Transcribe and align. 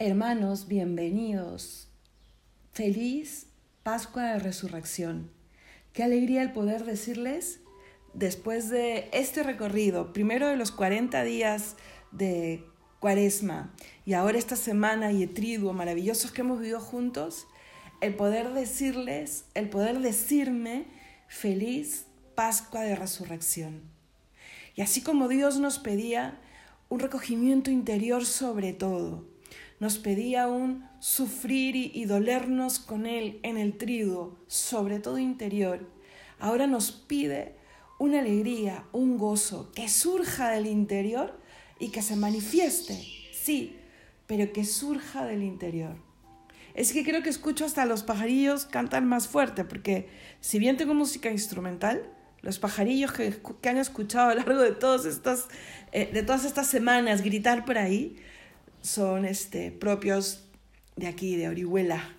Hermanos, 0.00 0.68
bienvenidos. 0.68 1.88
Feliz 2.70 3.48
Pascua 3.82 4.26
de 4.26 4.38
Resurrección. 4.38 5.28
Qué 5.92 6.04
alegría 6.04 6.42
el 6.42 6.52
poder 6.52 6.84
decirles, 6.84 7.58
después 8.14 8.70
de 8.70 9.08
este 9.12 9.42
recorrido, 9.42 10.12
primero 10.12 10.46
de 10.46 10.54
los 10.54 10.70
40 10.70 11.24
días 11.24 11.74
de 12.12 12.64
Cuaresma 13.00 13.74
y 14.06 14.12
ahora 14.12 14.38
esta 14.38 14.54
semana 14.54 15.10
y 15.10 15.24
Etriduo 15.24 15.72
maravillosos 15.72 16.30
que 16.30 16.42
hemos 16.42 16.60
vivido 16.60 16.78
juntos, 16.78 17.48
el 18.00 18.14
poder 18.14 18.52
decirles, 18.52 19.46
el 19.54 19.68
poder 19.68 19.98
decirme 19.98 20.86
feliz 21.26 22.06
Pascua 22.36 22.82
de 22.82 22.94
Resurrección. 22.94 23.82
Y 24.76 24.82
así 24.82 25.02
como 25.02 25.26
Dios 25.26 25.58
nos 25.58 25.80
pedía 25.80 26.38
un 26.88 27.00
recogimiento 27.00 27.72
interior 27.72 28.24
sobre 28.24 28.72
todo, 28.72 29.26
nos 29.80 29.98
pedía 29.98 30.48
un 30.48 30.88
sufrir 30.98 31.76
y, 31.76 32.04
dolernos 32.04 32.78
con 32.78 33.06
Él 33.06 33.38
en 33.42 33.56
el 33.56 33.78
trigo, 33.78 34.36
sobre 34.48 34.98
todo 34.98 35.18
interior. 35.18 35.88
Ahora 36.38 36.66
nos 36.66 36.90
pide 36.90 37.54
una 37.98 38.20
alegría, 38.20 38.84
un 38.92 39.18
gozo 39.18 39.70
que 39.72 39.88
surja 39.88 40.50
del 40.50 40.66
interior 40.66 41.38
y 41.78 41.90
que 41.90 42.02
se 42.02 42.16
manifieste, 42.16 42.94
sí, 43.32 43.76
pero 44.26 44.52
que 44.52 44.64
surja 44.64 45.24
del 45.24 45.42
interior. 45.42 45.96
Es 46.74 46.92
que 46.92 47.04
creo 47.04 47.22
que 47.22 47.30
escucho 47.30 47.64
hasta 47.64 47.86
los 47.86 48.02
pajarillos 48.02 48.64
cantar 48.64 49.02
más 49.02 49.26
fuerte, 49.26 49.64
porque 49.64 50.08
si 50.40 50.58
bien 50.58 50.76
tengo 50.76 50.94
música 50.94 51.30
instrumental, 51.30 52.08
los 52.42 52.58
pajarillos 52.58 53.12
que, 53.12 53.68
han 53.68 53.78
escuchado 53.78 54.30
a 54.30 54.34
lo 54.34 54.42
largo 54.42 54.62
de, 54.62 54.72
todas 54.72 55.04
estas, 55.04 55.48
eh, 55.92 56.08
de 56.12 56.22
todas 56.22 56.44
estas 56.44 56.68
semanas 56.68 57.22
gritar 57.22 57.64
por 57.64 57.78
ahí, 57.78 58.16
son 58.82 59.24
este, 59.24 59.70
propios 59.70 60.44
de 60.96 61.06
aquí, 61.06 61.36
de 61.36 61.48
Orihuela, 61.48 62.16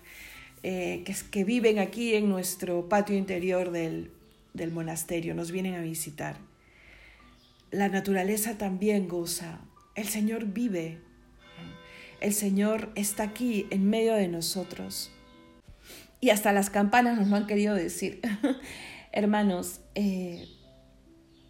eh, 0.62 1.02
que, 1.04 1.14
que 1.30 1.44
viven 1.44 1.78
aquí 1.78 2.14
en 2.14 2.28
nuestro 2.28 2.88
patio 2.88 3.16
interior 3.16 3.70
del, 3.70 4.10
del 4.54 4.70
monasterio, 4.70 5.34
nos 5.34 5.50
vienen 5.50 5.74
a 5.74 5.80
visitar. 5.80 6.36
La 7.70 7.88
naturaleza 7.88 8.58
también 8.58 9.08
goza, 9.08 9.60
el 9.94 10.08
Señor 10.08 10.46
vive, 10.46 10.98
el 12.20 12.34
Señor 12.34 12.90
está 12.94 13.22
aquí 13.24 13.66
en 13.70 13.88
medio 13.88 14.14
de 14.14 14.28
nosotros. 14.28 15.10
Y 16.20 16.30
hasta 16.30 16.52
las 16.52 16.68
campanas 16.68 17.18
nos 17.18 17.28
lo 17.28 17.36
han 17.36 17.46
querido 17.46 17.74
decir. 17.74 18.20
Hermanos, 19.12 19.80
eh, 19.94 20.46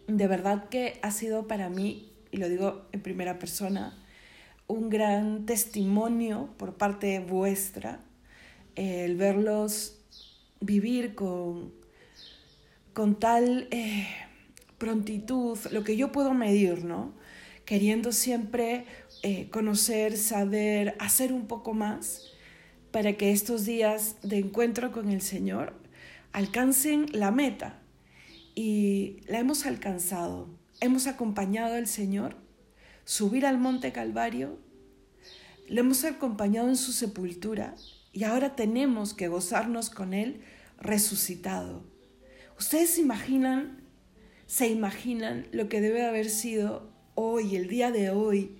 de 0.07 0.27
verdad 0.27 0.69
que 0.69 0.99
ha 1.01 1.11
sido 1.11 1.47
para 1.47 1.69
mí, 1.69 2.09
y 2.31 2.37
lo 2.37 2.47
digo 2.47 2.87
en 2.93 3.01
primera 3.01 3.37
persona, 3.37 4.00
un 4.71 4.89
gran 4.89 5.45
testimonio 5.45 6.49
por 6.57 6.75
parte 6.75 7.19
vuestra 7.19 7.99
el 8.75 9.15
verlos 9.15 9.99
vivir 10.59 11.15
con, 11.15 11.73
con 12.93 13.19
tal 13.19 13.67
eh, 13.71 14.07
prontitud, 14.77 15.57
lo 15.71 15.83
que 15.83 15.97
yo 15.97 16.11
puedo 16.11 16.33
medir, 16.33 16.85
¿no? 16.85 17.13
Queriendo 17.65 18.11
siempre 18.11 18.85
eh, 19.23 19.49
conocer, 19.49 20.17
saber, 20.17 20.95
hacer 20.99 21.33
un 21.33 21.47
poco 21.47 21.73
más 21.73 22.31
para 22.91 23.13
que 23.13 23.31
estos 23.31 23.65
días 23.65 24.15
de 24.23 24.39
encuentro 24.39 24.91
con 24.91 25.09
el 25.09 25.21
Señor 25.21 25.73
alcancen 26.31 27.05
la 27.11 27.31
meta. 27.31 27.77
Y 28.53 29.21
la 29.27 29.39
hemos 29.39 29.65
alcanzado. 29.65 30.49
Hemos 30.81 31.07
acompañado 31.07 31.75
al 31.75 31.87
Señor 31.87 32.35
subir 33.05 33.45
al 33.45 33.57
monte 33.57 33.91
Calvario, 33.91 34.59
le 35.67 35.81
hemos 35.81 36.03
acompañado 36.03 36.67
en 36.67 36.75
su 36.75 36.91
sepultura 36.91 37.75
y 38.11 38.23
ahora 38.23 38.55
tenemos 38.55 39.13
que 39.13 39.27
gozarnos 39.27 39.89
con 39.89 40.13
Él 40.13 40.41
resucitado. 40.79 41.83
¿Ustedes 42.59 42.91
se 42.91 43.01
imaginan, 43.01 43.81
se 44.47 44.67
imaginan 44.67 45.47
lo 45.51 45.69
que 45.69 45.81
debe 45.81 46.05
haber 46.05 46.29
sido 46.29 46.91
hoy, 47.15 47.55
el 47.55 47.67
día 47.67 47.91
de 47.91 48.09
hoy? 48.09 48.57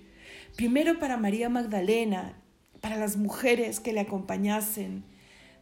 Primero 0.56 0.98
para 0.98 1.16
María 1.16 1.48
Magdalena, 1.48 2.42
para 2.80 2.96
las 2.96 3.16
mujeres 3.16 3.78
que 3.78 3.92
le 3.92 4.00
acompañasen, 4.00 5.04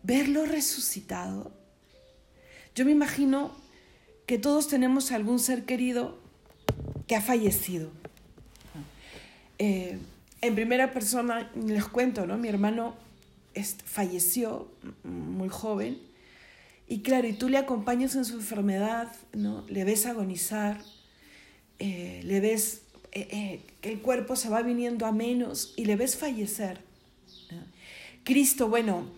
verlo 0.03 0.47
resucitado. 0.47 1.53
Yo 2.75 2.85
me 2.85 2.93
imagino 2.93 3.57
que 4.27 4.39
todos 4.39 4.69
tenemos 4.69 5.11
algún 5.11 5.39
ser 5.39 5.65
querido 5.65 6.23
que 7.09 7.17
ha 7.17 7.21
fallecido 7.21 7.91
eh, 9.63 9.99
en 10.41 10.55
primera 10.55 10.91
persona 10.91 11.51
les 11.55 11.85
cuento, 11.85 12.27
¿no? 12.27 12.39
Mi 12.39 12.49
hermano 12.49 12.97
falleció 13.85 14.69
muy 15.05 15.51
joven 15.51 15.99
y 16.89 17.03
claro, 17.03 17.29
y 17.29 17.35
tú 17.35 17.51
le 17.51 17.59
acompañas 17.59 18.15
en 18.15 18.25
su 18.25 18.37
enfermedad, 18.37 19.13
¿no? 19.35 19.67
Le 19.69 19.85
ves 19.85 20.07
agonizar, 20.07 20.81
eh, 21.79 22.23
le 22.25 22.41
ves 22.41 22.85
eh, 23.13 23.61
que 23.83 23.93
el 23.93 24.01
cuerpo 24.01 24.35
se 24.35 24.49
va 24.49 24.63
viniendo 24.63 25.05
a 25.05 25.13
menos 25.13 25.75
y 25.77 25.85
le 25.85 25.97
ves 25.97 26.17
fallecer. 26.17 26.81
Cristo, 28.25 28.67
bueno, 28.67 29.11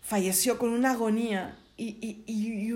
falleció 0.00 0.58
con 0.58 0.70
una 0.70 0.92
agonía 0.92 1.58
y, 1.76 2.22
y, 2.24 2.72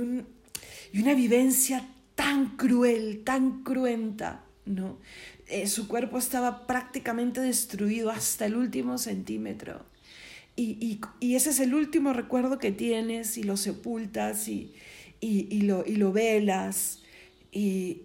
una 1.00 1.14
vivencia 1.14 1.88
tan 2.16 2.56
cruel, 2.56 3.22
tan 3.24 3.62
cruenta, 3.62 4.44
¿no? 4.66 4.98
Eh, 5.48 5.66
su 5.66 5.88
cuerpo 5.88 6.18
estaba 6.18 6.66
prácticamente 6.66 7.40
destruido 7.40 8.10
hasta 8.10 8.46
el 8.46 8.56
último 8.56 8.98
centímetro. 8.98 9.84
Y, 10.54 11.00
ese 11.20 11.50
es 11.50 11.60
el 11.60 11.74
último 11.74 12.12
recuerdo 12.12 12.58
que 12.58 12.72
tienes 12.72 13.38
y 13.38 13.42
lo 13.42 13.56
sepultas 13.56 14.48
y, 14.48 14.74
lo, 15.20 15.84
y 15.86 15.96
lo 15.96 16.12
velas 16.12 17.00
y 17.50 18.02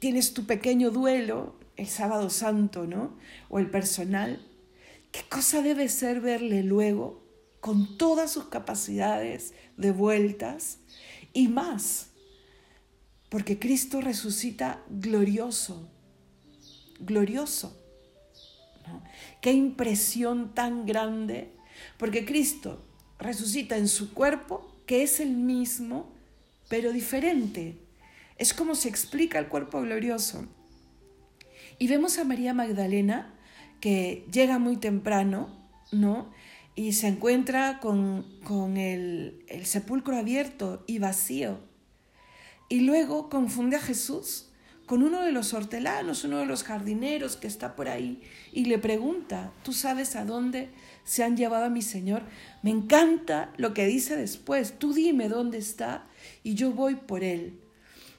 tienes 0.00 0.34
tu 0.34 0.44
pequeño 0.44 0.90
duelo 0.90 1.54
el 1.76 1.86
sábado 1.86 2.30
santo, 2.30 2.86
¿no? 2.86 3.16
O 3.48 3.58
el 3.58 3.70
personal. 3.70 4.44
¿Qué 5.12 5.20
cosa 5.28 5.62
debe 5.62 5.88
ser 5.88 6.20
verle 6.20 6.62
luego 6.62 7.22
con 7.60 7.96
todas 7.96 8.32
sus 8.32 8.46
capacidades 8.46 9.54
de 9.76 9.92
vueltas 9.92 10.78
y 11.32 11.48
más? 11.48 12.10
Porque 13.28 13.58
Cristo 13.58 14.00
resucita 14.00 14.82
glorioso, 14.88 15.88
glorioso. 17.00 17.78
Qué 19.40 19.52
impresión 19.52 20.54
tan 20.54 20.86
grande, 20.86 21.52
porque 21.98 22.24
Cristo 22.24 22.84
resucita 23.18 23.76
en 23.76 23.88
su 23.88 24.14
cuerpo, 24.14 24.74
que 24.86 25.02
es 25.02 25.20
el 25.20 25.30
mismo, 25.36 26.12
pero 26.68 26.92
diferente. 26.92 27.76
Es 28.36 28.54
como 28.54 28.74
se 28.74 28.88
explica 28.88 29.38
el 29.38 29.48
cuerpo 29.48 29.80
glorioso. 29.82 30.46
Y 31.78 31.88
vemos 31.88 32.18
a 32.18 32.24
María 32.24 32.54
Magdalena 32.54 33.34
que 33.80 34.26
llega 34.32 34.58
muy 34.58 34.76
temprano, 34.76 35.48
¿no? 35.92 36.30
Y 36.74 36.92
se 36.92 37.08
encuentra 37.08 37.80
con, 37.80 38.24
el, 38.76 39.44
el 39.48 39.66
sepulcro 39.66 40.16
abierto 40.16 40.84
y 40.86 40.98
vacío. 40.98 41.67
Y 42.68 42.80
luego 42.80 43.28
confunde 43.30 43.76
a 43.76 43.80
Jesús 43.80 44.48
con 44.88 45.02
uno 45.02 45.20
de 45.22 45.32
los 45.32 45.52
hortelanos, 45.52 46.24
uno 46.24 46.38
de 46.38 46.46
los 46.46 46.64
jardineros 46.64 47.36
que 47.36 47.46
está 47.46 47.76
por 47.76 47.90
ahí, 47.90 48.22
y 48.52 48.64
le 48.64 48.78
pregunta, 48.78 49.52
¿tú 49.62 49.74
sabes 49.74 50.16
a 50.16 50.24
dónde 50.24 50.70
se 51.04 51.22
han 51.22 51.36
llevado 51.36 51.66
a 51.66 51.70
mi 51.70 51.82
Señor? 51.82 52.22
Me 52.62 52.70
encanta 52.70 53.52
lo 53.58 53.74
que 53.74 53.86
dice 53.86 54.16
después, 54.16 54.78
tú 54.78 54.94
dime 54.94 55.28
dónde 55.28 55.58
está 55.58 56.06
y 56.42 56.54
yo 56.54 56.72
voy 56.72 56.94
por 56.94 57.22
él. 57.22 57.60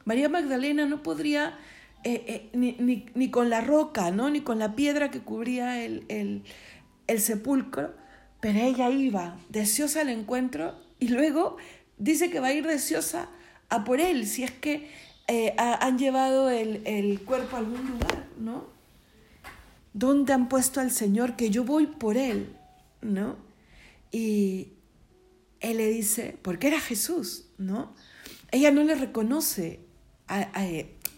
María 0.05 0.29
Magdalena 0.29 0.85
no 0.85 1.01
podría, 1.01 1.57
eh, 2.03 2.49
eh, 2.53 3.09
ni, 3.15 3.31
con 3.31 3.49
la 3.49 3.61
roca, 3.61 4.11
¿no? 4.11 4.29
ni 4.29 4.41
con 4.41 4.59
la 4.59 4.75
piedra 4.75 5.09
que 5.09 5.21
cubría 5.21 5.83
el, 5.83 6.05
el, 6.07 6.43
el 7.07 7.19
sepulcro, 7.19 7.95
pero 8.41 8.59
ella 8.59 8.91
iba 8.91 9.39
deseosa 9.49 10.01
al 10.01 10.09
encuentro 10.09 10.75
y 10.99 11.07
luego 11.07 11.57
dice 11.97 12.29
que 12.29 12.39
va 12.39 12.47
a 12.47 12.53
ir 12.53 12.67
deseosa 12.67 13.27
a 13.69 13.83
por 13.83 13.99
él, 13.99 14.27
si 14.27 14.43
es 14.43 14.51
que 14.51 14.89
eh, 15.27 15.53
han 15.57 15.99
llevado 15.99 16.49
el, 16.49 17.21
cuerpo 17.25 17.55
a 17.55 17.59
algún 17.59 17.87
lugar, 17.87 18.27
¿no? 18.39 18.67
¿Dónde 19.93 20.33
han 20.33 20.49
puesto 20.49 20.79
al 20.79 20.91
Señor? 20.91 21.35
Que 21.35 21.51
yo 21.51 21.63
voy 21.63 21.85
por 21.85 22.17
él, 22.17 22.55
¿no? 23.01 23.37
Y 24.11 24.69
él 25.59 25.77
le 25.77 25.89
dice, 25.89 26.35
porque 26.41 26.67
era 26.67 26.79
Jesús, 26.79 27.45
¿no? 27.59 27.93
Ella 28.51 28.71
no 28.71 28.83
le 28.83 28.95
reconoce 28.95 29.81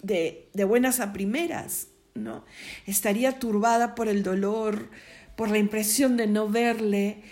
de, 0.04 0.50
de 0.54 0.64
buenas 0.66 1.00
a 1.00 1.14
primeras, 1.14 1.88
¿no? 2.14 2.44
Estaría 2.86 3.40
turbada 3.40 3.96
por 3.96 4.10
el 4.10 4.24
dolor, 4.24 4.90
por 5.38 5.50
la 5.50 5.58
impresión 5.58 6.18
de 6.18 6.28
no 6.28 6.50
verle, 6.50 7.24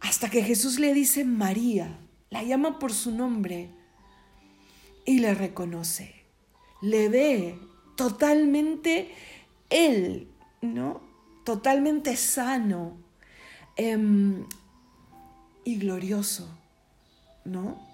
hasta 0.00 0.30
que 0.30 0.42
Jesús 0.42 0.78
le 0.78 0.94
dice 0.94 1.24
María, 1.24 1.98
la 2.30 2.42
llama 2.42 2.78
por 2.78 2.92
su 2.92 3.10
nombre, 3.10 3.70
y 5.06 5.20
le 5.20 5.34
reconoce, 5.34 6.14
le 6.82 7.08
ve 7.08 7.58
totalmente 7.96 9.10
él, 9.70 10.28
¿no? 10.60 11.06
totalmente 11.46 12.16
sano 12.16 12.98
em, 13.76 14.44
y 15.64 15.78
glorioso, 15.78 16.50
¿no? 17.44 17.86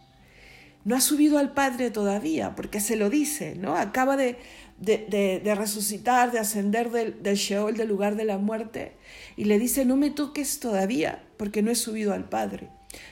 No 0.85 0.97
ha 0.97 1.00
subido 1.00 1.38
al 1.38 1.53
Padre 1.53 1.91
todavía, 1.91 2.56
porque 2.56 2.81
se 2.81 2.97
lo 2.97 3.11
dice, 3.11 3.55
¿no? 3.55 3.76
Acaba 3.76 4.17
de, 4.17 4.38
de, 4.79 5.55
resucitar, 5.55 6.32
de 6.32 6.38
ascender 6.38 6.91
del, 6.91 7.23
del 7.23 7.37
Sheol, 7.37 7.76
del 7.76 7.88
lugar 7.88 8.17
de 8.17 8.25
la 8.25 8.38
muerte, 8.38 8.97
y 9.37 9.44
le 9.44 9.59
dice, 9.59 9.85
no 9.85 9.97
me 9.97 10.11
toques 10.11 10.59
todavía, 10.59 11.23
porque 11.37 11.62
no 11.62 11.70
he 11.70 11.76
subido 11.76 12.14
al 12.14 12.29
Padre. 12.29 12.70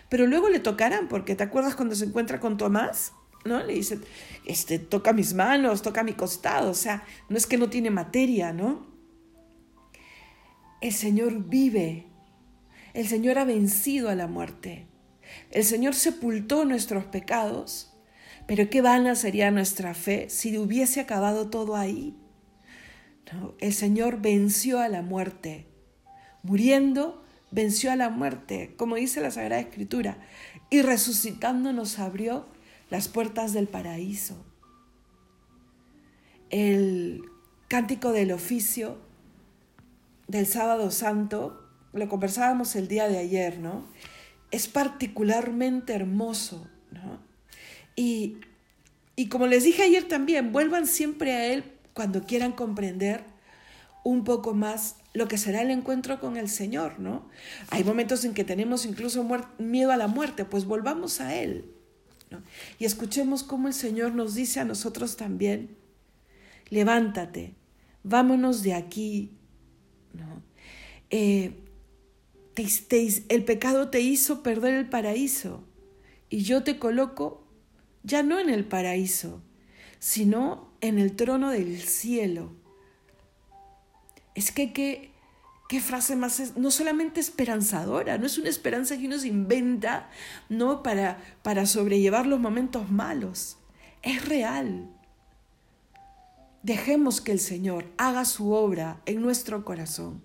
Pero 0.08 0.26
luego 0.26 0.48
le 0.48 0.58
tocarán, 0.58 1.06
porque 1.06 1.36
¿te 1.36 1.44
acuerdas 1.44 1.76
cuando 1.76 1.94
se 1.94 2.06
encuentra 2.06 2.40
con 2.40 2.56
Tomás? 2.56 3.12
¿No? 3.44 3.62
Le 3.62 3.74
dice, 3.74 3.98
este, 4.44 4.78
toca 4.78 5.12
mis 5.12 5.32
manos, 5.34 5.82
toca 5.82 6.02
mi 6.02 6.12
costado, 6.12 6.70
o 6.70 6.74
sea, 6.74 7.04
no 7.28 7.36
es 7.36 7.46
que 7.46 7.56
no 7.56 7.70
tiene 7.70 7.90
materia, 7.90 8.52
¿no? 8.52 8.86
El 10.80 10.92
Señor 10.92 11.44
vive, 11.48 12.06
el 12.94 13.06
Señor 13.06 13.38
ha 13.38 13.44
vencido 13.44 14.10
a 14.10 14.14
la 14.14 14.26
muerte, 14.26 14.86
el 15.50 15.64
Señor 15.64 15.94
sepultó 15.94 16.64
nuestros 16.64 17.04
pecados, 17.04 17.94
pero 18.46 18.68
qué 18.68 18.82
vana 18.82 19.14
sería 19.14 19.50
nuestra 19.50 19.94
fe 19.94 20.28
si 20.28 20.56
hubiese 20.58 21.00
acabado 21.00 21.48
todo 21.50 21.76
ahí. 21.76 22.16
El 23.60 23.72
Señor 23.72 24.20
venció 24.20 24.80
a 24.80 24.88
la 24.88 25.02
muerte, 25.02 25.66
muriendo 26.42 27.24
venció 27.50 27.92
a 27.92 27.96
la 27.96 28.08
muerte, 28.08 28.74
como 28.76 28.96
dice 28.96 29.20
la 29.20 29.30
Sagrada 29.30 29.60
Escritura, 29.60 30.18
y 30.68 30.82
resucitando 30.82 31.72
nos 31.72 31.98
abrió 31.98 32.46
las 32.90 33.08
puertas 33.08 33.52
del 33.52 33.68
paraíso. 33.68 34.44
El 36.50 37.22
cántico 37.68 38.12
del 38.12 38.32
oficio 38.32 38.98
del 40.26 40.46
sábado 40.46 40.90
santo, 40.90 41.68
lo 41.92 42.08
conversábamos 42.08 42.76
el 42.76 42.86
día 42.86 43.08
de 43.08 43.18
ayer, 43.18 43.58
¿no? 43.58 43.84
Es 44.50 44.68
particularmente 44.68 45.92
hermoso, 45.92 46.68
¿no? 46.92 47.20
Y, 47.96 48.38
y 49.16 49.28
como 49.28 49.46
les 49.46 49.64
dije 49.64 49.82
ayer 49.82 50.06
también, 50.06 50.52
vuelvan 50.52 50.86
siempre 50.86 51.32
a 51.32 51.46
Él 51.46 51.64
cuando 51.94 52.22
quieran 52.22 52.52
comprender 52.52 53.24
un 54.04 54.24
poco 54.24 54.54
más 54.54 54.96
lo 55.12 55.26
que 55.26 55.38
será 55.38 55.62
el 55.62 55.70
encuentro 55.70 56.20
con 56.20 56.36
el 56.36 56.48
Señor, 56.48 57.00
¿no? 57.00 57.28
Hay 57.70 57.82
momentos 57.82 58.24
en 58.24 58.32
que 58.32 58.44
tenemos 58.44 58.86
incluso 58.86 59.26
miedo 59.58 59.90
a 59.90 59.96
la 59.96 60.06
muerte, 60.06 60.44
pues 60.44 60.64
volvamos 60.64 61.20
a 61.20 61.34
Él. 61.34 61.74
Y 62.78 62.84
escuchemos 62.84 63.42
cómo 63.42 63.68
el 63.68 63.74
Señor 63.74 64.14
nos 64.14 64.34
dice 64.34 64.60
a 64.60 64.64
nosotros 64.64 65.16
también, 65.16 65.76
levántate, 66.68 67.54
vámonos 68.02 68.62
de 68.62 68.74
aquí. 68.74 69.32
¿no? 70.12 70.42
Eh, 71.10 71.52
el 73.28 73.44
pecado 73.44 73.88
te 73.88 74.00
hizo 74.00 74.42
perder 74.42 74.74
el 74.74 74.88
paraíso 74.88 75.64
y 76.28 76.42
yo 76.42 76.62
te 76.62 76.78
coloco 76.78 77.46
ya 78.02 78.22
no 78.22 78.38
en 78.38 78.50
el 78.50 78.64
paraíso, 78.64 79.42
sino 79.98 80.72
en 80.80 80.98
el 80.98 81.16
trono 81.16 81.50
del 81.50 81.80
cielo 81.80 82.60
es 84.34 84.52
que 84.52 85.10
qué, 85.70 85.80
frase 85.80 86.16
más 86.16 86.56
no 86.56 86.72
solamente 86.72 87.20
esperanzadora, 87.20 88.18
no 88.18 88.26
es 88.26 88.38
una 88.38 88.48
esperanza 88.48 88.98
que 88.98 89.06
uno 89.06 89.18
se 89.18 89.28
inventa 89.28 90.10
no 90.48 90.82
para, 90.82 91.18
para 91.42 91.64
sobrellevar 91.64 92.26
los 92.26 92.40
momentos 92.40 92.90
malos, 92.90 93.56
es 94.02 94.28
real. 94.28 94.90
Dejemos 96.64 97.20
que 97.20 97.30
el 97.30 97.38
Señor 97.38 97.86
haga 97.98 98.24
su 98.24 98.50
obra 98.50 99.00
en 99.06 99.22
nuestro 99.22 99.64
corazón. 99.64 100.24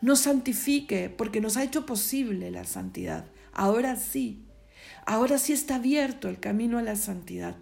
Nos 0.00 0.20
santifique 0.20 1.08
porque 1.08 1.40
nos 1.40 1.56
ha 1.56 1.62
hecho 1.62 1.86
posible 1.86 2.50
la 2.50 2.64
santidad. 2.64 3.26
Ahora 3.52 3.94
sí, 3.94 4.44
ahora 5.06 5.38
sí 5.38 5.52
está 5.52 5.76
abierto 5.76 6.28
el 6.28 6.40
camino 6.40 6.78
a 6.78 6.82
la 6.82 6.96
santidad. 6.96 7.56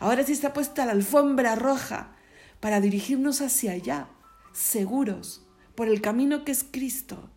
Ahora 0.00 0.24
sí 0.24 0.32
está 0.32 0.54
puesta 0.54 0.86
la 0.86 0.92
alfombra 0.92 1.56
roja 1.56 2.16
para 2.58 2.80
dirigirnos 2.80 3.42
hacia 3.42 3.72
allá 3.72 4.08
seguros 4.52 5.43
por 5.74 5.88
el 5.88 6.00
camino 6.00 6.44
que 6.44 6.52
es 6.52 6.64
Cristo. 6.64 7.30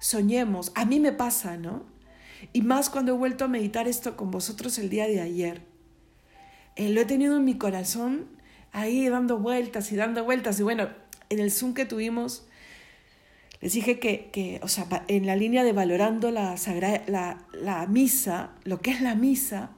Soñemos, 0.00 0.72
a 0.74 0.84
mí 0.84 1.00
me 1.00 1.12
pasa, 1.12 1.56
¿no? 1.56 1.82
Y 2.52 2.62
más 2.62 2.88
cuando 2.88 3.14
he 3.14 3.16
vuelto 3.16 3.44
a 3.44 3.48
meditar 3.48 3.88
esto 3.88 4.16
con 4.16 4.30
vosotros 4.30 4.78
el 4.78 4.90
día 4.90 5.06
de 5.08 5.20
ayer. 5.20 5.62
Eh, 6.76 6.88
lo 6.90 7.00
he 7.00 7.04
tenido 7.04 7.36
en 7.36 7.44
mi 7.44 7.58
corazón 7.58 8.28
ahí 8.72 9.08
dando 9.08 9.38
vueltas 9.38 9.90
y 9.90 9.96
dando 9.96 10.24
vueltas. 10.24 10.60
Y 10.60 10.62
bueno, 10.62 10.88
en 11.30 11.40
el 11.40 11.50
Zoom 11.50 11.74
que 11.74 11.84
tuvimos, 11.84 12.46
les 13.60 13.72
dije 13.72 13.98
que, 13.98 14.30
que 14.30 14.60
o 14.62 14.68
sea, 14.68 14.86
en 15.08 15.26
la 15.26 15.34
línea 15.34 15.64
de 15.64 15.72
valorando 15.72 16.30
la, 16.30 16.54
la, 17.08 17.46
la 17.52 17.86
misa, 17.86 18.52
lo 18.62 18.80
que 18.80 18.92
es 18.92 19.00
la 19.00 19.16
misa, 19.16 19.72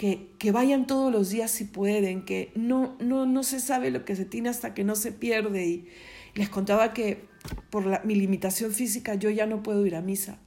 que, 0.00 0.50
vayan 0.50 0.86
todos 0.86 1.12
los 1.12 1.28
días 1.28 1.50
si 1.50 1.64
pueden, 1.64 2.24
que 2.24 2.52
no, 2.54 2.96
no, 3.00 3.26
no 3.26 3.42
se 3.42 3.60
sabe 3.60 3.90
lo 3.90 4.06
que 4.06 4.16
se 4.16 4.24
tiene 4.24 4.48
hasta 4.48 4.72
que 4.72 4.82
no 4.82 4.94
se 4.94 5.12
pierde. 5.12 5.66
Y, 5.66 5.88
les 6.34 6.48
contaba 6.48 6.94
que 6.94 7.28
por 7.70 8.04
mi 8.06 8.14
limitación 8.14 8.72
física 8.72 9.16
yo 9.16 9.30
ya 9.30 9.44
no 9.46 9.62
puedo 9.62 9.84
ir 9.84 9.96
a 9.96 10.00
misa 10.00 10.38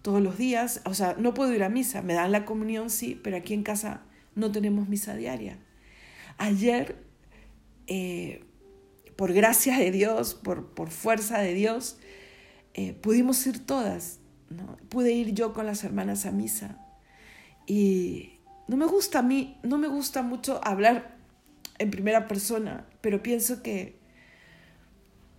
todos 0.00 0.22
los 0.22 0.38
días, 0.38 0.80
o 0.84 0.94
sea, 0.94 1.16
no 1.18 1.34
puedo 1.34 1.52
ir 1.52 1.64
a 1.64 1.68
misa, 1.68 2.02
me 2.02 2.14
dan 2.14 2.30
la 2.30 2.44
comunión 2.44 2.88
sí, 2.88 3.20
pero 3.22 3.36
aquí 3.36 3.52
en 3.52 3.64
casa 3.64 4.02
no 4.36 4.52
tenemos 4.52 4.88
misa 4.88 5.16
diaria. 5.16 5.58
Ayer, 6.38 7.04
eh, 7.88 8.44
por 9.16 9.32
gracia 9.32 9.76
de 9.76 9.90
Dios, 9.90 10.34
por, 10.34 10.72
por 10.72 10.88
fuerza 10.90 11.40
de 11.40 11.52
Dios, 11.52 11.98
eh, 12.74 12.94
pudimos 12.94 13.44
ir 13.46 13.66
todas, 13.66 14.20
¿no? 14.48 14.76
pude 14.88 15.12
ir 15.12 15.34
yo 15.34 15.52
con 15.52 15.66
las 15.66 15.82
hermanas 15.82 16.24
a 16.24 16.30
misa. 16.30 16.78
Y, 17.66 18.37
no 18.68 18.76
me 18.76 18.86
gusta 18.86 19.20
a 19.20 19.22
mí, 19.22 19.56
no 19.62 19.78
me 19.78 19.88
gusta 19.88 20.22
mucho 20.22 20.60
hablar 20.62 21.16
en 21.78 21.90
primera 21.90 22.28
persona, 22.28 22.86
pero 23.00 23.22
pienso 23.22 23.62
que, 23.62 23.96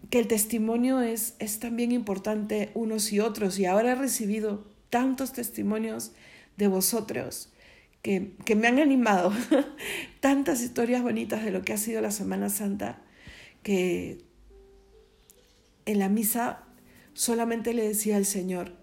que 0.10 0.20
el 0.20 0.28
testimonio 0.28 1.02
es, 1.02 1.36
es 1.38 1.60
también 1.60 1.92
importante 1.92 2.72
unos 2.74 3.14
y 3.14 3.20
otros. 3.20 3.60
Y 3.60 3.68
ahora 3.68 3.92
he 3.92 3.96
recibido 3.96 4.66
tantos 4.90 5.32
testimonios 5.32 6.12
de 6.58 6.68
vosotros 6.68 7.54
que, 8.02 8.34
que 8.46 8.56
me 8.56 8.68
han 8.68 8.80
animado, 8.80 9.32
tantas 10.22 10.62
historias 10.62 11.04
bonitas 11.04 11.46
de 11.46 11.52
lo 11.52 11.62
que 11.62 11.74
ha 11.74 11.78
sido 11.78 12.02
la 12.02 12.12
Semana 12.12 12.50
Santa, 12.50 13.04
que 13.62 14.26
en 15.86 16.00
la 16.00 16.10
misa 16.10 16.64
solamente 17.14 17.76
le 17.76 17.88
decía 17.88 18.18
al 18.18 18.26
Señor, 18.26 18.74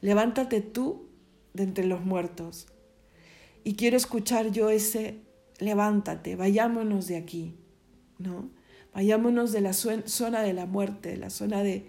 levántate 0.00 0.62
tú 0.62 1.10
de 1.52 1.64
entre 1.64 1.84
los 1.84 2.02
muertos 2.02 2.68
y 3.66 3.74
quiero 3.74 3.96
escuchar 3.96 4.52
yo 4.52 4.70
ese, 4.70 5.16
levántate, 5.58 6.36
vayámonos 6.36 7.08
de 7.08 7.16
aquí, 7.16 7.56
¿no? 8.16 8.48
Vayámonos 8.94 9.50
de 9.50 9.60
la 9.60 9.72
zona 9.72 10.42
de 10.42 10.52
la 10.52 10.66
muerte, 10.66 11.08
de 11.08 11.16
la 11.16 11.30
zona 11.30 11.64
de, 11.64 11.84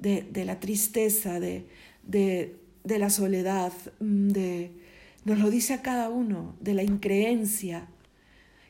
de, 0.00 0.44
la 0.44 0.58
tristeza, 0.58 1.38
de, 1.38 1.68
de, 2.02 2.56
de 2.82 2.98
la 2.98 3.10
soledad, 3.10 3.72
mm, 4.00 4.28
de, 4.30 4.72
nos 5.24 5.38
lo 5.38 5.50
dice 5.50 5.74
a 5.74 5.82
cada 5.82 6.08
uno, 6.08 6.56
de 6.58 6.74
la 6.74 6.82
increencia. 6.82 7.86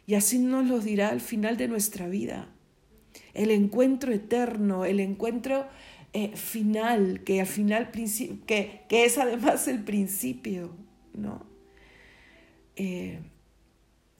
Y 0.06 0.12
así 0.12 0.38
nos 0.38 0.66
lo 0.66 0.80
dirá 0.80 1.08
al 1.08 1.22
final 1.22 1.56
de 1.56 1.68
nuestra 1.68 2.08
vida. 2.08 2.50
El 3.32 3.52
encuentro 3.52 4.12
eterno, 4.12 4.84
el 4.84 5.00
encuentro 5.00 5.66
eh, 6.12 6.36
final, 6.36 7.24
que 7.24 7.40
al 7.40 7.46
final, 7.46 7.90
que, 7.90 8.82
que 8.86 9.04
es 9.06 9.16
además 9.16 9.66
el 9.66 9.82
principio, 9.82 10.76
¿no? 11.14 11.53
Eh, 12.76 13.20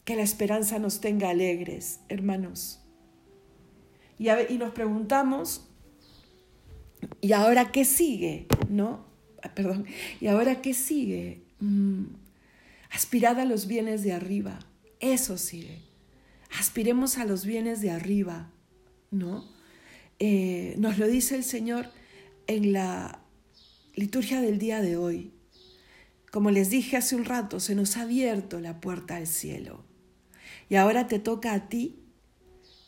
que 0.05 0.17
la 0.17 0.23
esperanza 0.23 0.79
nos 0.79 1.01
tenga 1.01 1.31
alegres, 1.31 2.01
hermanos. 2.09 2.81
Y, 4.19 4.29
y 4.31 4.59
nos 4.59 4.73
preguntamos, 4.73 5.67
¿y 7.21 7.33
ahora 7.33 7.73
qué 7.73 7.85
sigue? 7.85 8.47
¿No? 8.69 9.07
Ah, 9.43 9.55
perdón, 9.55 9.87
¿y 10.21 10.27
ahora 10.27 10.63
qué 10.63 10.75
sigue? 10.75 11.43
Mm, 11.61 12.05
aspirad 12.91 13.39
a 13.41 13.45
los 13.45 13.67
bienes 13.67 14.03
de 14.03 14.13
arriba, 14.13 14.59
eso 15.01 15.39
sigue. 15.39 15.83
Aspiremos 16.59 17.19
a 17.19 17.25
los 17.25 17.45
bienes 17.45 17.81
de 17.81 17.91
arriba, 17.91 18.51
¿no? 19.11 19.45
Eh, 20.19 20.75
nos 20.79 20.99
lo 20.99 21.07
dice 21.07 21.35
el 21.35 21.45
Señor 21.45 21.91
en 22.47 22.73
la 22.73 23.21
liturgia 23.95 24.41
del 24.41 24.59
día 24.59 24.81
de 24.81 24.97
hoy. 24.97 25.33
Como 26.35 26.51
les 26.51 26.69
dije 26.69 26.97
hace 26.97 27.15
un 27.15 27.25
rato, 27.25 27.61
se 27.61 27.77
nos 27.77 27.97
ha 27.97 28.03
abierto 28.03 28.59
la 28.59 28.81
puerta 28.81 29.15
al 29.15 29.29
cielo. 29.29 29.85
Y 30.69 30.75
ahora 30.75 31.07
te 31.07 31.21
toca 31.21 31.53
a 31.53 31.69
ti 31.69 32.01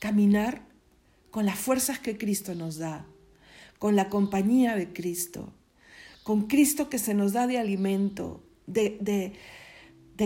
caminar 0.01 0.67
con 1.31 1.47
las 1.47 1.57
fuerzas 1.57 2.01
que 2.01 2.19
Cristo 2.19 2.57
nos 2.57 2.79
da, 2.79 3.07
con 3.79 3.95
la 3.95 4.09
compañía 4.09 4.75
de 4.75 4.93
Cristo, 4.93 5.53
con 6.25 6.49
Cristo 6.49 6.89
que 6.91 6.99
se 6.99 7.15
nos 7.15 7.35
da 7.35 7.47
de 7.47 7.59
alimento, 7.59 8.43
de, 8.67 9.33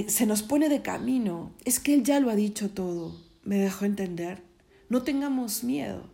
se 0.06 0.24
nos 0.24 0.42
pone 0.42 0.70
de 0.70 0.80
camino. 0.80 1.52
Es 1.66 1.78
que 1.78 1.92
Él 1.92 2.04
ya 2.04 2.20
lo 2.20 2.30
ha 2.30 2.36
dicho 2.36 2.70
todo, 2.70 3.20
me 3.44 3.58
dejó 3.58 3.84
entender. 3.84 4.42
no 4.88 5.02
tengamos 5.02 5.62
miedo. 5.62 6.10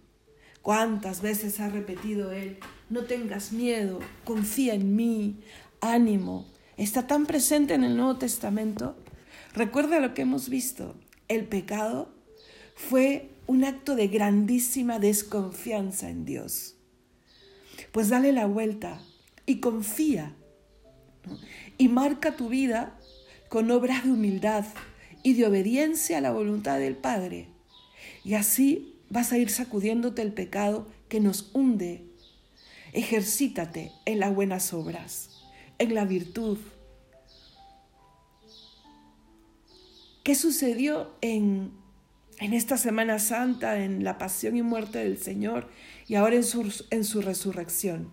¿Cuántas 0.61 1.23
veces 1.23 1.61
ha 1.61 1.69
repetido 1.69 2.33
Él, 2.33 2.59
no 2.91 3.05
tengas 3.05 3.53
miedo, 3.53 4.01
confía 4.25 4.75
en 4.75 4.97
mí, 4.97 5.39
ánimo? 5.81 6.56
Está 6.77 7.07
tan 7.07 7.25
presente 7.25 7.73
en 7.73 7.85
el 7.85 7.97
Nuevo 7.97 8.17
Testamento. 8.17 8.97
Recuerda 9.55 9.99
lo 9.99 10.13
que 10.13 10.23
hemos 10.23 10.51
visto. 10.51 10.95
El 11.29 11.47
pecado 11.47 12.15
fue 12.75 13.31
un 13.47 13.65
acto 13.65 13.97
de 13.97 14.09
grandísima 14.09 14.99
desconfianza 14.99 16.11
en 16.11 16.27
Dios. 16.27 16.75
Pues 17.93 18.11
dale 18.11 18.33
la 18.33 18.47
vuelta 18.47 19.01
y 19.47 19.61
confía. 19.61 20.35
Y 21.79 21.89
marca 21.89 22.37
tu 22.37 22.51
vida 22.51 22.99
con 23.49 23.71
obras 23.71 24.05
de 24.05 24.11
humildad 24.11 24.67
y 25.23 25.33
de 25.33 25.47
obediencia 25.47 26.19
a 26.19 26.21
la 26.21 26.31
voluntad 26.31 26.79
del 26.79 26.97
Padre. 26.97 27.49
Y 28.23 28.35
así 28.35 28.97
vas 29.09 29.33
a 29.33 29.39
ir 29.39 29.49
sacudiéndote 29.49 30.21
el 30.21 30.33
pecado 30.33 30.89
que 31.09 31.21
nos 31.21 31.51
hunde. 31.55 32.05
Ejercítate 32.93 33.93
en 34.05 34.21
las 34.21 34.35
buenas 34.35 34.73
obras, 34.73 35.36
en 35.79 35.95
la 35.95 36.05
virtud. 36.05 36.59
¿Qué 40.23 40.35
sucedió 40.35 41.13
en, 41.21 41.71
en 42.41 42.53
esta 42.53 42.77
Semana 42.77 43.19
Santa, 43.19 43.85
en 43.85 44.03
la 44.03 44.19
pasión 44.19 44.57
y 44.57 44.63
muerte 44.63 44.99
del 44.99 45.19
Señor 45.19 45.69
y 46.09 46.17
ahora 46.17 46.37
en 46.37 46.45
su, 46.45 46.85
en 46.91 47.05
su 47.05 47.23
resurrección? 47.23 48.11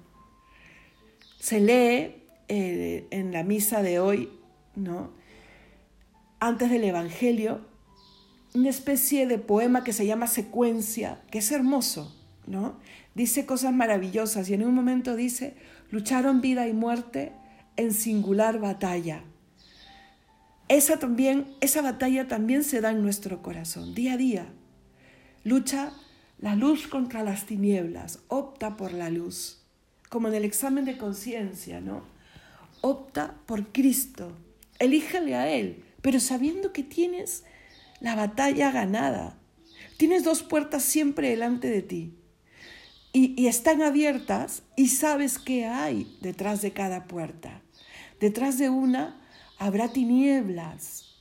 Se 1.39 1.60
lee 1.60 2.24
eh, 2.50 3.08
en 3.10 3.32
la 3.32 3.43
misa 3.43 3.82
de 3.82 4.00
hoy, 4.00 4.29
¿no? 4.75 5.12
Antes 6.39 6.70
del 6.70 6.84
Evangelio, 6.84 7.62
una 8.53 8.70
especie 8.70 9.25
de 9.25 9.39
poema 9.39 9.84
que 9.84 9.93
se 9.93 10.05
llama 10.05 10.27
Secuencia, 10.27 11.22
que 11.32 11.39
es 11.39 11.51
hermoso, 11.51 12.15
¿no? 12.46 12.79
Dice 13.15 13.46
cosas 13.46 13.74
maravillosas 13.74 14.50
y 14.50 14.53
en 14.53 14.63
un 14.63 14.75
momento 14.75 15.15
dice, 15.15 15.55
lucharon 15.89 16.41
vida 16.41 16.67
y 16.67 16.74
muerte 16.74 17.32
en 17.77 17.94
singular 17.94 18.60
batalla. 18.60 19.24
Esa 20.68 20.98
también, 20.98 21.56
esa 21.62 21.82
batalla 21.82 22.27
también 22.27 22.63
se 22.63 22.82
da 22.82 22.92
en 22.92 23.01
nuestro 23.01 23.42
corazón, 23.42 23.94
día 23.94 24.13
a 24.13 24.18
día. 24.18 24.53
Lucha 25.44 25.92
la 26.39 26.56
luz 26.56 26.88
contra 26.88 27.24
las 27.24 27.46
tinieblas, 27.46 28.20
opta 28.27 28.77
por 28.77 28.94
la 28.94 29.10
luz, 29.10 29.62
como 30.10 30.27
en 30.27 30.34
el 30.34 30.46
examen 30.46 30.86
de 30.86 30.98
conciencia, 30.98 31.82
¿no? 31.82 32.03
Opta 32.82 33.36
por 33.46 33.72
Cristo, 33.72 34.32
elíjale 34.80 35.36
a 35.36 35.50
Él, 35.50 35.84
pero 36.01 36.20
sabiendo 36.20 36.74
que 36.74 36.84
tienes 36.84 37.44
la 38.00 38.15
batalla 38.15 38.72
ganada. 38.72 39.38
Tienes 39.98 40.24
dos 40.24 40.44
puertas 40.44 40.84
siempre 40.84 41.30
delante 41.30 41.70
de 41.70 41.82
ti 41.82 42.13
y, 43.13 43.48
están 43.48 43.82
abiertas 43.82 44.63
y 44.75 44.88
sabes 44.88 45.39
qué 45.39 45.65
hay 45.65 46.17
detrás 46.22 46.62
de 46.62 46.72
cada 46.72 47.05
puerta. 47.05 47.62
Detrás 48.20 48.58
de 48.58 48.70
una 48.70 49.22
habrá 49.60 49.89
tinieblas. 49.89 51.15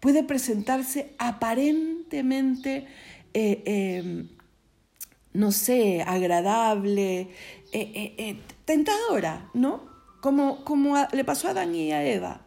Puede 0.00 0.24
presentarse 0.24 1.14
aparentemente, 1.18 2.86
eh, 3.34 3.62
em, 3.66 4.28
no 5.34 5.52
sé, 5.52 6.02
agradable, 6.02 7.28
eh, 7.72 8.14
eh, 8.18 8.40
tentadora, 8.64 9.50
¿no? 9.52 9.88
Como, 10.22 10.64
como 10.64 10.96
le 11.12 11.24
pasó 11.24 11.48
a 11.48 11.50
Adán 11.50 11.74
y 11.74 11.92
a 11.92 12.04
Eva. 12.04 12.46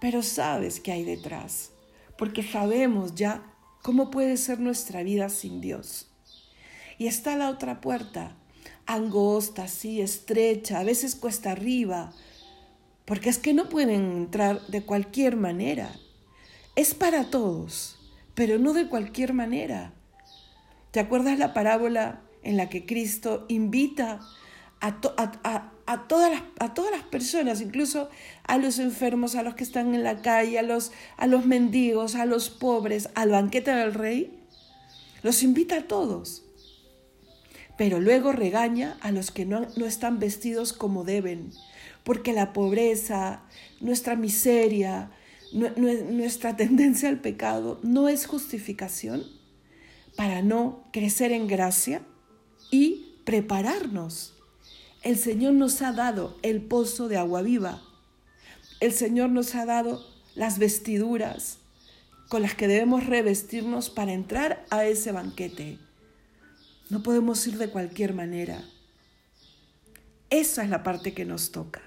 Pero 0.00 0.22
sabes 0.22 0.80
qué 0.80 0.92
hay 0.92 1.04
detrás 1.04 1.70
porque 2.16 2.42
sabemos 2.42 3.14
ya 3.14 3.42
cómo 3.82 4.10
puede 4.10 4.36
ser 4.36 4.58
nuestra 4.58 5.02
vida 5.02 5.28
sin 5.28 5.60
Dios. 5.60 6.08
Y 6.98 7.06
está 7.06 7.36
la 7.36 7.50
otra 7.50 7.80
puerta, 7.80 8.36
angosta, 8.86 9.64
así, 9.64 10.00
estrecha, 10.00 10.80
a 10.80 10.84
veces 10.84 11.14
cuesta 11.14 11.52
arriba, 11.52 12.12
porque 13.04 13.28
es 13.28 13.38
que 13.38 13.54
no 13.54 13.68
pueden 13.68 13.90
entrar 13.90 14.60
de 14.68 14.82
cualquier 14.82 15.36
manera. 15.36 15.94
Es 16.74 16.94
para 16.94 17.30
todos, 17.30 17.98
pero 18.34 18.58
no 18.58 18.72
de 18.72 18.88
cualquier 18.88 19.32
manera. 19.32 19.92
¿Te 20.90 21.00
acuerdas 21.00 21.38
la 21.38 21.52
parábola 21.54 22.22
en 22.42 22.56
la 22.56 22.68
que 22.68 22.86
Cristo 22.86 23.44
invita 23.48 24.20
a, 24.80 24.96
a, 25.16 25.72
a 25.86 26.08
todas, 26.08 26.30
las, 26.30 26.42
a 26.58 26.74
todas 26.74 26.90
las 26.90 27.02
personas, 27.02 27.60
incluso 27.60 28.08
a 28.44 28.58
los 28.58 28.78
enfermos, 28.78 29.34
a 29.34 29.42
los 29.42 29.54
que 29.54 29.64
están 29.64 29.94
en 29.94 30.02
la 30.02 30.22
calle, 30.22 30.58
a 30.58 30.62
los, 30.62 30.92
a 31.16 31.26
los 31.26 31.46
mendigos, 31.46 32.14
a 32.14 32.24
los 32.24 32.50
pobres, 32.50 33.08
al 33.14 33.30
banquete 33.30 33.70
del 33.72 33.94
rey. 33.94 34.38
Los 35.22 35.42
invita 35.42 35.76
a 35.78 35.82
todos. 35.82 36.45
Pero 37.76 38.00
luego 38.00 38.32
regaña 38.32 38.96
a 39.00 39.12
los 39.12 39.30
que 39.30 39.44
no, 39.44 39.66
no 39.76 39.86
están 39.86 40.18
vestidos 40.18 40.72
como 40.72 41.04
deben, 41.04 41.50
porque 42.04 42.32
la 42.32 42.52
pobreza, 42.52 43.42
nuestra 43.80 44.16
miseria, 44.16 45.10
nuestra 45.52 46.56
tendencia 46.56 47.08
al 47.08 47.20
pecado 47.20 47.78
no 47.82 48.08
es 48.08 48.26
justificación 48.26 49.24
para 50.16 50.42
no 50.42 50.84
crecer 50.92 51.32
en 51.32 51.46
gracia 51.46 52.02
y 52.70 53.18
prepararnos 53.24 54.36
el 55.06 55.16
Señor 55.16 55.52
nos 55.52 55.82
ha 55.82 55.92
dado 55.92 56.36
el 56.42 56.62
pozo 56.62 57.06
de 57.06 57.16
agua 57.16 57.40
viva. 57.40 57.80
El 58.80 58.90
Señor 58.90 59.30
nos 59.30 59.54
ha 59.54 59.64
dado 59.64 60.04
las 60.34 60.58
vestiduras 60.58 61.58
con 62.28 62.42
las 62.42 62.56
que 62.56 62.66
debemos 62.66 63.06
revestirnos 63.06 63.88
para 63.88 64.12
entrar 64.12 64.66
a 64.68 64.84
ese 64.84 65.12
banquete. 65.12 65.78
No 66.90 67.02
podemos 67.02 67.46
ir 67.46 67.58
de 67.58 67.68
cualquier 67.68 68.14
manera. 68.14 68.64
Esa 70.30 70.62
es 70.62 70.70
la 70.70 70.82
parte 70.82 71.14
que 71.14 71.24
nos 71.24 71.52
toca. 71.52 71.82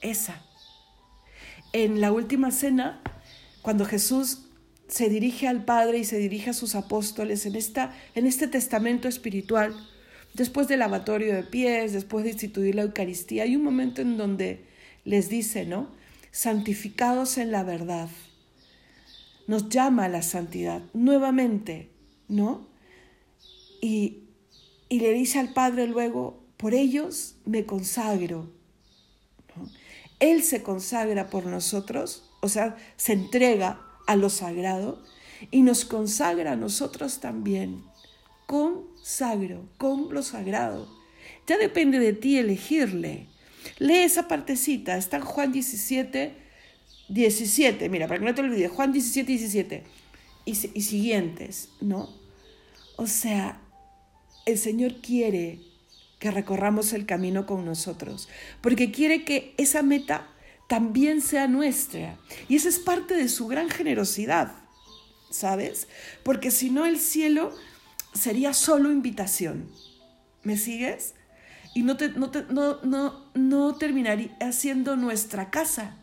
Esa. 0.00 0.42
En 1.72 2.00
la 2.00 2.12
última 2.12 2.50
cena, 2.50 3.02
cuando 3.62 3.84
Jesús 3.84 4.46
se 4.88 5.08
dirige 5.08 5.48
al 5.48 5.64
Padre 5.64 5.98
y 5.98 6.04
se 6.04 6.18
dirige 6.18 6.50
a 6.50 6.54
sus 6.54 6.74
apóstoles 6.74 7.46
en, 7.46 7.56
esta, 7.56 7.94
en 8.14 8.26
este 8.26 8.46
testamento 8.46 9.08
espiritual, 9.08 9.74
Después 10.34 10.66
del 10.66 10.80
lavatorio 10.80 11.32
de 11.32 11.44
pies, 11.44 11.92
después 11.92 12.24
de 12.24 12.32
instituir 12.32 12.74
la 12.74 12.82
Eucaristía, 12.82 13.44
hay 13.44 13.54
un 13.54 13.62
momento 13.62 14.02
en 14.02 14.16
donde 14.16 14.64
les 15.04 15.28
dice, 15.28 15.64
¿no? 15.64 15.88
Santificados 16.32 17.38
en 17.38 17.52
la 17.52 17.62
verdad. 17.62 18.08
Nos 19.46 19.68
llama 19.68 20.06
a 20.06 20.08
la 20.08 20.22
santidad 20.22 20.82
nuevamente, 20.92 21.88
¿no? 22.26 22.66
Y, 23.84 24.30
y 24.88 25.00
le 25.00 25.12
dice 25.12 25.38
al 25.38 25.52
Padre 25.52 25.86
luego, 25.86 26.42
por 26.56 26.72
ellos 26.72 27.34
me 27.44 27.66
consagro. 27.66 28.50
Él 30.20 30.42
se 30.42 30.62
consagra 30.62 31.28
por 31.28 31.44
nosotros, 31.44 32.30
o 32.40 32.48
sea, 32.48 32.78
se 32.96 33.12
entrega 33.12 33.82
a 34.06 34.16
lo 34.16 34.30
sagrado 34.30 35.02
y 35.50 35.60
nos 35.60 35.84
consagra 35.84 36.52
a 36.52 36.56
nosotros 36.56 37.20
también 37.20 37.84
consagro, 38.46 39.68
con 39.76 40.14
lo 40.14 40.22
sagrado. 40.22 40.88
Ya 41.46 41.58
depende 41.58 41.98
de 41.98 42.14
ti 42.14 42.38
elegirle. 42.38 43.26
Lee 43.78 43.98
esa 43.98 44.28
partecita, 44.28 44.96
está 44.96 45.18
en 45.18 45.24
Juan 45.24 45.52
17, 45.52 46.34
17, 47.10 47.88
mira, 47.90 48.08
para 48.08 48.18
que 48.18 48.24
no 48.24 48.34
te 48.34 48.40
olvides, 48.40 48.70
Juan 48.70 48.92
17, 48.92 49.26
17 49.26 49.84
y, 50.46 50.50
y 50.52 50.80
siguientes, 50.80 51.68
¿no? 51.82 52.08
O 52.96 53.06
sea, 53.06 53.60
el 54.46 54.58
Señor 54.58 55.00
quiere 55.00 55.60
que 56.18 56.30
recorramos 56.30 56.92
el 56.92 57.06
camino 57.06 57.46
con 57.46 57.64
nosotros, 57.64 58.28
porque 58.60 58.90
quiere 58.90 59.24
que 59.24 59.54
esa 59.58 59.82
meta 59.82 60.28
también 60.68 61.20
sea 61.20 61.48
nuestra. 61.48 62.16
Y 62.48 62.56
esa 62.56 62.68
es 62.68 62.78
parte 62.78 63.14
de 63.14 63.28
su 63.28 63.46
gran 63.46 63.68
generosidad, 63.68 64.52
¿sabes? 65.30 65.88
Porque 66.22 66.50
si 66.50 66.70
no 66.70 66.86
el 66.86 66.98
cielo 66.98 67.52
sería 68.14 68.54
solo 68.54 68.90
invitación. 68.90 69.68
¿Me 70.42 70.56
sigues? 70.56 71.14
Y 71.74 71.82
no, 71.82 71.96
no, 72.50 72.80
no, 72.82 73.24
no, 73.34 73.74
terminaría 73.74 74.52
siendo 74.52 74.96
nuestra 74.96 75.50
casa. 75.50 75.96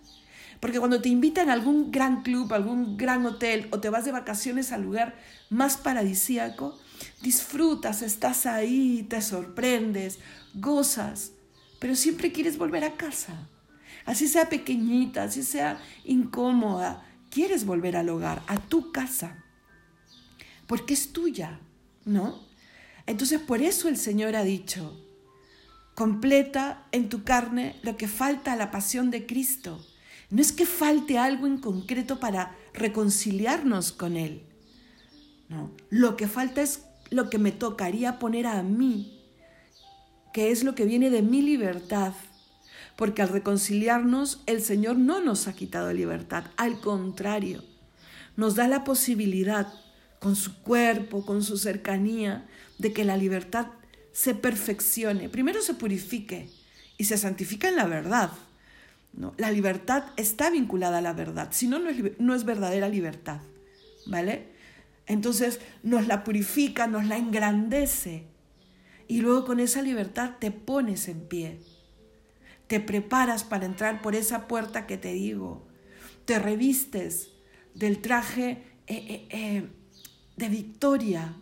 Porque 0.60 0.80
cuando 0.80 1.02
te 1.02 1.10
invitan 1.10 1.50
a 1.50 1.54
algún 1.54 1.92
gran 1.92 2.22
club, 2.22 2.54
algún 2.54 2.98
gran 2.98 3.26
hotel 3.26 3.68
o 3.72 3.80
te 3.80 3.90
vas 3.90 4.06
de 4.06 4.12
vacaciones 4.12 4.72
al 4.72 4.84
lugar 4.84 5.16
más 5.50 5.78
paradisíaco, 5.78 6.78
disfrutas, 7.22 8.02
estás 8.02 8.46
ahí, 8.46 9.06
te 9.10 9.22
sorprendes, 9.22 10.20
gozas, 10.54 11.32
pero 11.80 11.96
siempre 11.96 12.32
quieres 12.32 12.58
volver 12.58 12.84
a 12.84 12.94
casa. 12.94 13.48
Así 14.06 14.28
sea 14.28 14.50
pequeñita, 14.50 15.24
así 15.24 15.44
sea 15.44 15.80
incómoda, 16.04 17.06
quieres 17.30 17.66
volver 17.66 17.96
al 17.96 18.10
hogar, 18.10 18.42
a 18.48 18.58
tu 18.58 18.92
casa, 18.92 19.44
porque 20.68 20.94
es 20.94 21.14
tuya. 21.14 21.60
¿no? 22.06 22.40
Entonces 23.06 23.40
por 23.40 23.62
eso 23.62 23.88
el 23.88 23.98
Señor 23.98 24.36
ha 24.36 24.44
dicho, 24.44 25.00
completa 25.96 26.88
en 26.92 27.10
tu 27.10 27.24
carne 27.24 27.76
lo 27.84 27.98
que 27.98 28.08
falta 28.08 28.54
a 28.54 28.56
la 28.56 28.72
pasión 28.72 29.12
de 29.12 29.26
Cristo. 29.26 29.86
No 30.30 30.42
es 30.42 30.52
que 30.52 30.66
falte 30.66 31.18
algo 31.18 31.46
en 31.46 31.58
concreto 31.58 32.20
para 32.20 32.56
reconciliarnos 32.74 33.92
con 33.92 34.16
Él. 34.16 34.44
No, 35.50 35.72
lo 35.90 36.16
que 36.16 36.28
falta 36.28 36.62
es 36.62 36.84
lo 37.12 37.30
que 37.30 37.38
me 37.38 37.52
tocaría 37.52 38.18
poner 38.18 38.48
a 38.48 38.64
mí, 38.64 39.20
que 40.34 40.50
es 40.50 40.64
lo 40.64 40.74
que 40.74 40.86
viene 40.86 41.12
de 41.12 41.22
mi 41.22 41.44
libertad. 41.44 42.14
Porque 42.96 43.22
al 43.22 43.30
reconciliarnos, 43.30 44.42
el 44.48 44.62
Señor 44.62 44.98
no 44.98 45.22
nos 45.22 45.48
ha 45.48 45.54
quitado 45.54 45.94
libertad, 45.94 46.46
al 46.58 46.80
contrario, 46.80 47.64
nos 48.36 48.56
da 48.56 48.68
la 48.68 48.84
posibilidad, 48.84 49.72
con 50.20 50.36
su 50.36 50.62
cuerpo, 50.62 51.26
con 51.26 51.44
su 51.44 51.58
cercanía, 51.58 52.48
de 52.78 52.94
que 52.94 53.06
la 53.06 53.18
libertad 53.18 53.68
se 54.14 54.36
perfeccione, 54.36 55.30
primero 55.30 55.62
se 55.62 55.74
purifique 55.74 56.50
y 56.98 57.06
se 57.06 57.18
santifica 57.18 57.68
en 57.68 57.76
la 57.76 57.88
verdad. 57.88 58.32
¿no? 59.14 59.34
La 59.38 59.52
libertad 59.52 60.04
está 60.18 60.50
vinculada 60.50 61.00
a 61.00 61.02
la 61.02 61.14
verdad, 61.14 61.50
si 61.52 61.68
no, 61.68 61.80
no 62.20 62.36
es 62.36 62.46
verdadera 62.46 62.88
libertad. 62.88 63.42
¿Vale? 64.06 64.51
Entonces 65.08 65.60
nos 65.84 66.08
la 66.08 66.24
purifica, 66.24 66.88
nos 66.88 67.06
la 67.06 67.18
engrandece 67.18 68.32
y 69.12 69.20
luego 69.20 69.44
con 69.44 69.60
esa 69.60 69.82
libertad 69.82 70.36
te 70.40 70.52
pones 70.52 71.10
en 71.10 71.28
pie. 71.28 71.60
Te 72.68 72.80
preparas 72.80 73.44
para 73.44 73.66
entrar 73.66 74.02
por 74.02 74.16
esa 74.16 74.48
puerta 74.48 74.88
que 74.88 74.98
te 74.98 75.12
digo. 75.12 75.68
Te 76.24 76.40
revistes 76.40 77.32
del 77.74 78.02
traje 78.02 78.64
eh, 78.88 78.96
eh, 78.96 79.28
eh, 79.30 79.68
de 80.38 80.48
victoria, 80.48 81.36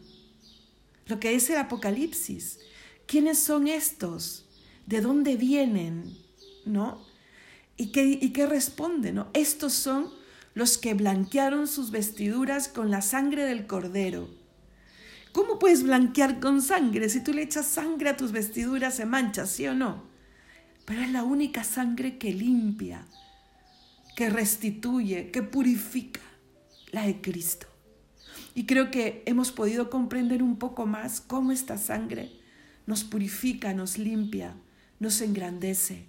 lo 1.06 1.20
que 1.20 1.36
es 1.36 1.48
el 1.51 1.58
Apocalipsis. 1.58 2.60
¿Quiénes 3.06 3.38
son 3.39 3.68
estos? 3.68 4.50
¿De 4.88 5.01
dónde 5.01 5.36
vienen? 5.36 6.18
¿No? 6.66 7.06
¿Y 7.78 7.92
qué, 7.92 8.04
y 8.04 8.32
qué 8.32 8.48
responden? 8.48 9.13
¿no? 9.13 9.30
Estos 9.34 9.74
son 9.74 10.10
los 10.60 10.78
que 10.78 10.94
blanquearon 10.94 11.68
sus 11.68 11.89
vestiduras 11.89 12.68
con 12.68 12.92
la 12.92 13.01
sangre 13.01 13.46
del 13.46 13.66
cordero. 13.66 14.30
¿Cómo 15.32 15.58
puedes 15.58 15.84
blanquear 15.84 16.42
con 16.42 16.62
sangre? 16.62 17.08
Si 17.08 17.24
tú 17.24 17.32
le 17.32 17.44
echas 17.44 17.66
sangre 17.66 18.10
a 18.10 18.18
tus 18.18 18.34
vestiduras 18.34 18.96
se 18.96 19.06
mancha, 19.06 19.46
¿sí 19.46 19.66
o 19.68 19.74
no? 19.74 20.04
Pero 20.84 21.01
es 21.01 21.12
la 21.12 21.24
única 21.24 21.63
sangre 21.63 22.18
que 22.18 22.34
limpia, 22.34 23.08
que 24.18 24.30
restituye, 24.30 25.32
que 25.32 25.44
purifica, 25.44 26.20
la 26.92 27.06
de 27.06 27.22
Cristo. 27.22 27.68
Y 28.54 28.66
creo 28.66 28.92
que 28.92 29.24
hemos 29.28 29.54
podido 29.54 29.89
comprender 29.89 30.44
un 30.44 30.58
poco 30.58 30.86
más 30.86 31.22
cómo 31.22 31.54
esta 31.54 31.78
sangre 31.78 32.34
nos 32.86 33.06
purifica, 33.06 33.74
nos 33.74 33.98
limpia, 33.98 34.58
nos 35.00 35.22
engrandece. 35.22 36.08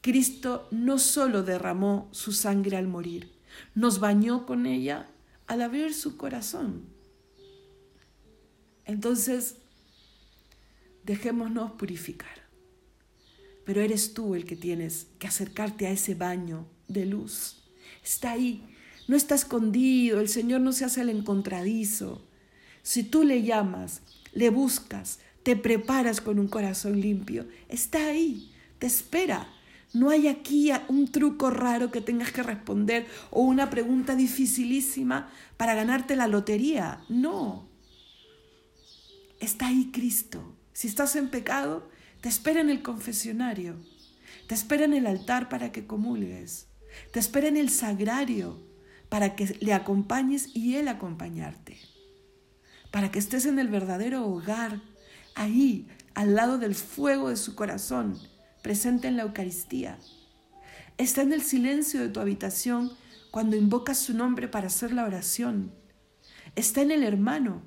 Cristo 0.00 0.68
no 0.70 0.98
solo 0.98 1.42
derramó 1.42 2.08
su 2.12 2.32
sangre 2.32 2.76
al 2.76 2.88
morir, 2.88 3.31
nos 3.74 4.00
bañó 4.00 4.46
con 4.46 4.66
ella 4.66 5.08
al 5.46 5.62
abrir 5.62 5.94
su 5.94 6.16
corazón. 6.16 6.86
Entonces, 8.84 9.56
dejémonos 11.04 11.72
purificar. 11.72 12.42
Pero 13.64 13.80
eres 13.80 14.14
tú 14.14 14.34
el 14.34 14.44
que 14.44 14.56
tienes 14.56 15.06
que 15.18 15.28
acercarte 15.28 15.86
a 15.86 15.90
ese 15.90 16.14
baño 16.14 16.66
de 16.88 17.06
luz. 17.06 17.62
Está 18.02 18.32
ahí, 18.32 18.64
no 19.06 19.16
está 19.16 19.34
escondido, 19.34 20.20
el 20.20 20.28
Señor 20.28 20.60
no 20.60 20.72
se 20.72 20.84
hace 20.84 21.02
el 21.02 21.10
encontradizo. 21.10 22.26
Si 22.82 23.04
tú 23.04 23.22
le 23.22 23.42
llamas, 23.42 24.02
le 24.32 24.50
buscas, 24.50 25.20
te 25.42 25.56
preparas 25.56 26.20
con 26.20 26.38
un 26.38 26.48
corazón 26.48 27.00
limpio, 27.00 27.46
está 27.68 28.08
ahí, 28.08 28.52
te 28.78 28.86
espera. 28.86 29.48
No 29.92 30.10
hay 30.10 30.28
aquí 30.28 30.70
un 30.88 31.10
truco 31.10 31.50
raro 31.50 31.90
que 31.90 32.00
tengas 32.00 32.32
que 32.32 32.42
responder 32.42 33.06
o 33.30 33.42
una 33.42 33.68
pregunta 33.68 34.16
dificilísima 34.16 35.30
para 35.56 35.74
ganarte 35.74 36.16
la 36.16 36.28
lotería. 36.28 37.04
No. 37.08 37.68
Está 39.40 39.68
ahí 39.68 39.90
Cristo. 39.92 40.56
Si 40.72 40.88
estás 40.88 41.16
en 41.16 41.28
pecado, 41.28 41.90
te 42.20 42.28
espera 42.28 42.60
en 42.60 42.70
el 42.70 42.82
confesionario. 42.82 43.76
Te 44.46 44.54
espera 44.54 44.84
en 44.84 44.94
el 44.94 45.06
altar 45.06 45.48
para 45.48 45.72
que 45.72 45.86
comulgues. 45.86 46.68
Te 47.12 47.20
espera 47.20 47.48
en 47.48 47.56
el 47.56 47.68
sagrario 47.68 48.60
para 49.12 49.36
que 49.36 49.58
le 49.60 49.74
acompañes 49.74 50.48
y 50.54 50.76
Él 50.76 50.88
acompañarte, 50.88 51.78
para 52.90 53.10
que 53.10 53.18
estés 53.18 53.44
en 53.44 53.58
el 53.58 53.68
verdadero 53.68 54.26
hogar, 54.26 54.80
ahí, 55.34 55.86
al 56.14 56.34
lado 56.34 56.56
del 56.56 56.74
fuego 56.74 57.28
de 57.28 57.36
su 57.36 57.54
corazón, 57.54 58.18
presente 58.62 59.08
en 59.08 59.16
la 59.16 59.24
Eucaristía. 59.24 59.98
Está 60.96 61.22
en 61.22 61.32
el 61.32 61.42
silencio 61.42 62.00
de 62.00 62.08
tu 62.08 62.20
habitación 62.20 62.92
cuando 63.30 63.56
invocas 63.56 63.98
su 63.98 64.14
nombre 64.14 64.48
para 64.48 64.68
hacer 64.68 64.92
la 64.92 65.04
oración. 65.04 65.72
Está 66.54 66.82
en 66.82 66.90
el 66.90 67.02
hermano. 67.02 67.62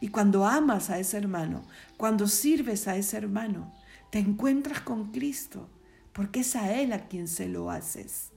Y 0.00 0.08
cuando 0.08 0.46
amas 0.46 0.88
a 0.90 0.98
ese 0.98 1.18
hermano, 1.18 1.62
cuando 1.96 2.26
sirves 2.26 2.88
a 2.88 2.96
ese 2.96 3.18
hermano, 3.18 3.74
te 4.10 4.18
encuentras 4.18 4.80
con 4.80 5.12
Cristo, 5.12 5.68
porque 6.12 6.40
es 6.40 6.56
a 6.56 6.72
Él 6.72 6.92
a 6.92 7.06
quien 7.06 7.28
se 7.28 7.48
lo 7.48 7.70
haces. 7.70 8.30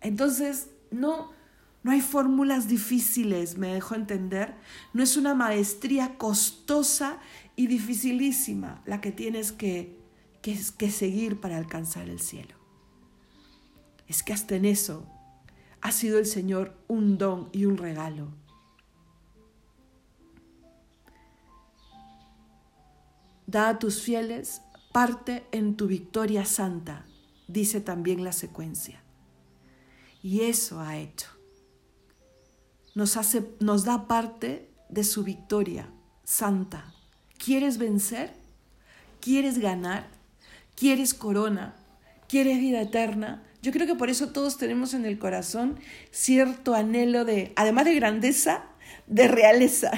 Entonces, 0.00 0.70
no, 0.90 1.32
no 1.82 1.90
hay 1.90 2.00
fórmulas 2.00 2.66
difíciles, 2.66 3.58
me 3.58 3.74
dejo 3.74 3.94
entender. 3.94 4.54
No 4.94 5.02
es 5.02 5.18
una 5.18 5.34
maestría 5.34 6.16
costosa 6.16 7.18
y 7.54 7.66
dificilísima 7.66 8.82
la 8.86 9.00
que 9.00 9.12
tienes 9.12 9.52
que, 9.52 9.97
que, 10.48 10.58
que 10.78 10.90
seguir 10.90 11.40
para 11.40 11.58
alcanzar 11.58 12.08
el 12.08 12.20
cielo. 12.20 12.54
Es 14.06 14.22
que 14.22 14.32
hasta 14.32 14.56
en 14.56 14.64
eso 14.64 15.06
ha 15.82 15.92
sido 15.92 16.18
el 16.18 16.24
Señor 16.24 16.74
un 16.88 17.18
don 17.18 17.50
y 17.52 17.66
un 17.66 17.76
regalo. 17.76 18.28
Da 23.46 23.68
a 23.68 23.78
tus 23.78 24.00
fieles 24.00 24.62
parte 24.92 25.46
en 25.52 25.76
tu 25.76 25.86
victoria 25.86 26.44
santa, 26.44 27.06
dice 27.46 27.80
también 27.80 28.24
la 28.24 28.32
secuencia. 28.32 29.02
Y 30.22 30.40
eso 30.42 30.80
ha 30.80 30.96
hecho. 30.96 31.28
Nos, 32.94 33.16
hace, 33.16 33.54
nos 33.60 33.84
da 33.84 34.08
parte 34.08 34.70
de 34.88 35.04
su 35.04 35.24
victoria 35.24 35.92
santa. 36.24 36.94
¿Quieres 37.36 37.78
vencer? 37.78 38.34
¿Quieres 39.20 39.58
ganar? 39.58 40.17
¿Quieres 40.78 41.12
corona? 41.14 41.74
¿Quieres 42.28 42.58
vida 42.58 42.80
eterna? 42.80 43.42
Yo 43.62 43.72
creo 43.72 43.86
que 43.86 43.96
por 43.96 44.10
eso 44.10 44.28
todos 44.28 44.58
tenemos 44.58 44.94
en 44.94 45.04
el 45.04 45.18
corazón 45.18 45.80
cierto 46.12 46.74
anhelo 46.74 47.24
de, 47.24 47.52
además 47.56 47.84
de 47.86 47.94
grandeza, 47.96 48.64
de 49.08 49.26
realeza. 49.26 49.90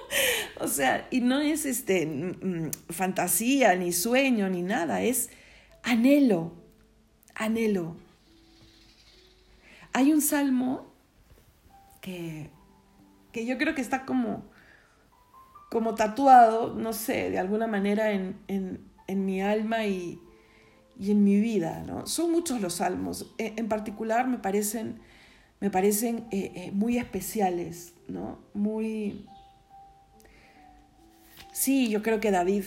o 0.60 0.68
sea, 0.68 1.08
y 1.10 1.20
no 1.20 1.40
es 1.40 1.64
este 1.64 2.04
mm, 2.04 2.66
mm, 2.66 2.70
fantasía, 2.90 3.74
ni 3.76 3.92
sueño, 3.92 4.50
ni 4.50 4.62
nada, 4.62 5.00
es 5.00 5.30
anhelo, 5.82 6.52
anhelo. 7.34 7.96
Hay 9.94 10.12
un 10.12 10.20
salmo 10.20 10.92
que, 12.02 12.50
que 13.32 13.46
yo 13.46 13.56
creo 13.56 13.74
que 13.74 13.80
está 13.80 14.04
como, 14.04 14.44
como 15.70 15.94
tatuado, 15.94 16.74
no 16.74 16.92
sé, 16.92 17.30
de 17.30 17.38
alguna 17.38 17.66
manera 17.66 18.12
en, 18.12 18.88
mi 19.16 19.42
alma 19.42 19.86
y, 19.86 20.20
en 21.00 21.24
mi 21.24 21.40
vida. 21.40 21.82
¿no? 21.86 22.06
Son 22.06 22.30
muchos 22.30 22.60
los 22.60 22.74
salmos. 22.74 23.34
E, 23.38 23.54
en 23.56 23.68
particular 23.68 24.28
me 24.28 24.38
parecen, 24.38 25.00
me 25.60 25.70
parecen 25.70 26.26
eh, 26.30 26.52
eh, 26.54 26.70
muy 26.72 26.98
especiales, 26.98 27.94
¿no? 28.06 28.38
Muy... 28.54 29.26
Sí, 31.52 31.88
yo 31.88 32.02
creo 32.02 32.20
que 32.20 32.30
David 32.30 32.64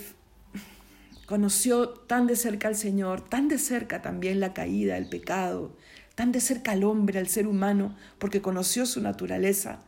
conoció 1.32 1.88
tan 1.90 2.28
de 2.28 2.36
cerca 2.36 2.68
al 2.68 2.76
Señor, 2.76 3.22
tan 3.22 3.48
de 3.48 3.58
cerca 3.58 4.02
también 4.02 4.42
la 4.42 4.54
caída, 4.54 4.98
el 4.98 5.08
pecado, 5.08 5.78
tan 6.16 6.34
de 6.34 6.42
cerca 6.42 6.74
al 6.74 6.84
hombre, 6.84 7.20
al 7.20 7.30
ser 7.30 7.48
humano, 7.48 7.96
porque 8.20 8.42
conoció 8.42 8.86
su 8.86 9.00
naturaleza, 9.00 9.80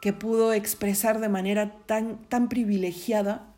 que 0.00 0.12
pudo 0.12 0.52
expresar 0.52 1.18
de 1.18 1.28
manera 1.28 1.72
tan, 1.86 2.22
tan 2.28 2.48
privilegiada 2.48 3.52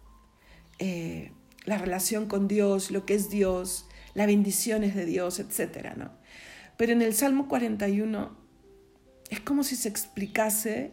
eh, 0.78 1.32
la 1.64 1.78
relación 1.78 2.26
con 2.26 2.48
Dios, 2.48 2.90
lo 2.90 3.06
que 3.06 3.14
es 3.14 3.30
Dios, 3.30 3.86
las 4.14 4.26
bendiciones 4.26 4.94
de 4.94 5.06
Dios, 5.06 5.38
etc. 5.38 5.94
¿no? 5.96 6.10
Pero 6.76 6.92
en 6.92 7.02
el 7.02 7.14
Salmo 7.14 7.48
41 7.48 8.36
es 9.30 9.40
como 9.40 9.62
si 9.62 9.76
se 9.76 9.88
explicase 9.88 10.92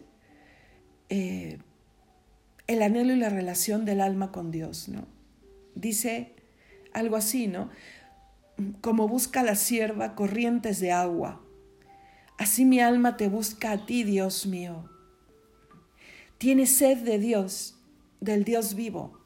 eh, 1.08 1.58
el 2.66 2.82
anhelo 2.82 3.14
y 3.14 3.16
la 3.16 3.30
relación 3.30 3.84
del 3.84 4.00
alma 4.00 4.30
con 4.30 4.50
Dios. 4.50 4.88
¿no? 4.88 5.06
Dice 5.74 6.34
algo 6.92 7.16
así, 7.16 7.46
¿no? 7.46 7.70
como 8.80 9.08
busca 9.08 9.42
la 9.42 9.54
sierva 9.54 10.14
corrientes 10.14 10.80
de 10.80 10.92
agua. 10.92 11.40
Así 12.38 12.64
mi 12.64 12.80
alma 12.80 13.16
te 13.16 13.28
busca 13.28 13.72
a 13.72 13.86
ti, 13.86 14.04
Dios 14.04 14.46
mío. 14.46 14.88
Tiene 16.38 16.66
sed 16.66 16.98
de 16.98 17.18
Dios, 17.18 17.78
del 18.20 18.44
Dios 18.44 18.74
vivo. 18.74 19.17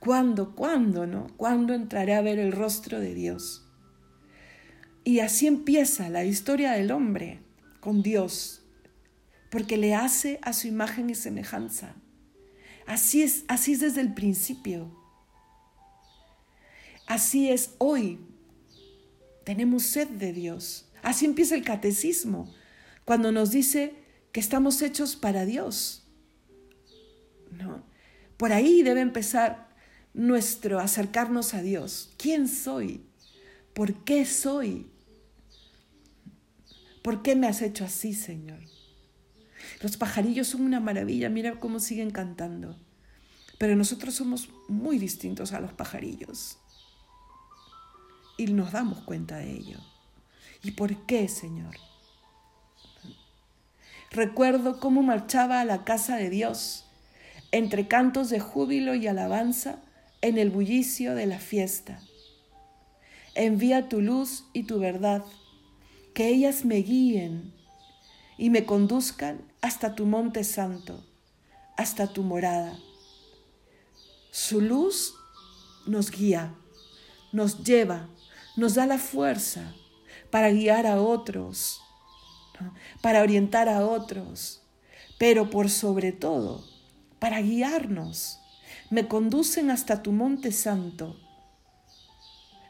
¿Cuándo, 0.00 0.56
cuándo, 0.56 1.06
no? 1.06 1.26
¿Cuándo 1.36 1.74
entraré 1.74 2.14
a 2.14 2.22
ver 2.22 2.38
el 2.38 2.52
rostro 2.52 3.00
de 3.00 3.14
Dios? 3.14 3.66
Y 5.04 5.20
así 5.20 5.46
empieza 5.46 6.08
la 6.08 6.24
historia 6.24 6.72
del 6.72 6.90
hombre 6.90 7.42
con 7.80 8.02
Dios, 8.02 8.62
porque 9.50 9.76
le 9.76 9.94
hace 9.94 10.38
a 10.42 10.54
su 10.54 10.68
imagen 10.68 11.10
y 11.10 11.14
semejanza. 11.14 11.94
Así 12.86 13.22
es, 13.22 13.44
así 13.48 13.72
es 13.72 13.80
desde 13.80 14.00
el 14.00 14.14
principio. 14.14 14.90
Así 17.06 17.50
es 17.50 17.74
hoy. 17.78 18.20
Tenemos 19.44 19.82
sed 19.82 20.08
de 20.08 20.32
Dios. 20.32 20.90
Así 21.02 21.26
empieza 21.26 21.54
el 21.54 21.64
catecismo, 21.64 22.52
cuando 23.04 23.32
nos 23.32 23.50
dice 23.50 23.94
que 24.32 24.40
estamos 24.40 24.80
hechos 24.80 25.16
para 25.16 25.44
Dios. 25.44 26.06
¿No? 27.50 27.84
Por 28.36 28.52
ahí 28.52 28.82
debe 28.82 29.00
empezar 29.00 29.69
nuestro 30.14 30.80
acercarnos 30.80 31.54
a 31.54 31.62
Dios. 31.62 32.10
¿Quién 32.16 32.48
soy? 32.48 33.04
¿Por 33.74 33.94
qué 34.04 34.24
soy? 34.24 34.86
¿Por 37.02 37.22
qué 37.22 37.36
me 37.36 37.46
has 37.46 37.62
hecho 37.62 37.84
así, 37.84 38.12
Señor? 38.12 38.60
Los 39.80 39.96
pajarillos 39.96 40.48
son 40.48 40.62
una 40.62 40.80
maravilla, 40.80 41.28
mira 41.28 41.58
cómo 41.58 41.80
siguen 41.80 42.10
cantando. 42.10 42.76
Pero 43.58 43.76
nosotros 43.76 44.14
somos 44.14 44.48
muy 44.68 44.98
distintos 44.98 45.52
a 45.52 45.60
los 45.60 45.72
pajarillos. 45.72 46.58
Y 48.36 48.46
nos 48.46 48.72
damos 48.72 49.00
cuenta 49.02 49.36
de 49.36 49.52
ello. 49.52 49.78
¿Y 50.62 50.72
por 50.72 51.06
qué, 51.06 51.28
Señor? 51.28 51.76
Recuerdo 54.10 54.80
cómo 54.80 55.02
marchaba 55.02 55.60
a 55.60 55.64
la 55.64 55.84
casa 55.84 56.16
de 56.16 56.30
Dios, 56.30 56.84
entre 57.52 57.86
cantos 57.86 58.28
de 58.28 58.40
júbilo 58.40 58.94
y 58.94 59.06
alabanza, 59.06 59.82
en 60.22 60.38
el 60.38 60.50
bullicio 60.50 61.14
de 61.14 61.26
la 61.26 61.38
fiesta. 61.38 62.00
Envía 63.34 63.88
tu 63.88 64.00
luz 64.00 64.44
y 64.52 64.64
tu 64.64 64.78
verdad, 64.78 65.24
que 66.14 66.28
ellas 66.28 66.64
me 66.64 66.76
guíen 66.76 67.54
y 68.36 68.50
me 68.50 68.64
conduzcan 68.64 69.40
hasta 69.60 69.94
tu 69.94 70.06
monte 70.06 70.44
santo, 70.44 71.04
hasta 71.76 72.12
tu 72.12 72.22
morada. 72.22 72.78
Su 74.30 74.60
luz 74.60 75.14
nos 75.86 76.10
guía, 76.10 76.54
nos 77.32 77.62
lleva, 77.64 78.08
nos 78.56 78.74
da 78.74 78.86
la 78.86 78.98
fuerza 78.98 79.74
para 80.30 80.50
guiar 80.50 80.86
a 80.86 81.00
otros, 81.00 81.80
para 83.00 83.22
orientar 83.22 83.68
a 83.68 83.86
otros, 83.86 84.62
pero 85.18 85.50
por 85.50 85.70
sobre 85.70 86.12
todo, 86.12 86.64
para 87.18 87.40
guiarnos. 87.40 88.39
Me 88.90 89.06
conducen 89.06 89.70
hasta 89.70 90.02
tu 90.02 90.10
monte 90.10 90.50
santo. 90.50 91.16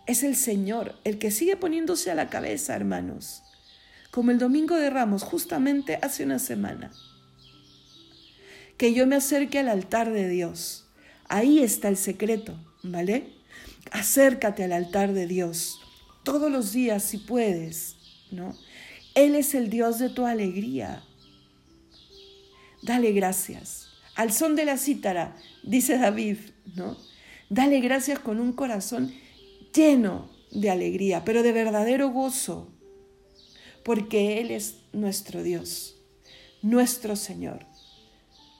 Es 0.06 0.22
el 0.22 0.36
Señor 0.36 0.98
el 1.04 1.18
que 1.18 1.30
sigue 1.30 1.56
poniéndose 1.56 2.10
a 2.10 2.14
la 2.14 2.28
cabeza, 2.28 2.76
hermanos, 2.76 3.42
como 4.10 4.30
el 4.30 4.38
domingo 4.38 4.76
de 4.76 4.90
Ramos, 4.90 5.22
justamente 5.22 5.98
hace 6.02 6.24
una 6.24 6.38
semana. 6.38 6.90
Que 8.76 8.92
yo 8.92 9.06
me 9.06 9.16
acerque 9.16 9.58
al 9.58 9.68
altar 9.68 10.12
de 10.12 10.28
Dios. 10.28 10.88
Ahí 11.28 11.60
está 11.60 11.88
el 11.88 11.96
secreto, 11.96 12.58
¿vale? 12.82 13.32
Acércate 13.92 14.64
al 14.64 14.72
altar 14.72 15.12
de 15.12 15.26
Dios 15.26 15.80
todos 16.22 16.50
los 16.50 16.72
días 16.72 17.02
si 17.02 17.18
puedes, 17.18 17.96
¿no? 18.30 18.56
Él 19.14 19.34
es 19.34 19.54
el 19.54 19.70
Dios 19.70 19.98
de 19.98 20.10
tu 20.10 20.26
alegría. 20.26 21.02
Dale 22.82 23.12
gracias. 23.12 23.89
Al 24.16 24.32
son 24.32 24.56
de 24.56 24.64
la 24.64 24.76
cítara, 24.76 25.36
dice 25.62 25.98
David, 25.98 26.38
¿no? 26.74 26.96
Dale 27.48 27.80
gracias 27.80 28.18
con 28.18 28.38
un 28.40 28.52
corazón 28.52 29.12
lleno 29.74 30.30
de 30.50 30.70
alegría, 30.70 31.24
pero 31.24 31.42
de 31.42 31.52
verdadero 31.52 32.10
gozo, 32.10 32.72
porque 33.84 34.40
Él 34.40 34.50
es 34.50 34.76
nuestro 34.92 35.42
Dios, 35.42 35.96
nuestro 36.62 37.16
Señor, 37.16 37.66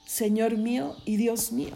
Señor 0.06 0.56
mío 0.56 0.96
y 1.04 1.16
Dios 1.16 1.52
mío. 1.52 1.74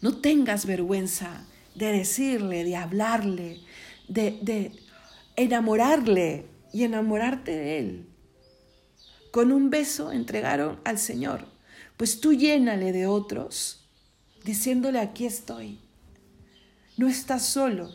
No 0.00 0.18
tengas 0.18 0.66
vergüenza 0.66 1.46
de 1.74 1.92
decirle, 1.92 2.64
de 2.64 2.76
hablarle, 2.76 3.60
de, 4.08 4.72
enamorarle 5.36 6.46
y 6.72 6.84
enamorarte 6.84 7.52
de 7.52 7.78
Él. 7.78 8.06
Con 9.30 9.52
un 9.52 9.70
beso 9.70 10.12
entregaron 10.12 10.80
al 10.84 10.98
Señor, 10.98 11.46
pues 11.96 12.20
tú 12.20 12.32
llénale 12.32 12.92
de 12.92 13.06
otros, 13.06 13.88
diciéndole, 14.44 14.98
aquí 15.00 15.26
estoy. 15.26 15.80
No 16.96 17.08
estás 17.08 17.44
solo. 17.44 17.90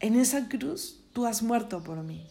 En 0.00 0.18
esa 0.18 0.48
cruz 0.48 1.00
tú 1.12 1.26
has 1.26 1.42
muerto 1.42 1.82
por 1.82 2.02
mí. 2.02 2.26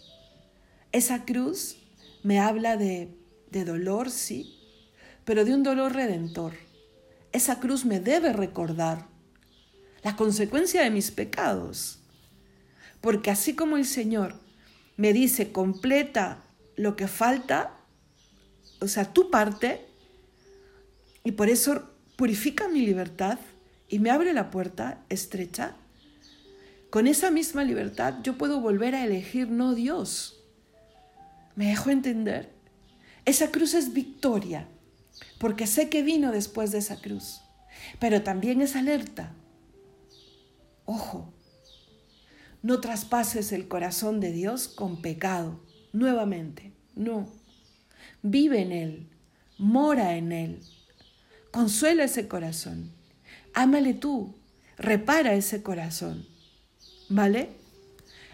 Esa 0.91 1.25
cruz 1.25 1.77
me 2.23 2.39
habla 2.39 2.77
de, 2.77 3.09
de 3.51 3.65
dolor, 3.65 4.09
sí, 4.09 4.57
pero 5.25 5.43
de 5.43 5.53
un 5.53 5.63
dolor 5.63 5.93
redentor. 5.93 6.53
Esa 7.31 7.59
cruz 7.59 7.85
me 7.85 7.99
debe 7.99 8.31
recordar 8.31 9.07
la 10.03 10.15
consecuencia 10.15 10.83
de 10.83 10.91
mis 10.91 11.11
pecados. 11.11 11.99
Porque 13.01 13.31
así 13.31 13.55
como 13.55 13.75
el 13.75 13.85
Señor 13.85 14.39
me 14.97 15.13
dice, 15.13 15.51
completa 15.51 16.43
lo 16.75 16.95
que 16.95 17.07
falta, 17.07 17.74
o 18.79 18.87
sea, 18.87 19.13
tu 19.13 19.29
parte, 19.29 19.85
y 21.23 21.31
por 21.31 21.49
eso 21.49 21.89
purifica 22.15 22.67
mi 22.67 22.81
libertad 22.81 23.39
y 23.87 23.99
me 23.99 24.11
abre 24.11 24.33
la 24.33 24.51
puerta 24.51 25.03
estrecha, 25.09 25.75
con 26.89 27.07
esa 27.07 27.31
misma 27.31 27.63
libertad 27.63 28.15
yo 28.23 28.37
puedo 28.37 28.61
volver 28.61 28.95
a 28.95 29.03
elegir 29.03 29.49
no 29.49 29.75
Dios. 29.75 30.41
¿Me 31.55 31.67
dejo 31.67 31.89
entender? 31.89 32.53
Esa 33.25 33.51
cruz 33.51 33.73
es 33.73 33.93
victoria, 33.93 34.67
porque 35.39 35.67
sé 35.67 35.89
que 35.89 36.03
vino 36.03 36.31
después 36.31 36.71
de 36.71 36.77
esa 36.77 37.01
cruz, 37.01 37.41
pero 37.99 38.21
también 38.23 38.61
es 38.61 38.75
alerta, 38.75 39.33
Ojo, 40.85 41.33
no 42.61 42.79
traspases 42.79 43.51
el 43.51 43.67
corazón 43.67 44.19
de 44.19 44.31
Dios 44.31 44.67
con 44.67 45.01
pecado, 45.01 45.59
nuevamente, 45.93 46.73
no. 46.95 47.27
Vive 48.27 48.59
en 48.59 48.71
Él, 48.71 49.07
mora 49.59 50.15
en 50.15 50.31
Él, 50.31 50.59
consuela 51.51 52.05
ese 52.05 52.27
corazón, 52.27 52.89
ámale 53.53 53.93
tú, 53.93 54.33
repara 54.79 55.35
ese 55.35 55.61
corazón, 55.61 56.25
¿vale? 57.07 57.49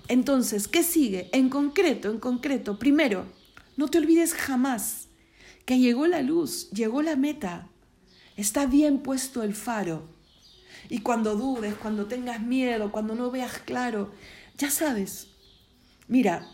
Entonces, 0.08 0.70
¿qué 0.70 0.84
sigue? 0.84 1.30
En 1.34 1.50
concreto, 1.50 2.10
en 2.10 2.20
concreto, 2.20 2.80
primero, 2.80 3.26
no 3.76 3.90
te 3.90 3.98
olvides 3.98 4.34
jamás 4.34 5.10
que 5.66 5.78
llegó 5.78 6.08
la 6.08 6.22
luz, 6.22 6.70
llegó 6.70 7.02
la 7.02 7.18
meta, 7.18 7.68
está 8.38 8.68
bien 8.68 9.00
puesto 9.00 9.44
el 9.44 9.54
faro 9.54 10.08
y 10.88 11.00
cuando 11.00 11.36
dudes, 11.36 11.76
cuando 11.76 12.06
tengas 12.06 12.42
miedo, 12.42 12.94
cuando 12.94 13.14
no 13.14 13.30
veas 13.30 13.60
claro, 13.60 14.14
ya 14.58 14.72
sabes. 14.72 15.28
Mira, 16.08 16.48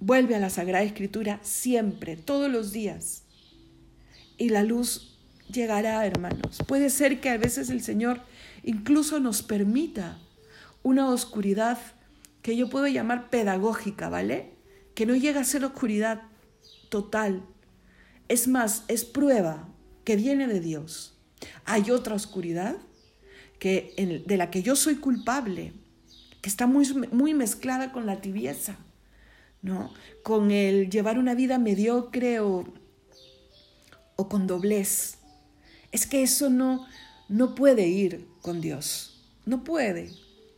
vuelve 0.00 0.34
a 0.34 0.40
la 0.40 0.50
Sagrada 0.50 0.84
Escritura 0.84 1.38
siempre, 1.42 2.16
todos 2.16 2.50
los 2.50 2.72
días. 2.72 3.24
Y 4.38 4.48
la 4.48 4.62
luz 4.62 5.18
llegará, 5.52 6.04
hermanos. 6.06 6.58
Puede 6.66 6.90
ser 6.90 7.20
que 7.20 7.28
a 7.28 7.36
veces 7.36 7.70
el 7.70 7.82
Señor 7.82 8.20
incluso 8.64 9.20
nos 9.20 9.42
permita 9.42 10.18
una 10.82 11.10
oscuridad 11.10 11.78
que 12.42 12.56
yo 12.56 12.70
puedo 12.70 12.86
llamar 12.86 13.28
pedagógica, 13.28 14.08
¿vale? 14.08 14.54
Que 14.94 15.04
no 15.06 15.14
llega 15.14 15.40
a 15.40 15.44
ser 15.44 15.64
oscuridad 15.64 16.22
total. 16.88 17.42
Es 18.28 18.48
más, 18.48 18.84
es 18.88 19.04
prueba 19.04 19.68
que 20.04 20.16
viene 20.16 20.46
de 20.46 20.60
Dios. 20.60 21.18
Hay 21.66 21.90
otra 21.90 22.14
oscuridad 22.14 22.76
que, 23.58 24.22
de 24.26 24.36
la 24.38 24.50
que 24.50 24.62
yo 24.62 24.74
soy 24.74 24.96
culpable, 24.96 25.74
que 26.40 26.48
está 26.48 26.66
muy, 26.66 26.90
muy 27.12 27.34
mezclada 27.34 27.92
con 27.92 28.06
la 28.06 28.22
tibieza, 28.22 28.78
¿no? 29.62 29.92
con 30.22 30.50
el 30.50 30.90
llevar 30.90 31.18
una 31.18 31.34
vida 31.34 31.58
mediocre 31.58 32.40
o, 32.40 32.64
o 34.16 34.28
con 34.28 34.46
doblez. 34.46 35.18
Es 35.92 36.06
que 36.06 36.22
eso 36.22 36.50
no, 36.50 36.86
no 37.28 37.54
puede 37.54 37.88
ir 37.88 38.26
con 38.42 38.60
Dios, 38.60 39.28
no 39.46 39.64
puede. 39.64 40.12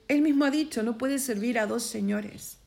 Él 0.08 0.22
mismo 0.22 0.44
ha 0.44 0.50
dicho, 0.50 0.82
no 0.82 0.98
puede 0.98 1.18
servir 1.18 1.58
a 1.58 1.66
dos 1.66 1.82
señores. 1.82 2.58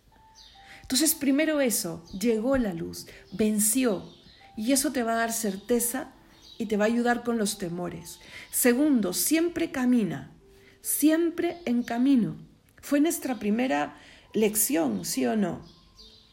Entonces, 0.82 1.16
primero 1.16 1.62
eso, 1.62 2.04
llegó 2.20 2.58
la 2.58 2.74
luz, 2.74 3.08
venció, 3.32 4.14
y 4.56 4.72
eso 4.72 4.92
te 4.92 5.04
va 5.04 5.14
a 5.14 5.18
dar 5.18 5.34
certeza 5.34 6.12
y 6.58 6.68
te 6.68 6.78
va 6.78 6.86
a 6.86 6.88
ayudar 6.88 7.24
con 7.24 7.38
los 7.38 7.58
temores. 7.58 8.20
Segundo, 8.52 9.14
siempre 9.14 9.72
camina, 9.72 10.32
siempre 10.82 11.58
en 11.66 11.84
camino. 11.84 12.38
Fue 12.82 13.00
nuestra 13.00 13.40
primera 13.40 13.98
lección, 14.34 15.06
¿sí 15.06 15.26
o 15.26 15.36
no? 15.36 15.75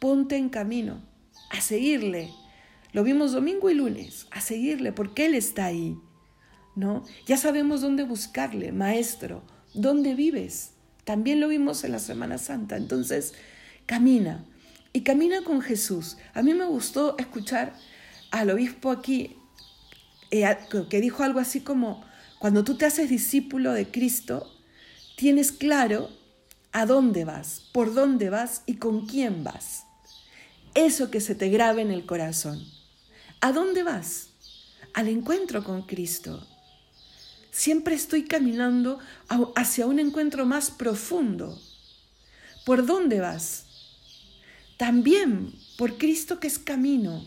Ponte 0.02 0.36
en 0.36 0.48
camino, 0.48 1.00
a 1.48 1.60
seguirle. 1.60 2.28
Lo 2.92 3.04
vimos 3.04 3.30
domingo 3.30 3.70
y 3.70 3.74
lunes, 3.74 4.26
a 4.32 4.40
seguirle, 4.40 4.90
porque 4.90 5.26
Él 5.26 5.36
está 5.36 5.66
ahí. 5.66 5.96
¿No? 6.74 7.04
Ya 7.24 7.36
sabemos 7.36 7.82
dónde 7.82 8.02
buscarle, 8.02 8.72
maestro, 8.72 9.44
dónde 9.74 10.16
vives. 10.16 10.72
También 11.04 11.38
lo 11.38 11.46
vimos 11.46 11.84
en 11.84 11.92
la 11.92 12.00
Semana 12.00 12.38
Santa. 12.38 12.76
Entonces, 12.76 13.34
camina 13.86 14.44
y 14.92 15.02
camina 15.02 15.44
con 15.44 15.60
Jesús. 15.60 16.16
A 16.34 16.42
mí 16.42 16.52
me 16.52 16.64
gustó 16.64 17.16
escuchar 17.16 17.72
al 18.32 18.50
obispo 18.50 18.90
aquí 18.90 19.36
eh, 20.32 20.56
que 20.90 21.00
dijo 21.00 21.22
algo 21.22 21.38
así 21.38 21.60
como, 21.60 22.02
cuando 22.40 22.64
tú 22.64 22.76
te 22.76 22.86
haces 22.86 23.08
discípulo 23.08 23.72
de 23.72 23.88
Cristo, 23.88 24.52
tienes 25.16 25.52
claro 25.52 26.08
a 26.72 26.86
dónde 26.86 27.24
vas, 27.24 27.70
por 27.72 27.94
dónde 27.94 28.30
vas 28.30 28.64
y 28.66 28.78
con 28.78 29.06
quién 29.06 29.44
vas. 29.44 29.86
Eso 30.74 31.10
que 31.10 31.20
se 31.20 31.34
te 31.34 31.48
grabe 31.48 31.82
en 31.82 31.90
el 31.90 32.06
corazón. 32.06 32.64
¿A 33.40 33.52
dónde 33.52 33.82
vas? 33.82 34.28
Al 34.94 35.08
encuentro 35.08 35.64
con 35.64 35.82
Cristo. 35.82 36.46
Siempre 37.50 37.94
estoy 37.94 38.24
caminando 38.24 38.98
hacia 39.56 39.86
un 39.86 39.98
encuentro 39.98 40.46
más 40.46 40.70
profundo. 40.70 41.60
¿Por 42.64 42.86
dónde 42.86 43.20
vas? 43.20 43.66
También 44.78 45.52
por 45.76 45.98
Cristo 45.98 46.40
que 46.40 46.46
es 46.46 46.58
camino. 46.58 47.26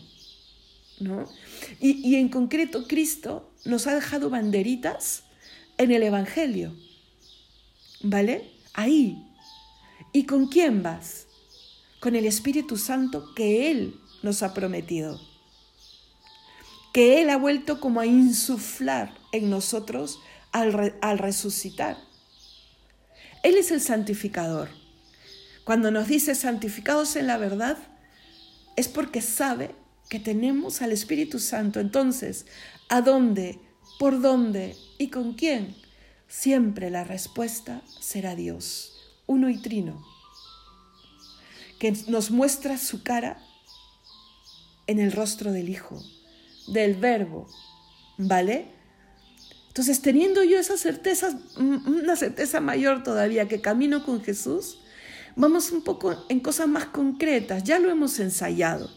¿no? 0.98 1.28
Y, 1.80 2.08
y 2.08 2.16
en 2.16 2.28
concreto, 2.28 2.88
Cristo 2.88 3.52
nos 3.64 3.86
ha 3.86 3.94
dejado 3.94 4.30
banderitas 4.30 5.24
en 5.78 5.92
el 5.92 6.02
Evangelio. 6.02 6.74
¿Vale? 8.02 8.50
Ahí. 8.72 9.22
¿Y 10.12 10.24
con 10.24 10.48
quién 10.48 10.82
vas? 10.82 11.25
Con 12.06 12.14
el 12.14 12.24
Espíritu 12.24 12.76
Santo 12.76 13.34
que 13.34 13.68
Él 13.68 13.98
nos 14.22 14.44
ha 14.44 14.54
prometido 14.54 15.20
que 16.92 17.20
Él 17.20 17.30
ha 17.30 17.36
vuelto 17.36 17.80
como 17.80 17.98
a 17.98 18.06
insuflar 18.06 19.12
en 19.32 19.50
nosotros 19.50 20.20
al, 20.52 20.94
al 21.00 21.18
resucitar. 21.18 21.96
Él 23.42 23.56
es 23.56 23.72
el 23.72 23.80
santificador. 23.80 24.68
Cuando 25.64 25.90
nos 25.90 26.06
dice 26.06 26.36
santificados 26.36 27.16
en 27.16 27.26
la 27.26 27.38
verdad, 27.38 27.76
es 28.76 28.86
porque 28.86 29.20
sabe 29.20 29.74
que 30.08 30.20
tenemos 30.20 30.82
al 30.82 30.92
Espíritu 30.92 31.40
Santo. 31.40 31.80
Entonces, 31.80 32.46
¿a 32.88 33.00
dónde, 33.00 33.58
por 33.98 34.20
dónde 34.20 34.76
y 34.96 35.08
con 35.08 35.34
quién? 35.34 35.74
Siempre 36.28 36.88
la 36.88 37.02
respuesta 37.02 37.82
será 38.00 38.36
Dios, 38.36 38.92
uno 39.26 39.50
y 39.50 39.60
trino, 39.60 40.06
que 41.78 41.92
nos 42.08 42.30
muestra 42.30 42.78
su 42.78 43.02
cara 43.02 43.38
en 44.86 44.98
el 44.98 45.12
rostro 45.12 45.52
del 45.52 45.68
Hijo 45.68 46.02
del 46.66 46.94
verbo, 46.94 47.48
¿vale? 48.18 48.66
Entonces, 49.68 50.00
teniendo 50.00 50.42
yo 50.42 50.58
esa 50.58 50.76
certeza, 50.76 51.38
una 51.58 52.16
certeza 52.16 52.60
mayor 52.60 53.02
todavía 53.02 53.46
que 53.46 53.60
camino 53.60 54.04
con 54.04 54.22
Jesús, 54.22 54.78
vamos 55.36 55.70
un 55.70 55.82
poco 55.82 56.24
en 56.28 56.40
cosas 56.40 56.66
más 56.66 56.86
concretas, 56.86 57.62
ya 57.62 57.78
lo 57.78 57.90
hemos 57.90 58.18
ensayado. 58.18 58.90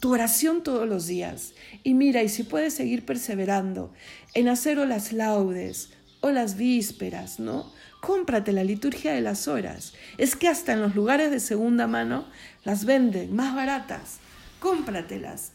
Tu 0.00 0.12
oración 0.12 0.64
todos 0.64 0.88
los 0.88 1.06
días. 1.06 1.52
Y 1.84 1.94
mira, 1.94 2.24
y 2.24 2.28
si 2.28 2.42
puedes 2.42 2.74
seguir 2.74 3.06
perseverando 3.06 3.92
en 4.34 4.48
hacer 4.48 4.78
las 4.78 5.12
laudes 5.12 5.90
o 6.22 6.30
las 6.30 6.56
vísperas, 6.56 7.38
¿no? 7.38 7.70
Cómprate 8.00 8.52
la 8.52 8.64
liturgia 8.64 9.12
de 9.12 9.20
las 9.20 9.48
horas. 9.48 9.92
Es 10.16 10.34
que 10.34 10.48
hasta 10.48 10.72
en 10.72 10.80
los 10.80 10.94
lugares 10.94 11.30
de 11.30 11.40
segunda 11.40 11.86
mano 11.86 12.26
las 12.64 12.84
venden 12.86 13.36
más 13.36 13.54
baratas. 13.54 14.18
Cómpratelas 14.60 15.52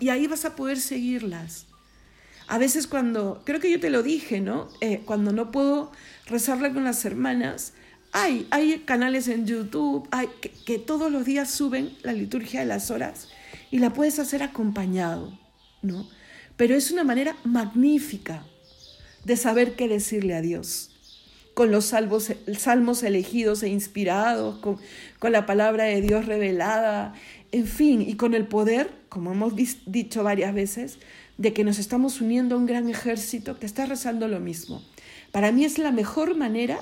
y 0.00 0.08
ahí 0.08 0.26
vas 0.26 0.44
a 0.44 0.56
poder 0.56 0.78
seguirlas. 0.78 1.66
A 2.48 2.58
veces 2.58 2.86
cuando, 2.86 3.42
creo 3.44 3.60
que 3.60 3.70
yo 3.70 3.78
te 3.78 3.90
lo 3.90 4.02
dije, 4.02 4.40
¿no? 4.40 4.68
Eh, 4.80 5.02
cuando 5.04 5.32
no 5.32 5.50
puedo 5.50 5.92
rezarla 6.26 6.72
con 6.72 6.84
las 6.84 7.04
hermanas, 7.04 7.74
hay, 8.12 8.46
hay 8.50 8.78
canales 8.80 9.28
en 9.28 9.46
YouTube 9.46 10.08
hay, 10.10 10.28
que, 10.40 10.50
que, 10.50 10.78
todos 10.78 11.10
los 11.10 11.26
días 11.26 11.50
suben 11.50 11.94
la 12.02 12.12
liturgia 12.12 12.60
de 12.60 12.66
las 12.66 12.90
horas 12.90 13.28
y 13.70 13.80
la 13.80 13.92
puedes 13.92 14.18
hacer 14.18 14.42
acompañado, 14.42 15.38
¿no? 15.82 16.08
Pero 16.56 16.74
es 16.74 16.90
una 16.90 17.04
manera 17.04 17.36
magnífica 17.44 18.44
de 19.26 19.36
saber 19.36 19.74
qué 19.74 19.88
decirle 19.88 20.34
a 20.34 20.40
Dios. 20.40 20.92
Con 21.54 21.72
los 21.72 21.86
salmos, 21.86 22.32
salmos 22.56 23.02
elegidos 23.02 23.64
e 23.64 23.68
inspirados, 23.68 24.58
con, 24.60 24.78
con 25.18 25.32
la 25.32 25.46
palabra 25.46 25.84
de 25.84 26.00
Dios 26.00 26.26
revelada, 26.26 27.12
en 27.50 27.66
fin, 27.66 28.02
y 28.02 28.14
con 28.14 28.34
el 28.34 28.46
poder, 28.46 28.88
como 29.08 29.32
hemos 29.32 29.54
dicho 29.56 30.22
varias 30.22 30.54
veces, 30.54 30.98
de 31.38 31.52
que 31.52 31.64
nos 31.64 31.80
estamos 31.80 32.20
uniendo 32.20 32.54
a 32.54 32.58
un 32.58 32.66
gran 32.66 32.88
ejército 32.88 33.58
que 33.58 33.66
está 33.66 33.84
rezando 33.84 34.28
lo 34.28 34.38
mismo. 34.38 34.82
Para 35.32 35.50
mí 35.50 35.64
es 35.64 35.78
la 35.78 35.90
mejor 35.90 36.36
manera 36.36 36.78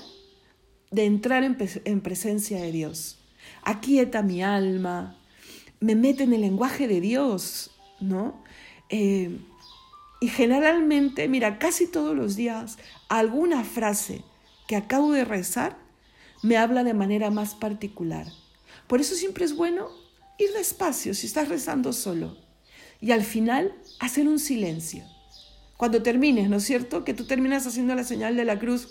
de 0.90 1.06
entrar 1.06 1.44
en, 1.44 2.00
presencia 2.02 2.60
de 2.60 2.72
Dios. 2.72 3.20
Aquieta 3.62 4.22
mi 4.22 4.42
alma, 4.42 5.16
me 5.80 5.94
mete 5.94 6.24
en 6.24 6.34
el 6.34 6.42
lenguaje 6.42 6.88
de 6.88 7.00
Dios, 7.00 7.70
¿no? 8.00 8.44
Eh, 8.90 9.38
y 10.24 10.28
generalmente, 10.28 11.28
mira, 11.28 11.58
casi 11.58 11.86
todos 11.86 12.16
los 12.16 12.34
días, 12.34 12.78
alguna 13.10 13.62
frase 13.62 14.24
que 14.66 14.74
acabo 14.74 15.12
de 15.12 15.22
rezar 15.22 15.76
me 16.42 16.56
habla 16.56 16.82
de 16.82 16.94
manera 16.94 17.28
más 17.28 17.54
particular. 17.54 18.26
Por 18.86 19.02
eso 19.02 19.16
siempre 19.16 19.44
es 19.44 19.54
bueno 19.54 19.90
ir 20.38 20.50
despacio 20.54 21.12
si 21.12 21.26
estás 21.26 21.50
rezando 21.50 21.92
solo. 21.92 22.38
Y 23.02 23.12
al 23.12 23.22
final, 23.22 23.74
hacer 24.00 24.26
un 24.26 24.38
silencio. 24.38 25.04
Cuando 25.76 26.02
termines, 26.02 26.48
¿no 26.48 26.56
es 26.56 26.64
cierto? 26.64 27.04
Que 27.04 27.12
tú 27.12 27.26
terminas 27.26 27.66
haciendo 27.66 27.94
la 27.94 28.04
señal 28.04 28.34
de 28.34 28.46
la 28.46 28.58
cruz. 28.58 28.88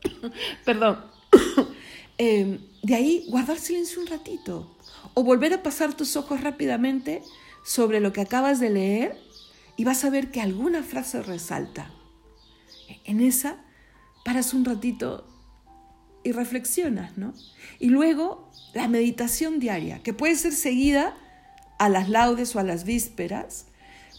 Perdón. 0.64 1.04
Em, 2.16 2.60
de 2.82 2.94
ahí, 2.94 3.26
guardar 3.28 3.58
silencio 3.58 4.00
un 4.00 4.06
ratito. 4.06 4.74
O 5.12 5.22
volver 5.22 5.52
a 5.52 5.62
pasar 5.62 5.94
tus 5.94 6.16
ojos 6.16 6.40
rápidamente 6.40 7.22
sobre 7.62 8.00
lo 8.00 8.14
que 8.14 8.22
acabas 8.22 8.58
de 8.58 8.70
leer 8.70 9.29
y 9.80 9.84
vas 9.84 10.04
a 10.04 10.10
ver 10.10 10.30
que 10.30 10.42
alguna 10.42 10.82
frase 10.82 11.22
resalta. 11.22 11.90
En 13.06 13.22
esa, 13.22 13.56
paras 14.26 14.52
un 14.52 14.66
ratito 14.66 15.26
y 16.22 16.32
reflexionas, 16.32 17.16
¿no? 17.16 17.32
Y 17.78 17.88
luego 17.88 18.52
la 18.74 18.88
meditación 18.88 19.58
diaria, 19.58 20.02
que 20.02 20.12
puede 20.12 20.34
ser 20.34 20.52
seguida 20.52 21.16
a 21.78 21.88
las 21.88 22.10
laudes 22.10 22.54
o 22.54 22.58
a 22.58 22.62
las 22.62 22.84
vísperas, 22.84 23.68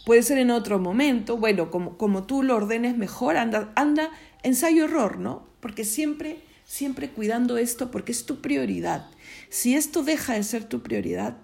puede 0.04 0.24
ser 0.24 0.40
en 0.40 0.50
otro 0.50 0.80
momento, 0.80 1.38
bueno, 1.38 1.70
como, 1.70 1.96
como 1.96 2.24
tú 2.24 2.42
lo 2.42 2.56
ordenes 2.56 2.98
mejor, 2.98 3.38
anda, 3.38 3.72
anda 3.76 4.10
ensayo-error, 4.42 5.20
¿no? 5.20 5.48
Porque 5.60 5.86
siempre, 5.86 6.42
siempre 6.66 7.12
cuidando 7.12 7.60
esto, 7.60 7.92
porque 7.92 8.14
es 8.14 8.26
tu 8.26 8.42
prioridad. 8.42 9.12
Si 9.50 9.76
esto 9.76 10.02
deja 10.02 10.34
de 10.34 10.42
ser 10.42 10.64
tu 10.64 10.82
prioridad, 10.82 11.38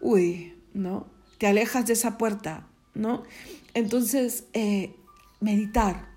uy, 0.00 0.54
¿no? 0.72 1.08
Te 1.38 1.48
alejas 1.48 1.84
de 1.86 1.94
esa 1.94 2.16
puerta, 2.16 2.69
¿no? 3.00 3.24
Entonces, 3.74 4.44
eh, 4.52 4.94
meditar. 5.40 6.08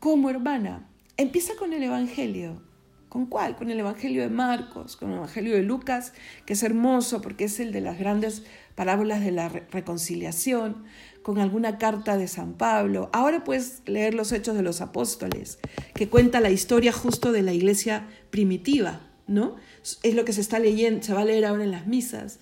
¿Cómo, 0.00 0.30
hermana? 0.30 0.88
Empieza 1.16 1.54
con 1.56 1.72
el 1.72 1.82
Evangelio. 1.82 2.62
¿Con 3.08 3.26
cuál? 3.26 3.56
Con 3.56 3.70
el 3.70 3.78
Evangelio 3.78 4.22
de 4.22 4.28
Marcos, 4.28 4.96
con 4.96 5.10
el 5.10 5.18
Evangelio 5.18 5.54
de 5.54 5.62
Lucas, 5.62 6.12
que 6.44 6.54
es 6.54 6.62
hermoso 6.62 7.22
porque 7.22 7.44
es 7.44 7.60
el 7.60 7.72
de 7.72 7.80
las 7.80 7.98
grandes 7.98 8.42
parábolas 8.74 9.20
de 9.24 9.30
la 9.30 9.48
reconciliación, 9.48 10.84
con 11.22 11.38
alguna 11.38 11.78
carta 11.78 12.16
de 12.16 12.28
San 12.28 12.54
Pablo. 12.54 13.08
Ahora 13.12 13.42
puedes 13.42 13.82
leer 13.86 14.14
los 14.14 14.32
Hechos 14.32 14.54
de 14.56 14.62
los 14.62 14.80
Apóstoles, 14.80 15.58
que 15.94 16.08
cuenta 16.08 16.40
la 16.40 16.50
historia 16.50 16.92
justo 16.92 17.32
de 17.32 17.42
la 17.42 17.52
iglesia 17.52 18.06
primitiva, 18.30 19.00
¿no? 19.26 19.56
Es 20.02 20.14
lo 20.14 20.24
que 20.24 20.32
se 20.32 20.40
está 20.40 20.58
leyendo, 20.58 21.02
se 21.02 21.14
va 21.14 21.22
a 21.22 21.24
leer 21.24 21.46
ahora 21.46 21.64
en 21.64 21.70
las 21.70 21.86
misas. 21.86 22.38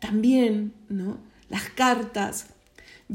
También, 0.00 0.74
¿no? 0.88 1.18
Las 1.48 1.68
cartas. 1.70 2.53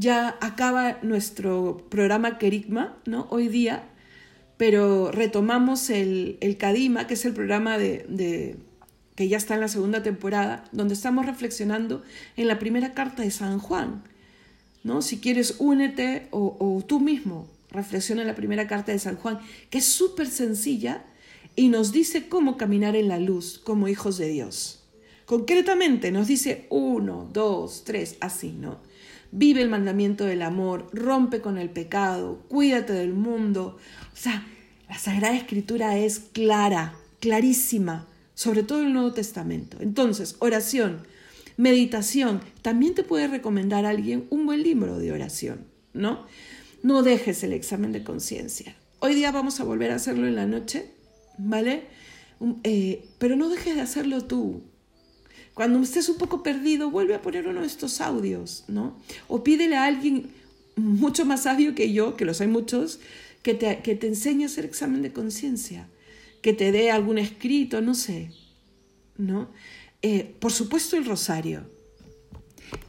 Ya 0.00 0.38
acaba 0.40 0.98
nuestro 1.02 1.86
programa 1.90 2.38
Kerigma, 2.38 2.96
¿no? 3.04 3.26
Hoy 3.30 3.48
día 3.48 3.90
pero 4.60 5.10
retomamos 5.10 5.88
el, 5.88 6.36
el 6.42 6.58
Cadima, 6.58 7.06
que 7.06 7.14
es 7.14 7.24
el 7.24 7.32
programa 7.32 7.78
de, 7.78 8.56
que 9.14 9.26
ya 9.26 9.38
está 9.38 9.54
en 9.54 9.60
la 9.60 9.68
segunda 9.68 10.02
temporada, 10.02 10.64
donde 10.70 10.92
estamos 10.92 11.24
reflexionando 11.24 12.02
en 12.36 12.46
la 12.46 12.58
primera 12.58 12.92
carta 12.92 13.22
de 13.22 13.30
San 13.30 13.58
Juan. 13.58 14.02
¿no? 14.84 15.00
Si 15.00 15.18
quieres, 15.18 15.54
únete 15.60 16.28
o, 16.30 16.58
o 16.60 16.84
tú 16.84 17.00
mismo 17.00 17.48
reflexiona 17.70 18.20
en 18.20 18.28
la 18.28 18.34
primera 18.34 18.66
carta 18.66 18.92
de 18.92 18.98
San 18.98 19.16
Juan, 19.16 19.38
que 19.70 19.78
es 19.78 19.86
súper 19.86 20.28
sencilla 20.28 21.06
y 21.56 21.68
nos 21.68 21.90
dice 21.90 22.28
cómo 22.28 22.58
caminar 22.58 22.96
en 22.96 23.08
la 23.08 23.18
luz 23.18 23.58
como 23.64 23.88
hijos 23.88 24.18
de 24.18 24.28
Dios. 24.28 24.84
Concretamente 25.24 26.12
nos 26.12 26.26
dice 26.26 26.66
uno, 26.68 27.30
dos, 27.32 27.84
tres, 27.84 28.18
así, 28.20 28.52
¿no? 28.52 28.89
Vive 29.32 29.62
el 29.62 29.68
mandamiento 29.68 30.24
del 30.24 30.42
amor, 30.42 30.88
rompe 30.92 31.40
con 31.40 31.58
el 31.58 31.70
pecado, 31.70 32.42
cuídate 32.48 32.92
del 32.92 33.14
mundo, 33.14 33.78
o 34.12 34.16
sea, 34.16 34.44
la 34.88 34.98
Sagrada 34.98 35.36
Escritura 35.36 35.96
es 35.98 36.18
clara, 36.18 36.94
clarísima, 37.20 38.08
sobre 38.34 38.64
todo 38.64 38.82
el 38.82 38.92
Nuevo 38.92 39.12
Testamento. 39.12 39.76
Entonces, 39.80 40.34
oración, 40.40 41.02
meditación, 41.56 42.40
también 42.62 42.94
te 42.94 43.04
puede 43.04 43.28
recomendar 43.28 43.86
a 43.86 43.90
alguien 43.90 44.26
un 44.30 44.46
buen 44.46 44.64
libro 44.64 44.98
de 44.98 45.12
oración, 45.12 45.66
¿no? 45.92 46.26
No 46.82 47.02
dejes 47.02 47.44
el 47.44 47.52
examen 47.52 47.92
de 47.92 48.02
conciencia. 48.02 48.74
Hoy 48.98 49.14
día 49.14 49.30
vamos 49.30 49.60
a 49.60 49.64
volver 49.64 49.92
a 49.92 49.96
hacerlo 49.96 50.26
en 50.26 50.34
la 50.34 50.46
noche, 50.46 50.90
¿vale? 51.38 51.84
Eh, 52.64 53.04
pero 53.18 53.36
no 53.36 53.48
dejes 53.48 53.74
de 53.76 53.82
hacerlo 53.82 54.24
tú. 54.24 54.62
Cuando 55.54 55.80
estés 55.80 56.08
un 56.08 56.16
poco 56.16 56.42
perdido, 56.42 56.90
vuelve 56.90 57.14
a 57.14 57.22
poner 57.22 57.46
uno 57.46 57.60
de 57.60 57.66
estos 57.66 58.00
audios, 58.00 58.64
¿no? 58.68 58.96
O 59.28 59.42
pídele 59.42 59.76
a 59.76 59.84
alguien 59.84 60.30
mucho 60.76 61.24
más 61.24 61.42
sabio 61.42 61.74
que 61.74 61.92
yo, 61.92 62.16
que 62.16 62.24
los 62.24 62.40
hay 62.40 62.48
muchos, 62.48 63.00
que 63.42 63.54
te, 63.54 63.80
que 63.80 63.94
te 63.94 64.06
enseñe 64.06 64.44
a 64.44 64.46
hacer 64.46 64.64
examen 64.64 65.02
de 65.02 65.12
conciencia, 65.12 65.88
que 66.42 66.52
te 66.52 66.72
dé 66.72 66.90
algún 66.90 67.18
escrito, 67.18 67.80
no 67.80 67.94
sé, 67.94 68.32
¿no? 69.16 69.48
Eh, 70.02 70.34
por 70.40 70.52
supuesto 70.52 70.96
el 70.96 71.04
rosario. 71.04 71.68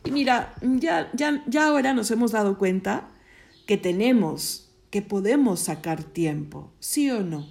Y 0.06 0.12
mira, 0.12 0.56
ya, 0.62 1.10
ya, 1.13 1.43
ya 1.47 1.67
ahora 1.67 1.93
nos 1.93 2.12
hemos 2.12 2.32
dado 2.32 2.58
cuenta 2.58 3.10
que 3.65 3.78
tenemos, 3.78 4.69
que 4.89 5.02
podemos 5.02 5.62
sacar 5.62 6.04
tiempo, 6.04 6.71
¿sí 6.80 7.10
o 7.12 7.21
no? 7.21 7.47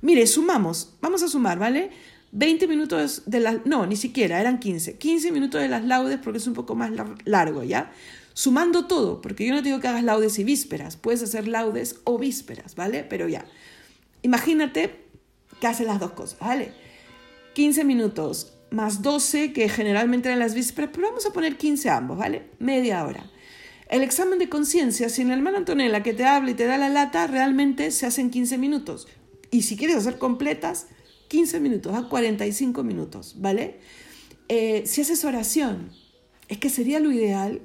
Mire, 0.00 0.26
sumamos, 0.26 0.96
vamos 1.00 1.22
a 1.22 1.28
sumar, 1.28 1.58
¿vale? 1.58 1.90
20 2.34 2.66
minutos 2.66 3.22
de 3.26 3.38
las, 3.38 3.64
no, 3.64 3.86
ni 3.86 3.94
siquiera, 3.94 4.40
eran 4.40 4.58
15, 4.58 4.98
15 4.98 5.30
minutos 5.30 5.62
de 5.62 5.68
las 5.68 5.84
laudes 5.84 6.18
porque 6.22 6.38
es 6.38 6.46
un 6.48 6.54
poco 6.54 6.74
más 6.74 6.90
largo, 7.24 7.62
¿ya? 7.62 7.92
Sumando 8.32 8.86
todo, 8.86 9.20
porque 9.20 9.46
yo 9.46 9.54
no 9.54 9.62
digo 9.62 9.78
que 9.78 9.86
hagas 9.86 10.02
laudes 10.02 10.40
y 10.40 10.44
vísperas, 10.44 10.96
puedes 10.96 11.22
hacer 11.22 11.46
laudes 11.46 12.00
o 12.02 12.18
vísperas, 12.18 12.74
¿vale? 12.74 13.04
Pero 13.04 13.28
ya, 13.28 13.46
imagínate 14.22 15.04
que 15.60 15.66
haces 15.68 15.86
las 15.86 16.00
dos 16.00 16.10
cosas, 16.10 16.40
¿vale? 16.40 16.72
15 17.54 17.84
minutos 17.84 18.52
más 18.70 19.02
12, 19.02 19.52
que 19.52 19.68
generalmente 19.68 20.28
eran 20.28 20.40
las 20.40 20.54
vísperas, 20.54 20.90
pero 20.92 21.06
vamos 21.06 21.24
a 21.26 21.32
poner 21.32 21.56
15 21.56 21.88
ambos, 21.88 22.18
¿vale? 22.18 22.50
Media 22.58 23.04
hora. 23.04 23.30
El 23.88 24.02
examen 24.02 24.40
de 24.40 24.48
conciencia, 24.48 25.08
si 25.08 25.22
en 25.22 25.28
la 25.28 25.34
hermana 25.34 25.58
Antonella 25.58 26.02
que 26.02 26.14
te 26.14 26.24
habla 26.24 26.50
y 26.50 26.54
te 26.54 26.66
da 26.66 26.78
la 26.78 26.88
lata, 26.88 27.28
realmente 27.28 27.92
se 27.92 28.06
hacen 28.06 28.30
15 28.30 28.58
minutos. 28.58 29.06
Y 29.52 29.62
si 29.62 29.76
quieres 29.76 29.94
hacer 29.94 30.18
completas, 30.18 30.88
15 31.34 31.58
minutos 31.58 31.92
a 31.96 32.08
45 32.08 32.84
minutos, 32.84 33.34
¿vale? 33.38 33.80
Eh, 34.46 34.84
si 34.86 35.00
haces 35.00 35.24
oración, 35.24 35.90
es 36.46 36.58
que 36.58 36.70
sería 36.70 37.00
lo 37.00 37.10
ideal 37.10 37.60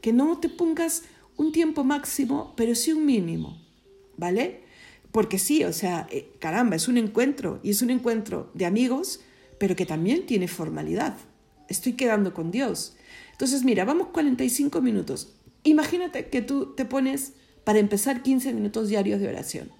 que 0.00 0.12
no 0.12 0.38
te 0.40 0.48
pongas 0.48 1.04
un 1.36 1.52
tiempo 1.52 1.84
máximo, 1.84 2.52
pero 2.56 2.74
sí 2.74 2.90
un 2.90 3.06
mínimo, 3.06 3.62
¿vale? 4.16 4.64
Porque 5.12 5.38
sí, 5.38 5.62
o 5.62 5.72
sea, 5.72 6.08
eh, 6.10 6.32
caramba, 6.40 6.74
es 6.74 6.88
un 6.88 6.98
encuentro 6.98 7.60
y 7.62 7.70
es 7.70 7.80
un 7.80 7.90
encuentro 7.90 8.50
de 8.54 8.66
amigos 8.66 9.20
pero 9.58 9.76
que 9.76 9.86
también 9.86 10.26
tiene 10.26 10.48
formalidad. 10.48 11.16
Estoy 11.68 11.92
quedando 11.92 12.34
con 12.34 12.50
Dios. 12.50 12.96
Entonces, 13.30 13.62
mira, 13.62 13.84
vamos 13.84 14.08
45 14.08 14.80
minutos. 14.80 15.36
Imagínate 15.62 16.26
que 16.26 16.42
tú 16.42 16.74
te 16.74 16.84
pones 16.84 17.34
para 17.62 17.78
empezar 17.78 18.24
15 18.24 18.52
minutos 18.52 18.88
diarios 18.88 19.20
de 19.20 19.28
oración. 19.28 19.70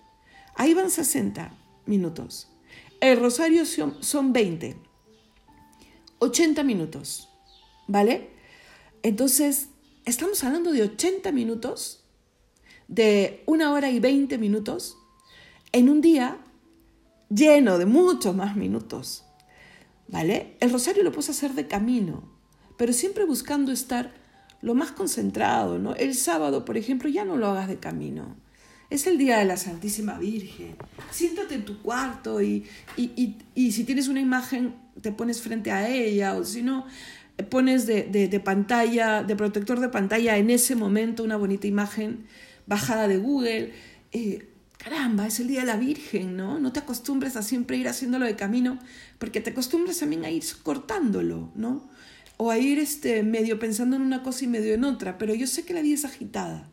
Ahí 0.55 0.75
van 0.75 0.91
60 0.91 1.53
minutos. 1.87 2.53
El 3.01 3.21
rosario 3.21 3.65
son 3.67 4.33
20. 4.33 4.77
80 6.19 6.63
minutos. 6.63 7.29
¿Vale? 7.87 8.31
Entonces, 9.03 9.69
estamos 10.05 10.43
hablando 10.43 10.73
de 10.73 10.83
80 10.83 11.31
minutos, 11.33 12.05
de 12.89 13.43
una 13.47 13.73
hora 13.73 13.91
y 13.91 14.01
20 14.01 14.39
minutos, 14.39 14.97
en 15.73 15.89
un 15.89 16.01
día 16.01 16.39
lleno 17.29 17.79
de 17.79 17.87
muchos 17.87 18.35
más 18.35 18.57
minutos. 18.57 19.27
¿vale? 20.09 20.57
El 20.61 20.73
rosario 20.73 21.03
lo 21.03 21.13
puedes 21.13 21.31
hacer 21.31 21.53
de 21.55 21.67
camino, 21.67 22.25
pero 22.77 22.93
siempre 22.93 23.25
buscando 23.25 23.73
estar 23.73 24.13
lo 24.63 24.75
más 24.75 24.93
concentrado, 24.93 25.79
¿no? 25.79 25.95
El 25.95 26.15
sábado, 26.15 26.65
por 26.65 26.77
ejemplo, 26.77 27.09
ya 27.09 27.25
no 27.25 27.37
lo 27.37 27.47
hagas 27.47 27.69
de 27.69 27.79
camino. 27.79 28.37
Es 28.89 29.07
el 29.09 29.19
día 29.19 29.39
de 29.39 29.45
la 29.45 29.57
Santísima 29.57 30.17
Virgen. 30.19 30.77
Siéntate 31.11 31.57
en 31.57 31.65
tu 31.65 31.83
cuarto 31.83 32.41
y, 32.41 32.65
y, 32.97 33.73
si 33.73 33.85
tienes 33.85 34.07
una 34.07 34.21
imagen, 34.21 34.75
te 35.01 35.11
pones 35.11 35.43
frente 35.43 35.73
a 35.73 35.89
ella, 35.89 36.35
o 36.35 36.45
si 36.45 36.63
no, 36.63 36.87
pones 37.51 37.87
de, 37.87 38.41
pantalla, 38.45 39.25
de 39.25 39.35
protector 39.35 39.81
de 39.81 39.89
pantalla 39.89 40.37
en 40.39 40.51
ese 40.51 40.77
momento 40.77 41.25
una 41.25 41.37
bonita 41.37 41.67
imagen 41.67 42.27
bajada 42.67 43.09
de 43.09 43.17
Google. 43.17 43.73
Eh, 44.13 44.49
caramba, 44.79 45.27
es 45.27 45.41
el 45.41 45.49
día 45.49 45.61
de 45.61 45.67
la 45.67 45.77
Virgen, 45.77 46.37
¿no? 46.37 46.61
No 46.61 46.73
te 46.73 46.79
acostumbres 46.79 47.35
a 47.35 47.43
siempre 47.43 47.77
ir 47.77 47.89
haciéndolo 47.89 48.25
de 48.25 48.37
camino, 48.37 48.79
porque 49.19 49.41
te 49.41 49.51
acostumbras 49.51 49.99
también 49.99 50.25
a 50.25 50.31
ir 50.31 50.45
cortándolo, 50.63 51.51
¿no? 51.57 51.91
O 52.37 52.53
a 52.53 52.59
ir 52.59 52.79
este, 52.79 53.25
medio 53.25 53.59
pensando 53.59 53.97
en 53.97 54.03
una 54.03 54.23
cosa 54.23 54.45
y 54.45 54.49
medio 54.49 54.75
en 54.75 54.85
otra, 54.85 55.19
pero 55.19 55.35
yo 55.35 55.49
sé 55.49 55.65
que 55.65 55.75
la 55.75 55.83
vida 55.83 55.97
es 55.97 56.05
agitada. 56.05 56.71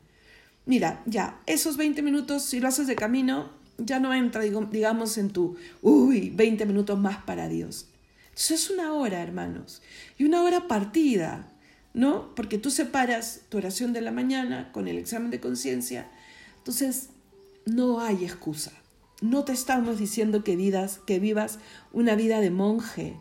Mira, 0.66 1.04
ya, 1.06 1.42
esos 1.46 1.78
20 1.78 2.02
minutos, 2.02 2.44
si 2.44 2.60
lo 2.60 2.68
haces 2.68 2.88
de 2.88 2.96
camino, 2.96 3.52
ya 3.78 4.00
no 4.00 4.14
entra, 4.14 4.42
digamos, 4.42 5.18
en 5.18 5.30
tu, 5.30 5.58
uy, 5.82 6.30
20 6.30 6.66
minutos 6.66 6.98
más 6.98 7.24
para 7.24 7.50
Dios. 7.50 7.88
Eso 8.36 8.54
es 8.54 8.70
una 8.70 8.94
hora, 8.94 9.22
hermanos, 9.22 9.82
y 10.18 10.24
una 10.24 10.42
hora 10.42 10.68
partida, 10.68 11.52
¿no? 11.94 12.34
Porque 12.36 12.58
tú 12.58 12.72
separas 12.72 13.42
tu 13.50 13.58
oración 13.58 13.94
de 13.94 14.02
la 14.02 14.12
mañana 14.12 14.72
con 14.72 14.88
el 14.88 14.98
examen 14.98 15.30
de 15.30 15.40
conciencia. 15.40 16.10
Entonces, 16.58 17.10
no 17.66 18.00
hay 18.00 18.24
excusa. 18.24 18.72
No 19.22 19.44
te 19.44 19.54
estamos 19.54 20.00
diciendo 20.00 20.44
que 20.44 20.58
que 21.06 21.20
vivas 21.20 21.60
una 21.92 22.16
vida 22.16 22.40
de 22.40 22.52
monje. 22.52 23.18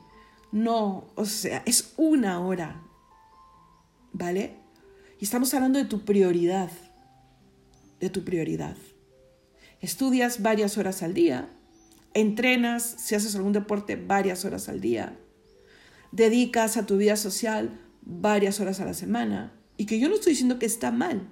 No, 0.50 1.06
o 1.14 1.24
sea, 1.24 1.62
es 1.66 1.92
una 1.96 2.40
hora. 2.40 2.82
¿Vale? 4.12 4.56
Y 5.20 5.24
estamos 5.24 5.52
hablando 5.54 5.78
de 5.78 5.84
tu 5.84 6.04
prioridad. 6.04 6.70
De 8.02 8.10
tu 8.10 8.22
prioridad. 8.22 8.76
Estudias 9.80 10.42
varias 10.42 10.76
horas 10.76 11.02
al 11.02 11.14
día. 11.14 11.48
Entrenas, 12.12 12.82
si 12.98 13.14
haces 13.14 13.34
algún 13.34 13.54
deporte, 13.54 13.96
varias 13.96 14.44
horas 14.44 14.68
al 14.68 14.82
día. 14.82 15.16
Dedicas 16.10 16.76
a 16.76 16.84
tu 16.84 16.98
vida 16.98 17.16
social 17.16 17.80
varias 18.02 18.60
horas 18.60 18.80
a 18.80 18.84
la 18.84 18.92
semana. 18.92 19.54
Y 19.78 19.86
que 19.86 19.98
yo 19.98 20.10
no 20.10 20.16
estoy 20.16 20.32
diciendo 20.32 20.58
que 20.58 20.66
está 20.66 20.90
mal. 20.90 21.26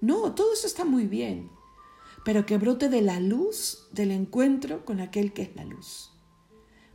No, 0.00 0.34
todo 0.36 0.52
eso 0.52 0.68
está 0.68 0.84
muy 0.84 1.08
bien 1.08 1.50
pero 2.24 2.46
que 2.46 2.58
brote 2.58 2.88
de 2.88 3.02
la 3.02 3.20
luz 3.20 3.88
del 3.92 4.10
encuentro 4.10 4.84
con 4.84 5.00
aquel 5.00 5.32
que 5.32 5.42
es 5.42 5.56
la 5.56 5.64
luz. 5.64 6.12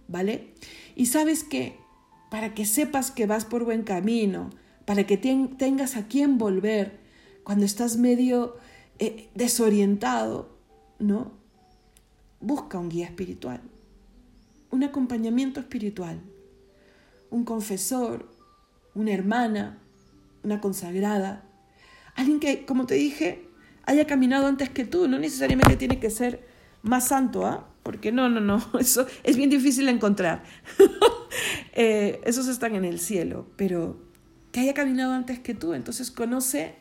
¿Vale? 0.08 0.54
Y 0.96 1.08
sabes 1.08 1.44
que 1.44 1.78
para 2.32 2.54
que 2.54 2.66
sepas 2.66 3.12
que 3.12 3.26
vas 3.26 3.46
por 3.46 3.66
buen 3.66 3.84
camino, 3.84 4.50
para 4.86 5.06
que 5.06 5.18
tengas 5.18 5.98
a 5.98 6.08
quien 6.08 6.38
volver 6.38 7.00
cuando 7.44 7.66
estás 7.66 7.98
medio 7.98 8.56
eh, 9.00 9.30
desorientado, 9.36 10.50
¿no? 11.00 11.32
Busca 12.40 12.78
un 12.78 12.90
guía 12.90 13.06
espiritual, 13.06 13.62
un 14.72 14.84
acompañamiento 14.84 15.60
espiritual, 15.60 16.22
un 17.30 17.44
confesor, 17.44 18.30
una 18.96 19.12
hermana, 19.12 19.80
una 20.44 20.62
consagrada, 20.62 21.44
alguien 22.16 22.40
que, 22.40 22.66
como 22.66 22.86
te 22.86 22.96
dije, 22.96 23.48
haya 23.88 24.06
caminado 24.06 24.46
antes 24.46 24.70
que 24.70 24.86
tú. 24.86 25.08
No 25.08 25.18
necesariamente 25.18 25.78
tiene 25.78 26.00
que 26.00 26.12
ser 26.12 26.46
más 26.84 27.08
santo, 27.08 27.46
¿ah? 27.46 27.68
Porque 27.84 28.12
no, 28.12 28.30
no, 28.30 28.40
no, 28.40 28.62
eso 28.80 29.08
es 29.24 29.38
bien 29.38 29.50
difícil 29.50 29.88
encontrar. 29.90 30.44
Eh, 31.80 32.22
esos 32.24 32.48
están 32.48 32.74
en 32.74 32.84
el 32.84 33.00
cielo, 33.00 33.46
pero 33.56 34.02
que 34.52 34.62
haya 34.62 34.74
caminado 34.74 35.14
antes 35.14 35.38
que 35.40 35.54
tú. 35.54 35.76
Entonces 35.76 36.10
conoce, 36.10 36.74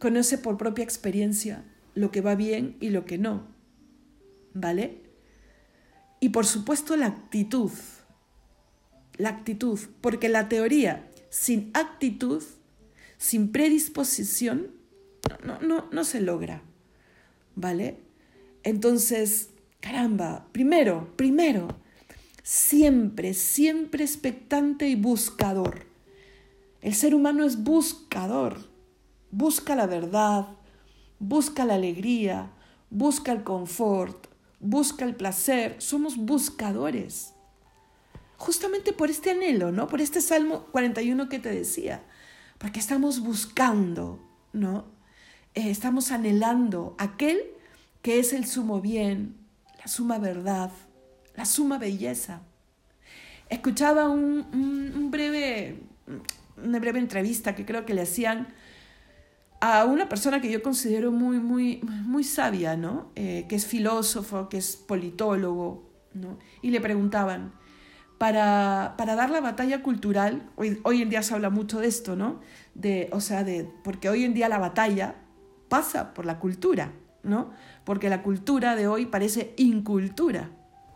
conoce 0.00 0.38
por 0.38 0.56
propia 0.56 0.82
experiencia 0.82 1.64
lo 1.94 2.10
que 2.10 2.22
va 2.22 2.34
bien 2.34 2.76
y 2.80 2.90
lo 2.90 3.04
que 3.04 3.18
no. 3.18 3.46
¿Vale? 4.54 5.02
Y 6.18 6.30
por 6.30 6.46
supuesto 6.46 6.96
la 6.96 7.06
actitud. 7.06 7.70
La 9.16 9.28
actitud, 9.28 9.78
porque 10.00 10.28
la 10.28 10.48
teoría 10.48 11.06
sin 11.28 11.70
actitud, 11.74 12.42
sin 13.18 13.52
predisposición, 13.52 14.72
no, 15.44 15.60
no, 15.60 15.88
no 15.92 16.04
se 16.04 16.20
logra. 16.20 16.62
¿Vale? 17.54 17.98
Entonces, 18.62 19.50
caramba, 19.80 20.48
primero, 20.52 21.12
primero, 21.16 21.68
siempre, 22.42 23.34
siempre 23.34 24.04
expectante 24.04 24.88
y 24.88 24.96
buscador. 24.96 25.86
El 26.80 26.94
ser 26.94 27.14
humano 27.14 27.44
es 27.44 27.62
buscador. 27.62 28.69
Busca 29.30 29.74
la 29.76 29.86
verdad, 29.86 30.46
busca 31.18 31.64
la 31.64 31.74
alegría, 31.74 32.50
busca 32.90 33.32
el 33.32 33.44
confort, 33.44 34.26
busca 34.58 35.04
el 35.04 35.14
placer. 35.14 35.76
Somos 35.78 36.16
buscadores. 36.16 37.34
Justamente 38.36 38.92
por 38.92 39.10
este 39.10 39.30
anhelo, 39.30 39.70
¿no? 39.70 39.86
Por 39.86 40.00
este 40.00 40.20
Salmo 40.20 40.66
41 40.72 41.28
que 41.28 41.38
te 41.38 41.50
decía. 41.50 42.02
Porque 42.58 42.80
estamos 42.80 43.20
buscando, 43.20 44.20
¿no? 44.52 44.84
Eh, 45.54 45.70
estamos 45.70 46.12
anhelando 46.12 46.94
aquel 46.98 47.42
que 48.02 48.18
es 48.18 48.32
el 48.32 48.46
sumo 48.46 48.80
bien, 48.80 49.36
la 49.78 49.88
suma 49.88 50.18
verdad, 50.18 50.70
la 51.36 51.44
suma 51.44 51.78
belleza. 51.78 52.42
Escuchaba 53.48 54.08
un, 54.08 55.10
breve, 55.10 55.80
una 56.62 56.78
breve 56.78 56.98
entrevista 57.00 57.54
que 57.54 57.66
creo 57.66 57.84
que 57.84 57.94
le 57.94 58.02
hacían 58.02 58.48
a 59.60 59.84
una 59.84 60.08
persona 60.08 60.40
que 60.40 60.50
yo 60.50 60.62
considero 60.62 61.12
muy, 61.12 61.38
muy, 61.38 61.80
muy 61.82 62.24
sabia, 62.24 62.76
¿no? 62.76 63.12
Eh, 63.14 63.46
que 63.48 63.56
es 63.56 63.66
filósofo, 63.66 64.48
que 64.48 64.58
es 64.58 64.76
politólogo, 64.76 65.90
¿no? 66.14 66.38
Y 66.62 66.70
le 66.70 66.80
preguntaban, 66.80 67.52
para, 68.20 68.96
para 68.98 69.14
dar 69.14 69.30
la 69.30 69.40
batalla 69.40 69.82
cultural. 69.82 70.50
Hoy, 70.56 70.78
hoy 70.82 71.00
en 71.00 71.08
día 71.08 71.22
se 71.22 71.32
habla 71.32 71.48
mucho 71.48 71.80
de 71.80 71.88
esto, 71.88 72.16
¿no? 72.16 72.40
De, 72.74 73.08
o 73.12 73.20
sea, 73.22 73.44
de, 73.44 73.66
porque 73.82 74.10
hoy 74.10 74.24
en 74.24 74.34
día 74.34 74.50
la 74.50 74.58
batalla 74.58 75.14
pasa 75.70 76.12
por 76.12 76.26
la 76.26 76.38
cultura, 76.38 76.92
¿no? 77.22 77.50
Porque 77.84 78.10
la 78.10 78.22
cultura 78.22 78.76
de 78.76 78.86
hoy 78.88 79.06
parece 79.06 79.54
incultura, 79.56 80.50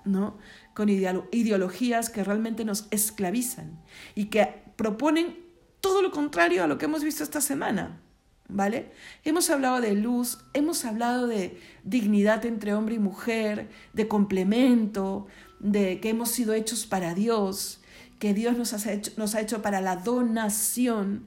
¿no? 0.04 0.36
Con 0.74 0.90
ideologías 0.90 2.10
que 2.10 2.24
realmente 2.24 2.66
nos 2.66 2.88
esclavizan 2.90 3.80
y 4.14 4.26
que 4.26 4.46
proponen 4.76 5.38
todo 5.80 6.02
lo 6.02 6.10
contrario 6.10 6.62
a 6.62 6.66
lo 6.66 6.76
que 6.76 6.84
hemos 6.84 7.02
visto 7.02 7.22
esta 7.22 7.40
semana. 7.40 8.02
¿Vale? 8.48 8.92
Hemos 9.24 9.50
hablado 9.50 9.80
de 9.80 9.94
luz, 9.94 10.38
hemos 10.52 10.84
hablado 10.84 11.26
de 11.26 11.60
dignidad 11.84 12.44
entre 12.44 12.74
hombre 12.74 12.96
y 12.96 12.98
mujer, 12.98 13.68
de 13.92 14.08
complemento, 14.08 15.26
de 15.60 16.00
que 16.00 16.10
hemos 16.10 16.30
sido 16.30 16.52
hechos 16.54 16.86
para 16.86 17.14
Dios, 17.14 17.80
que 18.18 18.34
Dios 18.34 18.56
nos 18.56 18.72
ha 18.72 18.92
hecho, 18.92 19.12
nos 19.16 19.34
ha 19.34 19.40
hecho 19.40 19.62
para 19.62 19.80
la 19.80 19.96
donación, 19.96 21.26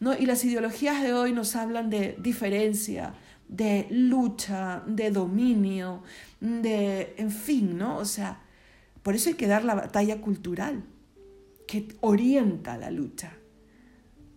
¿no? 0.00 0.16
Y 0.16 0.26
las 0.26 0.44
ideologías 0.44 1.02
de 1.02 1.12
hoy 1.12 1.32
nos 1.32 1.56
hablan 1.56 1.90
de 1.90 2.16
diferencia, 2.20 3.14
de 3.48 3.86
lucha, 3.90 4.82
de 4.86 5.10
dominio, 5.10 6.02
de, 6.40 7.14
en 7.18 7.30
fin, 7.30 7.76
¿no? 7.76 7.98
O 7.98 8.04
sea, 8.04 8.40
por 9.02 9.14
eso 9.14 9.30
hay 9.30 9.34
que 9.34 9.46
dar 9.46 9.64
la 9.64 9.74
batalla 9.74 10.20
cultural 10.20 10.84
que 11.66 11.88
orienta 12.00 12.76
la 12.76 12.90
lucha 12.90 13.32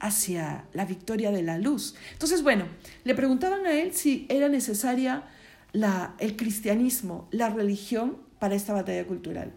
hacia 0.05 0.65
la 0.73 0.85
victoria 0.85 1.31
de 1.31 1.41
la 1.41 1.57
luz. 1.57 1.95
Entonces, 2.13 2.43
bueno, 2.43 2.65
le 3.03 3.15
preguntaban 3.15 3.65
a 3.65 3.73
él 3.73 3.93
si 3.93 4.25
era 4.29 4.49
necesaria 4.49 5.23
la, 5.71 6.15
el 6.19 6.35
cristianismo, 6.35 7.27
la 7.31 7.49
religión 7.49 8.17
para 8.39 8.55
esta 8.55 8.73
batalla 8.73 9.05
cultural. 9.05 9.53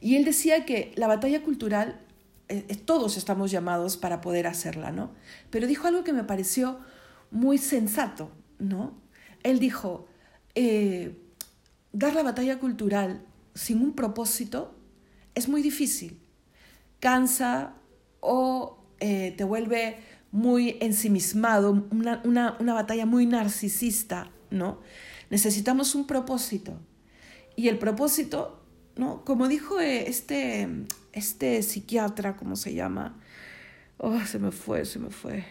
Y 0.00 0.16
él 0.16 0.24
decía 0.24 0.64
que 0.64 0.92
la 0.96 1.08
batalla 1.08 1.42
cultural, 1.42 2.00
eh, 2.48 2.64
eh, 2.68 2.76
todos 2.76 3.16
estamos 3.16 3.50
llamados 3.50 3.96
para 3.96 4.20
poder 4.20 4.46
hacerla, 4.46 4.92
¿no? 4.92 5.12
Pero 5.50 5.66
dijo 5.66 5.88
algo 5.88 6.04
que 6.04 6.12
me 6.12 6.24
pareció 6.24 6.78
muy 7.30 7.58
sensato, 7.58 8.30
¿no? 8.58 8.94
Él 9.42 9.58
dijo, 9.58 10.06
eh, 10.54 11.18
dar 11.92 12.14
la 12.14 12.22
batalla 12.22 12.58
cultural 12.58 13.24
sin 13.54 13.82
un 13.82 13.94
propósito 13.94 14.74
es 15.34 15.48
muy 15.48 15.62
difícil, 15.62 16.20
cansa 17.00 17.74
o 18.20 18.81
eh, 19.02 19.34
te 19.36 19.42
vuelve 19.42 19.96
muy 20.30 20.76
ensimismado, 20.80 21.88
una, 21.90 22.22
una, 22.22 22.72
batalla 22.72 23.04
muy 23.04 23.26
narcisista, 23.26 24.30
¿no? 24.50 24.80
Necesitamos 25.28 25.96
un 25.96 26.06
propósito. 26.06 26.78
Y 27.56 27.66
el 27.66 27.78
propósito, 27.78 28.62
¿no? 28.94 29.24
Como 29.24 29.48
dijo 29.48 29.80
eh, 29.80 30.08
este, 30.08 30.68
este 31.12 31.64
psiquiatra, 31.64 32.36
¿cómo 32.36 32.54
se 32.54 32.74
llama? 32.74 33.20
Oh, 33.98 34.20
se 34.20 34.38
me 34.38 34.52
fue, 34.52 34.84
se 34.84 35.00
me 35.00 35.10
fue. 35.10 35.44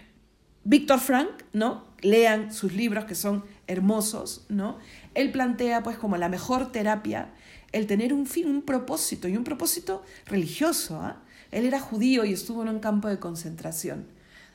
Víctor 0.64 1.02
Frank, 1.02 1.44
¿no? 1.52 1.88
Lean 2.00 2.54
sus 2.54 2.72
libros 2.72 3.04
que 3.04 3.16
son 3.16 3.44
hermosos, 3.68 4.46
¿no? 4.48 4.80
Él 5.14 5.30
plantea 5.32 5.84
pues 5.84 5.98
como 5.98 6.16
la 6.16 6.30
mejor 6.30 6.72
terapia 6.72 7.34
el 7.74 7.86
tener 7.86 8.14
un 8.14 8.28
fin, 8.28 8.48
un 8.48 8.62
propósito 8.62 9.28
y 9.28 9.36
un 9.36 9.44
propósito 9.44 10.04
religioso, 10.26 11.02
¿ah? 11.02 11.22
Él 11.52 11.66
era 11.66 11.80
judío 11.80 12.26
y 12.26 12.34
estuvo 12.34 12.62
en 12.62 12.70
un 12.70 12.80
campo 12.80 13.08
de 13.08 13.20
concentración. 13.20 14.06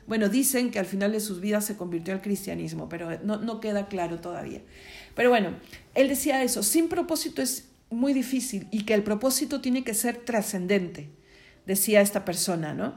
Bueno, 0.07 0.29
dicen 0.29 0.71
que 0.71 0.79
al 0.79 0.85
final 0.85 1.11
de 1.11 1.19
sus 1.19 1.41
vidas 1.41 1.65
se 1.65 1.75
convirtió 1.75 2.13
al 2.13 2.21
cristianismo, 2.21 2.87
pero 2.87 3.19
no, 3.23 3.59
queda 3.59 3.87
claro 3.87 4.19
todavía. 4.19 4.61
Pero 5.15 5.29
bueno, 5.29 5.51
él 5.95 6.07
decía 6.07 6.43
eso, 6.43 6.63
sin 6.63 6.87
propósito 6.87 7.41
es 7.41 7.65
muy 7.89 8.13
difícil 8.13 8.67
y 8.71 8.85
que 8.85 8.93
el 8.93 9.03
propósito 9.03 9.59
tiene 9.59 9.83
que 9.83 9.93
ser 9.93 10.17
trascendente, 10.17 11.09
decía 11.65 12.01
esta 12.01 12.23
persona, 12.23 12.73
¿no? 12.73 12.95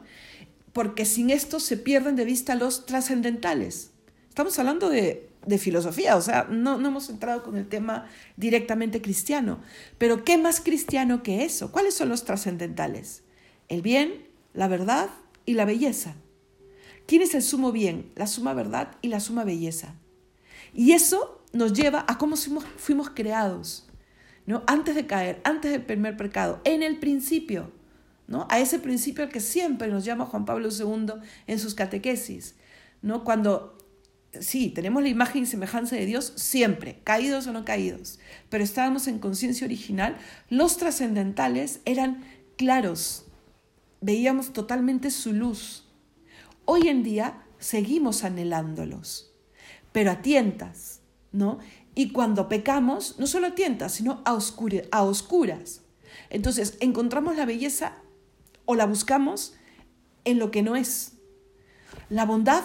Porque 0.73 1.05
sin 1.05 1.31
esto 1.31 1.59
se 1.59 1.77
pierden 1.77 2.15
de 2.15 2.25
vista 2.25 2.55
los 2.55 2.87
trascendentales. 2.87 3.91
Estamos 4.29 4.57
hablando 4.61 4.89
de, 4.89 5.29
de 5.45 5.59
filosofía, 5.59 6.17
o 6.17 6.23
sea, 6.23 6.47
no, 6.49 6.79
no 6.79 6.89
hemos 6.89 7.11
entrado 7.11 7.43
con 7.43 7.57
el 7.57 7.69
tema 7.69 8.07
directamente 8.37 9.03
cristiano. 9.03 9.61
Pero 9.99 10.25
¿qué 10.25 10.39
más 10.39 10.61
cristiano 10.61 11.25
que 11.25 11.45
eso? 11.45 11.73
¿Cuáles 11.73 11.95
son 11.95 12.09
los 12.09 12.25
trascendentales? 12.25 13.23
El 13.71 13.81
bien, 13.81 14.27
la 14.53 14.69
verdad 14.69 15.09
y 15.47 15.55
la 15.55 15.65
belleza. 15.65 16.17
¿Quién 17.07 17.23
es 17.23 17.35
el 17.35 17.43
sumo 17.43 17.73
bien, 17.73 18.13
la 18.17 18.27
suma 18.27 18.53
verdad 18.53 18.97
y 19.01 19.09
la 19.09 19.21
suma 19.21 19.45
belleza? 19.45 19.95
Y 20.75 20.93
eso 20.93 21.43
nos 21.53 21.73
lleva 21.73 22.05
a 22.07 22.19
cómo 22.19 22.37
fuimos, 22.37 23.11
creados, 23.11 23.89
¿no? 24.47 24.63
Antes 24.67 24.95
de 24.95 25.07
caer, 25.07 25.41
antes 25.45 25.73
del 25.73 25.83
primer 25.83 26.17
pecado, 26.17 26.61
en 26.65 26.83
el 26.83 26.99
principio, 26.99 27.73
¿no? 28.27 28.47
A 28.51 28.61
ese 28.61 28.79
principio 28.79 29.25
al 29.25 29.31
que 29.31 29.41
siempre 29.41 29.89
nos 29.89 30.05
llama 30.05 30.27
Juan 30.27 30.45
Pablo 30.45 30.69
II 30.69 31.15
en 31.47 31.59
sus 31.59 31.75
catequesis, 31.75 32.55
¿no? 33.03 33.25
Cuando 33.25 33.79
sí, 34.39 34.71
tenemos 34.71 35.03
la 35.03 35.09
imagen 35.09 35.43
y 35.43 35.47
semejanza 35.47 35.97
de 35.97 36.07
Dios 36.07 36.33
siempre, 36.37 37.01
caídos 37.03 37.47
o 37.47 37.53
no 37.53 37.65
caídos, 37.65 38.21
pero 38.49 38.63
estábamos 38.63 39.09
en 39.09 39.19
conciencia 39.19 39.65
original, 39.65 40.17
los 40.49 40.77
trascendentales 40.77 41.81
eran 41.85 42.23
claros, 42.57 43.27
veíamos 44.01 44.53
totalmente 44.53 45.11
su 45.11 45.33
luz. 45.33 45.87
Hoy 46.65 46.89
en 46.89 47.03
día 47.03 47.45
seguimos 47.59 48.25
anhelándolos, 48.25 49.33
pero 49.93 50.11
a 50.11 50.23
tientas, 50.23 51.01
¿no? 51.33 51.59
Y 51.95 52.13
cuando 52.13 52.49
pecamos, 52.49 53.19
no 53.19 53.27
solo 53.27 53.49
a 53.49 53.55
tientas, 53.55 53.93
sino 53.93 54.23
a, 54.25 54.35
oscuras. 55.03 55.83
Entonces, 56.31 56.77
encontramos 56.81 57.37
la 57.37 57.45
belleza 57.45 57.97
o 58.65 58.75
la 58.75 58.87
buscamos 58.87 59.55
en 60.25 60.39
lo 60.39 60.51
que 60.51 60.63
no 60.63 60.77
es. 60.77 61.15
La 62.09 62.25
bondad 62.25 62.65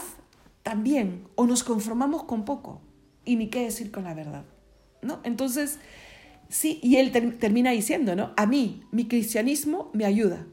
también, 0.63 1.27
o 1.36 1.45
nos 1.45 1.63
conformamos 1.63 2.23
con 2.23 2.45
poco, 2.45 2.81
y 3.23 3.36
ni 3.36 3.49
qué 3.49 3.63
decir 3.63 3.91
con 3.91 4.03
la 4.03 4.13
verdad, 4.13 4.45
¿no? 5.01 5.19
Entonces, 5.23 5.79
sí, 6.49 6.79
y 6.81 6.97
él 6.97 7.11
termina 7.39 7.71
diciendo, 7.71 8.15
¿no? 8.15 8.33
A 8.38 8.45
mí, 8.45 8.83
mi 8.91 9.07
cristianismo 9.07 9.89
me 9.93 10.05
ayuda, 10.05 10.47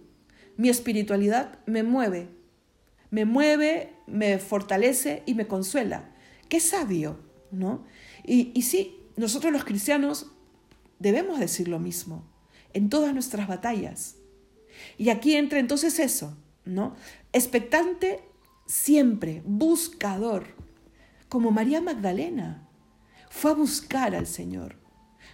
mi 0.57 0.69
espiritualidad 0.69 1.59
me 1.67 1.83
mueve, 1.83 2.29
me 3.11 3.25
mueve, 3.25 3.93
me 4.07 4.39
fortalece 4.39 5.23
y 5.27 5.35
me 5.35 5.47
consuela. 5.47 6.15
Qué 6.49 6.61
sabio, 6.61 7.21
¿no? 7.51 7.85
Y, 8.25 8.53
y 8.55 8.63
sí, 8.63 8.99
nosotros 9.17 9.53
los 9.53 9.65
cristianos 9.65 10.33
debemos 10.99 11.39
decir 11.39 11.69
lo 11.69 11.79
mismo 11.79 12.25
en 12.73 12.89
todas 12.89 13.13
nuestras 13.13 13.49
batallas. 13.49 14.17
Y 14.99 15.11
aquí 15.11 15.35
entra 15.35 15.59
entonces 15.59 15.99
eso, 15.99 16.37
¿no? 16.65 16.97
Expectante 17.33 18.21
siempre, 18.67 19.43
buscador, 19.45 20.47
como 21.29 21.51
María 21.51 21.81
Magdalena. 21.81 22.69
Fue 23.31 23.51
a 23.51 23.55
buscar 23.55 24.15
al 24.15 24.27
Señor 24.27 24.82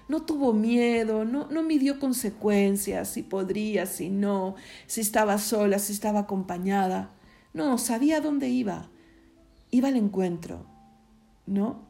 no 0.09 0.22
tuvo 0.22 0.54
miedo, 0.54 1.24
no, 1.24 1.48
no 1.50 1.62
midió 1.62 2.00
consecuencias, 2.00 3.09
si 3.09 3.22
podría, 3.22 3.84
si 3.84 4.09
no, 4.09 4.56
si 4.86 5.02
estaba 5.02 5.38
sola, 5.38 5.78
si 5.78 5.92
estaba 5.92 6.20
acompañada. 6.20 7.11
No, 7.52 7.76
sabía 7.76 8.20
dónde 8.20 8.48
iba. 8.48 8.88
Iba 9.70 9.88
al 9.88 9.96
encuentro, 9.96 10.66
¿no? 11.46 11.86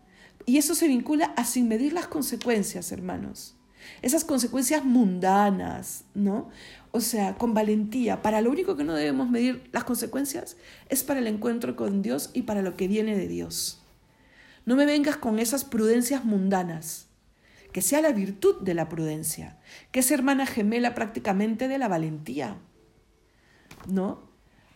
Y 0.46 0.58
eso 0.58 0.74
se 0.74 0.88
vincula 0.88 1.26
a 1.36 1.44
sin 1.44 1.68
medir 1.68 1.92
las 1.92 2.08
consecuencias, 2.08 2.90
hermanos. 2.90 3.54
Esas 4.02 4.24
consecuencias 4.24 4.84
mundanas, 4.84 6.04
¿no? 6.14 6.48
O 6.90 7.00
sea, 7.00 7.36
con 7.36 7.54
valentía. 7.54 8.20
Para 8.22 8.40
lo 8.40 8.50
único 8.50 8.76
que 8.76 8.82
no 8.82 8.94
debemos 8.94 9.30
medir 9.30 9.68
las 9.72 9.84
consecuencias 9.84 10.56
es 10.88 11.04
para 11.04 11.20
el 11.20 11.28
encuentro 11.28 11.76
con 11.76 12.02
Dios 12.02 12.30
y 12.34 12.42
para 12.42 12.62
lo 12.62 12.76
que 12.76 12.88
viene 12.88 13.16
de 13.16 13.28
Dios. 13.28 13.80
No 14.66 14.74
me 14.74 14.86
vengas 14.86 15.16
con 15.16 15.38
esas 15.38 15.64
prudencias 15.64 16.24
mundanas 16.24 17.07
que 17.72 17.82
sea 17.82 18.00
la 18.00 18.12
virtud 18.12 18.60
de 18.60 18.74
la 18.74 18.88
prudencia, 18.88 19.58
que 19.92 20.00
es 20.00 20.10
hermana 20.10 20.46
gemela 20.46 20.94
prácticamente 20.94 21.68
de 21.68 21.78
la 21.78 21.88
valentía. 21.88 22.58
¿No? 23.86 24.28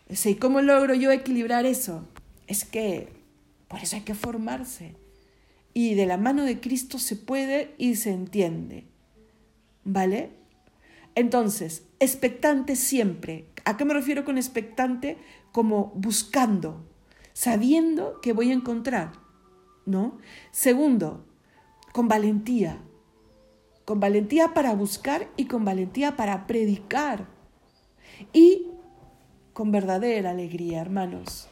¿Y 0.09 0.35
cómo 0.35 0.61
logro 0.61 0.93
yo 0.93 1.11
equilibrar 1.11 1.65
eso? 1.65 2.07
Es 2.47 2.65
que 2.65 3.09
por 3.67 3.79
eso 3.79 3.95
hay 3.95 4.03
que 4.03 4.15
formarse. 4.15 4.95
Y 5.73 5.95
de 5.95 6.05
la 6.05 6.17
mano 6.17 6.43
de 6.43 6.59
Cristo 6.59 6.99
se 6.99 7.15
puede 7.15 7.73
y 7.77 7.95
se 7.95 8.11
entiende. 8.11 8.85
¿Vale? 9.83 10.31
Entonces, 11.15 11.83
expectante 11.99 12.75
siempre. 12.75 13.47
¿A 13.65 13.77
qué 13.77 13.85
me 13.85 13.93
refiero 13.93 14.25
con 14.25 14.37
expectante? 14.37 15.17
Como 15.51 15.91
buscando, 15.95 16.87
sabiendo 17.33 18.21
que 18.21 18.33
voy 18.33 18.51
a 18.51 18.53
encontrar. 18.53 19.13
¿No? 19.85 20.19
Segundo, 20.51 21.25
con 21.93 22.07
valentía, 22.07 22.81
con 23.85 23.99
valentía 23.99 24.53
para 24.55 24.73
buscar 24.73 25.29
y 25.37 25.45
con 25.45 25.63
valentía 25.63 26.17
para 26.17 26.47
predicar 26.47 27.27
y 28.33 28.67
con 29.53 29.71
verdadera 29.71 30.31
alegría, 30.31 30.81
hermanos. 30.81 31.47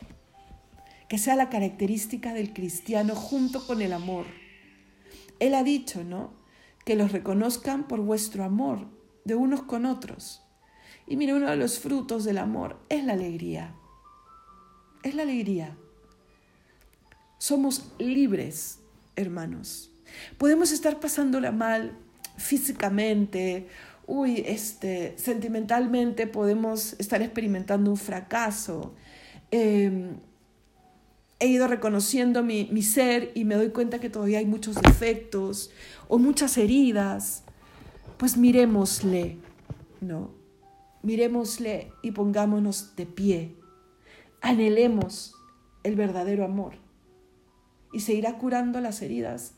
Que 1.07 1.19
sea 1.19 1.35
la 1.35 1.49
característica 1.49 2.33
del 2.33 2.53
cristiano 2.53 3.15
junto 3.15 3.67
con 3.67 3.81
el 3.83 3.93
amor. 3.93 4.25
Él 5.39 5.53
ha 5.53 5.63
dicho, 5.63 6.03
¿no? 6.03 6.33
Que 6.85 6.95
los 6.95 7.11
reconozcan 7.11 7.87
por 7.87 7.99
vuestro 7.99 8.43
amor, 8.43 8.87
de 9.25 9.35
unos 9.35 9.61
con 9.61 9.85
otros. 9.85 10.41
Y 11.05 11.17
mire, 11.17 11.35
uno 11.35 11.51
de 11.51 11.57
los 11.57 11.79
frutos 11.79 12.23
del 12.23 12.39
amor 12.39 12.79
es 12.89 13.03
la 13.03 13.13
alegría. 13.13 13.75
Es 15.03 15.13
la 15.13 15.21
alegría. 15.21 15.77
Somos 17.37 17.91
libres, 17.99 18.79
hermanos. 19.15 19.90
Podemos 20.38 20.72
estar 20.72 20.99
pasándola 20.99 21.51
mal 21.51 21.93
físicamente, 22.38 23.68
uy, 24.07 24.43
este, 24.45 25.14
sentimentalmente 25.18 26.28
podemos 26.28 26.95
estar 26.99 27.22
experimentando 27.22 27.91
un 27.91 27.97
fracaso. 27.97 28.93
Em, 29.51 30.18
he 31.39 31.47
ido 31.47 31.68
reconociendo 31.68 32.43
mi, 32.43 32.68
mi, 32.72 32.82
ser 32.82 33.32
y 33.36 33.45
me 33.45 33.55
doy 33.55 33.70
cuenta 33.70 33.99
que 33.99 34.09
todavía 34.09 34.39
hay 34.39 34.45
muchos 34.45 34.76
defectos 34.76 35.72
o 36.07 36.18
muchas 36.18 36.57
heridas. 36.57 37.43
Pues 38.18 38.38
miremosle, 38.38 39.38
¿no? 40.01 40.32
Miremosle 41.01 41.91
y 42.03 42.12
pongámonos 42.12 42.95
de 42.95 43.05
pie. 43.05 43.55
Anhelemos 44.41 45.36
el 45.84 45.95
verdadero 45.95 46.45
amor 46.45 46.74
y 47.93 48.01
se 48.01 48.14
irá 48.14 48.38
curando 48.38 48.80
las 48.82 49.01
heridas 49.01 49.55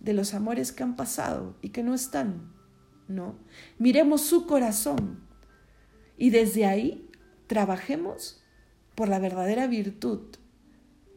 de 0.00 0.12
los 0.12 0.34
amores 0.34 0.72
que 0.72 0.82
han 0.82 0.96
pasado 0.96 1.56
y 1.62 1.70
que 1.70 1.82
no 1.82 1.94
están, 1.94 2.52
¿no? 3.08 3.38
Miremos 3.78 4.22
su 4.22 4.46
corazón 4.46 5.20
y 6.16 6.30
desde 6.30 6.66
ahí 6.66 7.10
trabajemos 7.46 8.42
por 8.94 9.08
la 9.08 9.18
verdadera 9.18 9.66
virtud, 9.66 10.36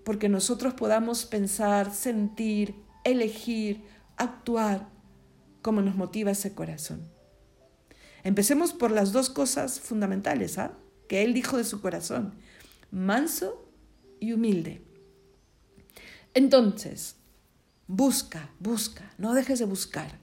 porque 0.04 0.30
nosotros 0.30 0.74
podamos 0.74 1.26
pensar, 1.26 1.94
sentir, 1.94 2.76
elegir, 3.04 3.84
actuar 4.18 4.90
como 5.62 5.82
nos 5.82 5.96
motiva 5.96 6.32
ese 6.32 6.54
corazón. 6.54 7.02
Empecemos 8.24 8.74
por 8.74 8.92
las 8.92 9.12
dos 9.12 9.30
cosas 9.30 9.80
fundamentales 9.80 10.58
¿ah? 10.58 10.78
que 11.08 11.24
él 11.24 11.34
dijo 11.34 11.58
de 11.58 11.64
su 11.64 11.82
corazón, 11.82 12.36
manso 12.92 13.68
y 14.20 14.34
humilde. 14.34 14.86
Entonces, 16.34 17.18
busca, 17.92 18.50
busca, 18.60 19.12
no 19.18 19.34
dejes 19.34 19.60
de 19.60 19.66
buscar. 19.66 20.18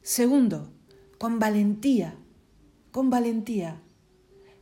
Segundo, 0.00 0.72
con 1.18 1.38
valentía, 1.38 2.16
con 2.92 3.10
valentía, 3.10 3.78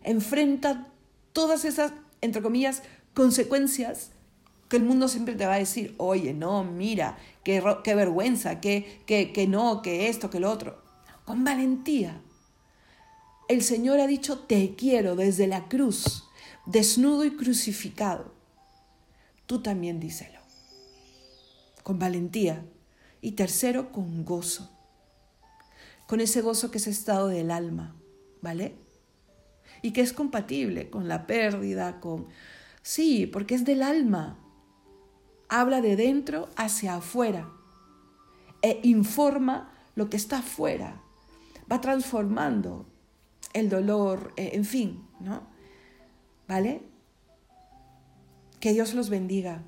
enfrenta 0.02 0.88
todas 1.32 1.64
esas, 1.64 1.92
entre 2.20 2.42
comillas, 2.42 2.82
consecuencias 3.14 4.10
que 4.68 4.76
el 4.76 4.82
mundo 4.82 5.06
siempre 5.06 5.36
te 5.36 5.46
va 5.46 5.54
a 5.54 5.58
decir, 5.58 5.94
oye, 5.98 6.34
no, 6.34 6.64
mira, 6.64 7.16
qué, 7.44 7.60
vergüenza, 7.94 8.60
que, 8.60 9.02
que, 9.06 9.32
que 9.32 9.46
no, 9.46 9.80
que 9.80 10.08
esto, 10.08 10.28
que 10.28 10.40
lo 10.40 10.50
otro. 10.50 10.82
Con 11.24 11.44
valentía. 11.44 12.20
El 13.48 13.62
Señor 13.62 14.00
ha 14.00 14.08
dicho, 14.08 14.40
te 14.40 14.74
quiero 14.74 15.14
desde 15.14 15.46
la 15.46 15.68
cruz, 15.68 16.24
desnudo 16.66 17.24
y 17.24 17.36
crucificado. 17.36 18.34
Tú 19.46 19.62
también 19.62 20.00
díselo. 20.00 20.41
Con 21.82 21.98
valentía. 21.98 22.64
Y 23.20 23.32
tercero, 23.32 23.92
con 23.92 24.24
gozo. 24.24 24.70
Con 26.06 26.20
ese 26.20 26.42
gozo 26.42 26.70
que 26.70 26.78
es 26.78 26.86
estado 26.86 27.28
del 27.28 27.50
alma, 27.50 27.94
¿vale? 28.40 28.74
Y 29.80 29.92
que 29.92 30.00
es 30.00 30.12
compatible 30.12 30.90
con 30.90 31.08
la 31.08 31.26
pérdida, 31.26 32.00
con... 32.00 32.26
Sí, 32.82 33.26
porque 33.26 33.54
es 33.54 33.64
del 33.64 33.82
alma 33.82 34.38
habla 35.48 35.82
de 35.82 35.96
dentro 35.96 36.48
hacia 36.56 36.96
afuera 36.96 37.50
e 38.62 38.80
informa 38.84 39.70
lo 39.94 40.08
que 40.08 40.16
está 40.16 40.38
afuera. 40.38 41.02
Va 41.70 41.80
transformando 41.80 42.86
el 43.52 43.68
dolor, 43.68 44.32
eh, 44.36 44.52
en 44.54 44.64
fin, 44.64 45.06
¿no? 45.20 45.42
¿Vale? 46.48 46.82
Que 48.60 48.72
Dios 48.72 48.94
los 48.94 49.10
bendiga 49.10 49.62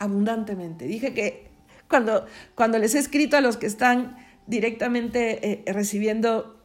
abundantemente. 0.00 0.86
Dije 0.86 1.14
que 1.14 1.48
cuando, 1.88 2.26
cuando 2.56 2.78
les 2.78 2.96
he 2.96 2.98
escrito 2.98 3.36
a 3.36 3.40
los 3.40 3.56
que 3.56 3.66
están 3.66 4.16
directamente 4.46 5.52
eh, 5.68 5.72
recibiendo 5.72 6.60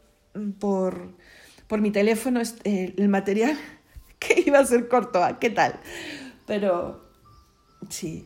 por, 0.59 1.15
por 1.67 1.81
mi 1.81 1.91
teléfono 1.91 2.41
eh, 2.63 2.95
el 2.97 3.09
material, 3.09 3.55
que 4.19 4.43
iba 4.45 4.57
a 4.57 4.65
ser 4.65 4.87
corto, 4.87 5.23
¿ah? 5.23 5.37
¿qué 5.39 5.51
tal? 5.51 5.79
Pero 6.47 7.09
sí, 7.89 8.25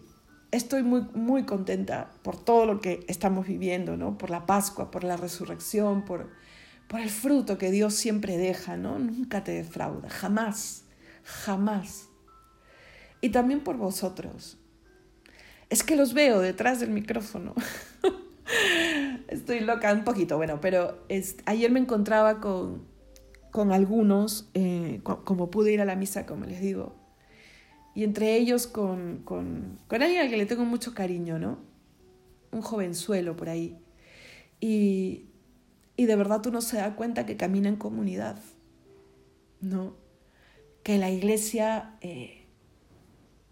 estoy 0.52 0.84
muy, 0.84 1.02
muy 1.14 1.44
contenta 1.44 2.12
por 2.22 2.42
todo 2.42 2.66
lo 2.66 2.80
que 2.80 3.04
estamos 3.08 3.48
viviendo, 3.48 3.98
¿no? 3.98 4.18
Por 4.18 4.30
la 4.30 4.46
Pascua, 4.46 4.92
por 4.92 5.04
la 5.04 5.18
resurrección, 5.18 6.06
por, 6.06 6.30
por 6.88 7.00
el 7.00 7.10
fruto 7.10 7.58
que 7.58 7.72
Dios 7.72 7.96
siempre 7.96 8.38
deja, 8.38 8.78
¿no? 8.78 9.00
Nunca 9.00 9.44
te 9.44 9.54
defrauda, 9.54 10.10
jamás, 10.10 10.84
jamás. 11.24 12.10
Y 13.22 13.30
también 13.30 13.62
por 13.62 13.78
vosotros. 13.78 14.59
Es 15.70 15.84
que 15.84 15.96
los 15.96 16.14
veo 16.14 16.40
detrás 16.40 16.80
del 16.80 16.90
micrófono. 16.90 17.54
Estoy 19.28 19.60
loca 19.60 19.94
un 19.94 20.04
poquito, 20.04 20.38
bueno, 20.38 20.60
pero 20.60 21.06
ayer 21.46 21.72
me 21.72 21.80
encontraba 21.80 22.40
con, 22.40 22.88
con 23.52 23.72
algunos, 23.72 24.50
eh, 24.56 25.02
como 25.04 25.52
pude 25.52 25.72
ir 25.72 25.82
a 25.82 25.86
la 25.86 25.96
misa, 25.96 26.26
como 26.26 26.46
les 26.46 26.60
digo, 26.60 26.96
y 27.94 28.04
entre 28.04 28.36
ellos 28.36 28.66
con, 28.66 29.22
con, 29.24 29.78
con 29.88 30.02
alguien 30.02 30.22
al 30.22 30.30
que 30.30 30.38
le 30.38 30.48
tengo 30.48 30.66
mucho 30.66 30.96
cariño, 30.96 31.38
¿no? 31.38 31.60
Un 32.52 32.62
jovenzuelo 32.62 33.36
por 33.36 33.50
ahí. 33.50 33.78
Y, 34.60 35.28
y 35.96 36.06
de 36.06 36.16
verdad 36.16 36.42
tú 36.42 36.52
no 36.52 36.62
se 36.62 36.78
da 36.78 36.96
cuenta 36.96 37.28
que 37.28 37.38
camina 37.38 37.70
en 37.70 37.76
comunidad, 37.76 38.40
¿no? 39.62 39.96
Que 40.82 40.98
la 40.98 41.12
iglesia 41.12 41.96
eh, 42.02 42.46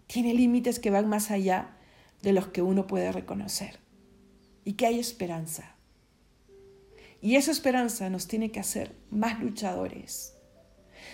tiene 0.08 0.34
límites 0.34 0.80
que 0.80 0.90
van 0.90 1.08
más 1.08 1.30
allá 1.30 1.77
de 2.22 2.32
los 2.32 2.48
que 2.48 2.62
uno 2.62 2.86
puede 2.86 3.12
reconocer 3.12 3.78
y 4.64 4.74
que 4.74 4.86
hay 4.86 4.98
esperanza. 4.98 5.76
Y 7.20 7.36
esa 7.36 7.50
esperanza 7.50 8.10
nos 8.10 8.28
tiene 8.28 8.50
que 8.50 8.60
hacer 8.60 8.94
más 9.10 9.40
luchadores. 9.40 10.34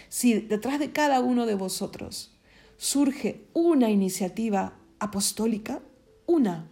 Si 0.08 0.34
detrás 0.34 0.78
de 0.78 0.92
cada 0.92 1.20
uno 1.20 1.46
de 1.46 1.54
vosotros 1.54 2.36
surge 2.76 3.46
una 3.52 3.90
iniciativa 3.90 4.76
apostólica, 4.98 5.82
una. 6.26 6.70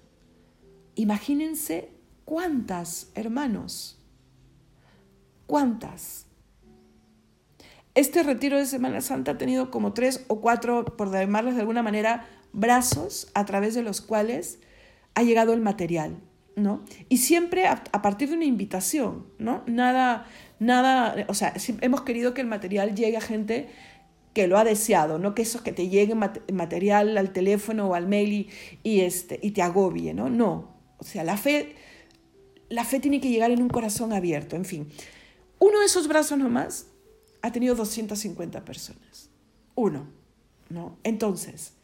Imagínense 0.95 1.91
cuántas, 2.25 3.11
hermanos, 3.15 3.99
cuántas. 5.47 6.27
Este 7.95 8.23
retiro 8.23 8.57
de 8.57 8.67
Semana 8.67 9.01
Santa 9.01 9.33
ha 9.33 9.39
tenido 9.39 9.71
como 9.71 9.93
tres 9.93 10.25
o 10.29 10.41
cuatro, 10.41 10.85
por 10.85 11.13
llamarles 11.13 11.55
de 11.55 11.61
alguna 11.61 11.83
manera, 11.83 12.27
brazos 12.53 13.29
a 13.35 13.45
través 13.45 13.75
de 13.75 13.83
los 13.83 14.01
cuales 14.01 14.59
ha 15.15 15.23
llegado 15.23 15.53
el 15.53 15.61
material, 15.61 16.17
¿no? 16.57 16.85
Y 17.09 17.19
siempre 17.19 17.67
a, 17.67 17.83
partir 18.03 18.29
de 18.29 18.37
una 18.37 18.45
invitación, 18.45 19.27
¿no? 19.39 19.63
Nada, 19.67 20.27
nada, 20.59 21.27
o 21.29 21.35
sea, 21.35 21.55
hemos 21.81 22.03
querido 22.03 22.35
que 22.35 22.41
el 22.41 22.47
material 22.47 22.95
llegue 22.95 23.17
a 23.17 23.21
gente 23.21 23.69
que 24.35 24.47
lo 24.47 24.57
ha 24.59 24.65
deseado, 24.65 25.19
no 25.19 25.35
que 25.35 25.43
eso 25.43 25.63
que 25.63 25.73
te 25.73 25.89
llegue 25.89 26.15
material 26.15 27.19
al 27.19 27.33
teléfono 27.33 27.89
o 27.89 27.95
al 27.95 28.09
mail 28.09 28.49
y, 28.83 29.01
este, 29.01 29.39
y 29.43 29.51
te 29.51 29.63
agobie, 29.63 30.15
¿no? 30.15 30.31
No, 30.31 30.73
o 30.99 31.05
sea, 31.05 31.25
la 31.25 31.37
fe, 31.37 31.75
la 32.69 32.85
fe 32.85 33.01
tiene 33.01 33.21
que 33.21 33.29
llegar 33.29 33.51
en 33.51 33.61
un 33.63 33.69
corazón 33.69 34.13
abierto, 34.13 34.57
en 34.57 34.65
fin. 34.65 34.89
Uno 35.59 35.81
de 35.81 35.87
esos 35.87 36.09
brazos 36.09 36.39
nomás 36.39 36.87
ha 37.43 37.53
tenido 37.53 37.75
250 37.75 38.65
personas, 38.65 39.29
uno, 39.75 40.07
¿no? 40.71 40.97
Entonces, 41.05 41.75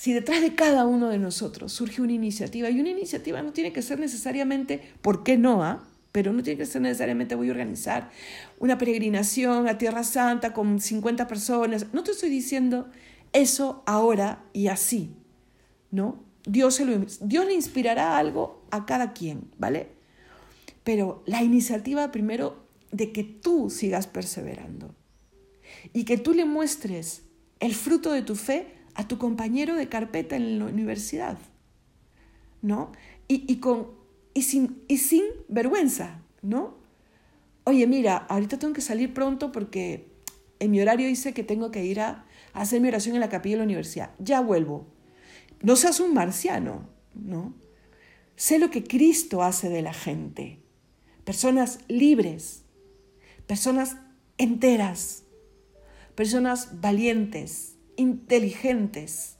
si 0.00 0.14
detrás 0.14 0.40
de 0.40 0.54
cada 0.54 0.86
uno 0.86 1.10
de 1.10 1.18
nosotros 1.18 1.74
surge 1.74 2.00
una 2.00 2.14
iniciativa, 2.14 2.70
y 2.70 2.80
una 2.80 2.88
iniciativa 2.88 3.42
no 3.42 3.52
tiene 3.52 3.70
que 3.70 3.82
ser 3.82 4.00
necesariamente, 4.00 4.80
¿por 5.02 5.22
qué 5.24 5.36
no? 5.36 5.62
Ah? 5.62 5.86
pero 6.10 6.32
no 6.32 6.42
tiene 6.42 6.56
que 6.56 6.64
ser 6.64 6.80
necesariamente 6.80 7.34
voy 7.34 7.48
a 7.48 7.50
organizar 7.50 8.10
una 8.58 8.78
peregrinación 8.78 9.68
a 9.68 9.76
Tierra 9.76 10.02
Santa 10.02 10.54
con 10.54 10.80
50 10.80 11.28
personas. 11.28 11.88
No 11.92 12.02
te 12.02 12.12
estoy 12.12 12.30
diciendo 12.30 12.88
eso 13.34 13.82
ahora 13.84 14.42
y 14.54 14.68
así, 14.68 15.14
¿no? 15.90 16.24
Dios, 16.46 16.76
se 16.76 16.86
lo, 16.86 16.96
Dios 17.20 17.44
le 17.44 17.52
inspirará 17.52 18.16
algo 18.16 18.64
a 18.70 18.86
cada 18.86 19.12
quien, 19.12 19.50
¿vale? 19.58 19.88
Pero 20.82 21.22
la 21.26 21.42
iniciativa 21.42 22.10
primero 22.10 22.64
de 22.90 23.12
que 23.12 23.22
tú 23.22 23.68
sigas 23.68 24.06
perseverando 24.06 24.94
y 25.92 26.04
que 26.04 26.16
tú 26.16 26.32
le 26.32 26.46
muestres 26.46 27.24
el 27.60 27.74
fruto 27.74 28.12
de 28.12 28.22
tu 28.22 28.34
fe 28.34 28.79
a 29.00 29.08
tu 29.08 29.18
compañero 29.18 29.74
de 29.74 29.88
carpeta 29.88 30.36
en 30.36 30.58
la 30.58 30.66
universidad, 30.66 31.38
¿no? 32.60 32.92
Y, 33.28 33.50
y 33.50 33.56
con 33.56 34.00
y 34.34 34.42
sin, 34.42 34.82
y 34.88 34.98
sin 34.98 35.24
vergüenza, 35.48 36.22
¿no? 36.42 36.74
Oye, 37.64 37.86
mira, 37.86 38.16
ahorita 38.16 38.58
tengo 38.58 38.74
que 38.74 38.80
salir 38.80 39.12
pronto 39.12 39.52
porque 39.52 40.08
en 40.58 40.70
mi 40.70 40.80
horario 40.80 41.08
dice 41.08 41.32
que 41.32 41.42
tengo 41.42 41.70
que 41.70 41.84
ir 41.84 42.00
a, 42.00 42.26
hacer 42.52 42.80
mi 42.80 42.88
oración 42.88 43.14
en 43.14 43.20
la 43.20 43.28
capilla 43.28 43.54
de 43.54 43.58
la 43.58 43.64
universidad. 43.64 44.10
Ya 44.18 44.40
vuelvo. 44.40 44.86
No 45.62 45.76
seas 45.76 46.00
un 46.00 46.14
marciano, 46.14 46.88
¿no? 47.14 47.54
Sé 48.36 48.58
lo 48.58 48.70
que 48.70 48.84
Cristo 48.84 49.42
hace 49.42 49.68
de 49.68 49.82
la 49.82 49.92
gente, 49.92 50.58
personas 51.24 51.78
libres, 51.88 52.64
personas 53.46 53.96
enteras, 54.38 55.24
personas 56.14 56.80
valientes, 56.80 57.76
inteligentes, 57.96 59.36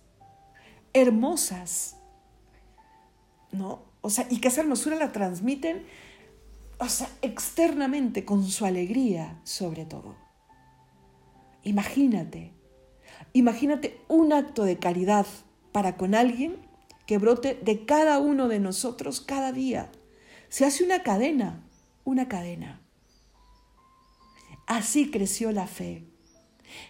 hermosas, 0.92 1.96
¿no? 3.52 3.82
O 4.00 4.10
sea, 4.10 4.26
y 4.30 4.40
que 4.40 4.48
esa 4.48 4.62
hermosura 4.62 4.96
la 4.96 5.12
transmiten, 5.12 5.84
o 6.78 6.88
sea, 6.88 7.08
externamente, 7.22 8.24
con 8.24 8.44
su 8.44 8.64
alegría, 8.64 9.40
sobre 9.44 9.84
todo. 9.84 10.16
Imagínate, 11.62 12.52
imagínate 13.32 14.00
un 14.08 14.32
acto 14.32 14.64
de 14.64 14.78
caridad 14.78 15.26
para 15.72 15.96
con 15.96 16.14
alguien 16.14 16.56
que 17.06 17.18
brote 17.18 17.54
de 17.62 17.84
cada 17.84 18.18
uno 18.18 18.48
de 18.48 18.60
nosotros 18.60 19.20
cada 19.20 19.52
día. 19.52 19.90
Se 20.48 20.64
hace 20.64 20.84
una 20.84 21.02
cadena, 21.02 21.62
una 22.04 22.28
cadena. 22.28 22.80
Así 24.66 25.10
creció 25.10 25.52
la 25.52 25.66
fe. 25.66 26.09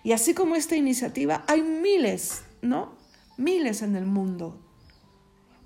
Y 0.02 0.12
así 0.12 0.34
como 0.34 0.56
esta 0.56 0.76
iniciativa, 0.76 1.44
hay 1.46 1.62
miles, 1.62 2.42
¿no? 2.62 2.92
Miles 3.36 3.82
en 3.82 3.96
el 3.96 4.06
mundo. 4.06 4.58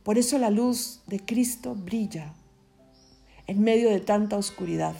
Por 0.02 0.18
eso 0.18 0.38
la 0.38 0.50
luz 0.50 1.02
de 1.06 1.18
Cristo 1.20 1.74
brilla 1.74 2.34
en 3.46 3.62
medio 3.62 3.90
de 3.90 4.00
tanta 4.00 4.36
oscuridad. 4.36 4.94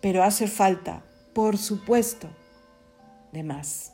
Pero 0.00 0.22
hace 0.22 0.48
falta, 0.48 1.04
por 1.32 1.58
supuesto, 1.58 2.28
de 3.32 3.42
más. 3.42 3.92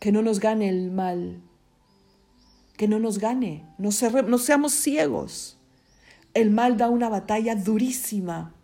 Que 0.00 0.12
no 0.12 0.22
nos 0.22 0.40
gane 0.40 0.68
el 0.68 0.90
mal, 0.90 1.40
que 2.76 2.88
no 2.88 2.98
nos 2.98 3.18
gane, 3.18 3.64
no, 3.78 3.90
no 4.26 4.38
seamos 4.38 4.72
ciegos. 4.72 5.58
El 6.34 6.50
mal 6.50 6.76
da 6.76 6.88
una 6.88 7.08
batalla 7.08 7.54
durísima, 7.54 8.54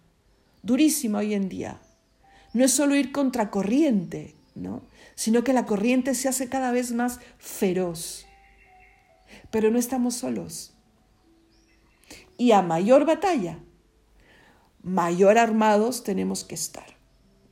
durísima 0.62 1.18
hoy 1.18 1.34
en 1.34 1.48
día. 1.48 1.80
No 2.52 2.64
es 2.64 2.72
solo 2.72 2.96
ir 2.96 3.12
contra 3.12 3.50
corriente, 3.50 4.34
¿no? 4.54 4.82
sino 5.20 5.44
que 5.44 5.52
la 5.52 5.66
corriente 5.66 6.14
se 6.14 6.28
hace 6.28 6.48
cada 6.48 6.72
vez 6.72 6.92
más 6.92 7.20
feroz. 7.36 8.24
Pero 9.50 9.70
no 9.70 9.78
estamos 9.78 10.14
solos. 10.14 10.72
Y 12.38 12.52
a 12.52 12.62
mayor 12.62 13.04
batalla, 13.04 13.58
mayor 14.82 15.36
armados 15.36 16.04
tenemos 16.04 16.42
que 16.44 16.54
estar, 16.54 16.96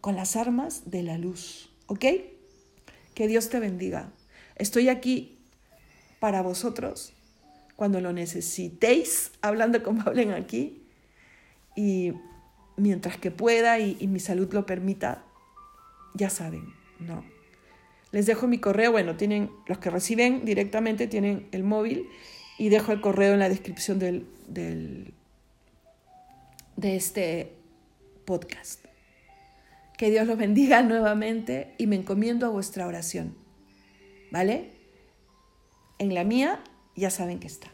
con 0.00 0.16
las 0.16 0.34
armas 0.34 0.90
de 0.90 1.02
la 1.02 1.18
luz. 1.18 1.70
¿Ok? 1.88 2.06
Que 3.12 3.28
Dios 3.28 3.50
te 3.50 3.60
bendiga. 3.60 4.14
Estoy 4.56 4.88
aquí 4.88 5.38
para 6.20 6.40
vosotros 6.40 7.12
cuando 7.76 8.00
lo 8.00 8.14
necesitéis, 8.14 9.32
hablando 9.42 9.82
como 9.82 10.00
hablen 10.06 10.32
aquí. 10.32 10.84
Y 11.76 12.14
mientras 12.78 13.18
que 13.18 13.30
pueda 13.30 13.78
y, 13.78 14.06
mi 14.06 14.20
salud 14.20 14.52
lo 14.52 14.64
permita, 14.64 15.24
ya 16.14 16.30
saben, 16.30 16.74
¿no? 16.98 17.24
Les 18.10 18.24
dejo 18.24 18.46
mi 18.46 18.58
correo, 18.58 18.92
bueno, 18.92 19.16
tienen 19.16 19.50
los 19.66 19.78
que 19.78 19.90
reciben 19.90 20.46
directamente 20.46 21.06
tienen 21.06 21.46
el 21.52 21.62
móvil 21.62 22.08
y 22.58 22.70
dejo 22.70 22.92
el 22.92 23.02
correo 23.02 23.34
en 23.34 23.38
la 23.38 23.50
descripción 23.50 23.98
del, 23.98 24.26
del, 24.46 25.12
de 26.76 26.96
este 26.96 27.52
podcast. 28.24 28.84
Que 29.98 30.10
Dios 30.10 30.26
los 30.26 30.38
bendiga 30.38 30.82
nuevamente 30.82 31.74
y 31.76 31.86
me 31.86 31.96
encomiendo 31.96 32.46
a 32.46 32.50
vuestra 32.50 32.86
oración. 32.86 33.36
¿Vale? 34.30 34.70
En 35.98 36.14
la 36.14 36.24
mía 36.24 36.62
ya 36.96 37.10
saben 37.10 37.40
que 37.40 37.46
está. 37.46 37.70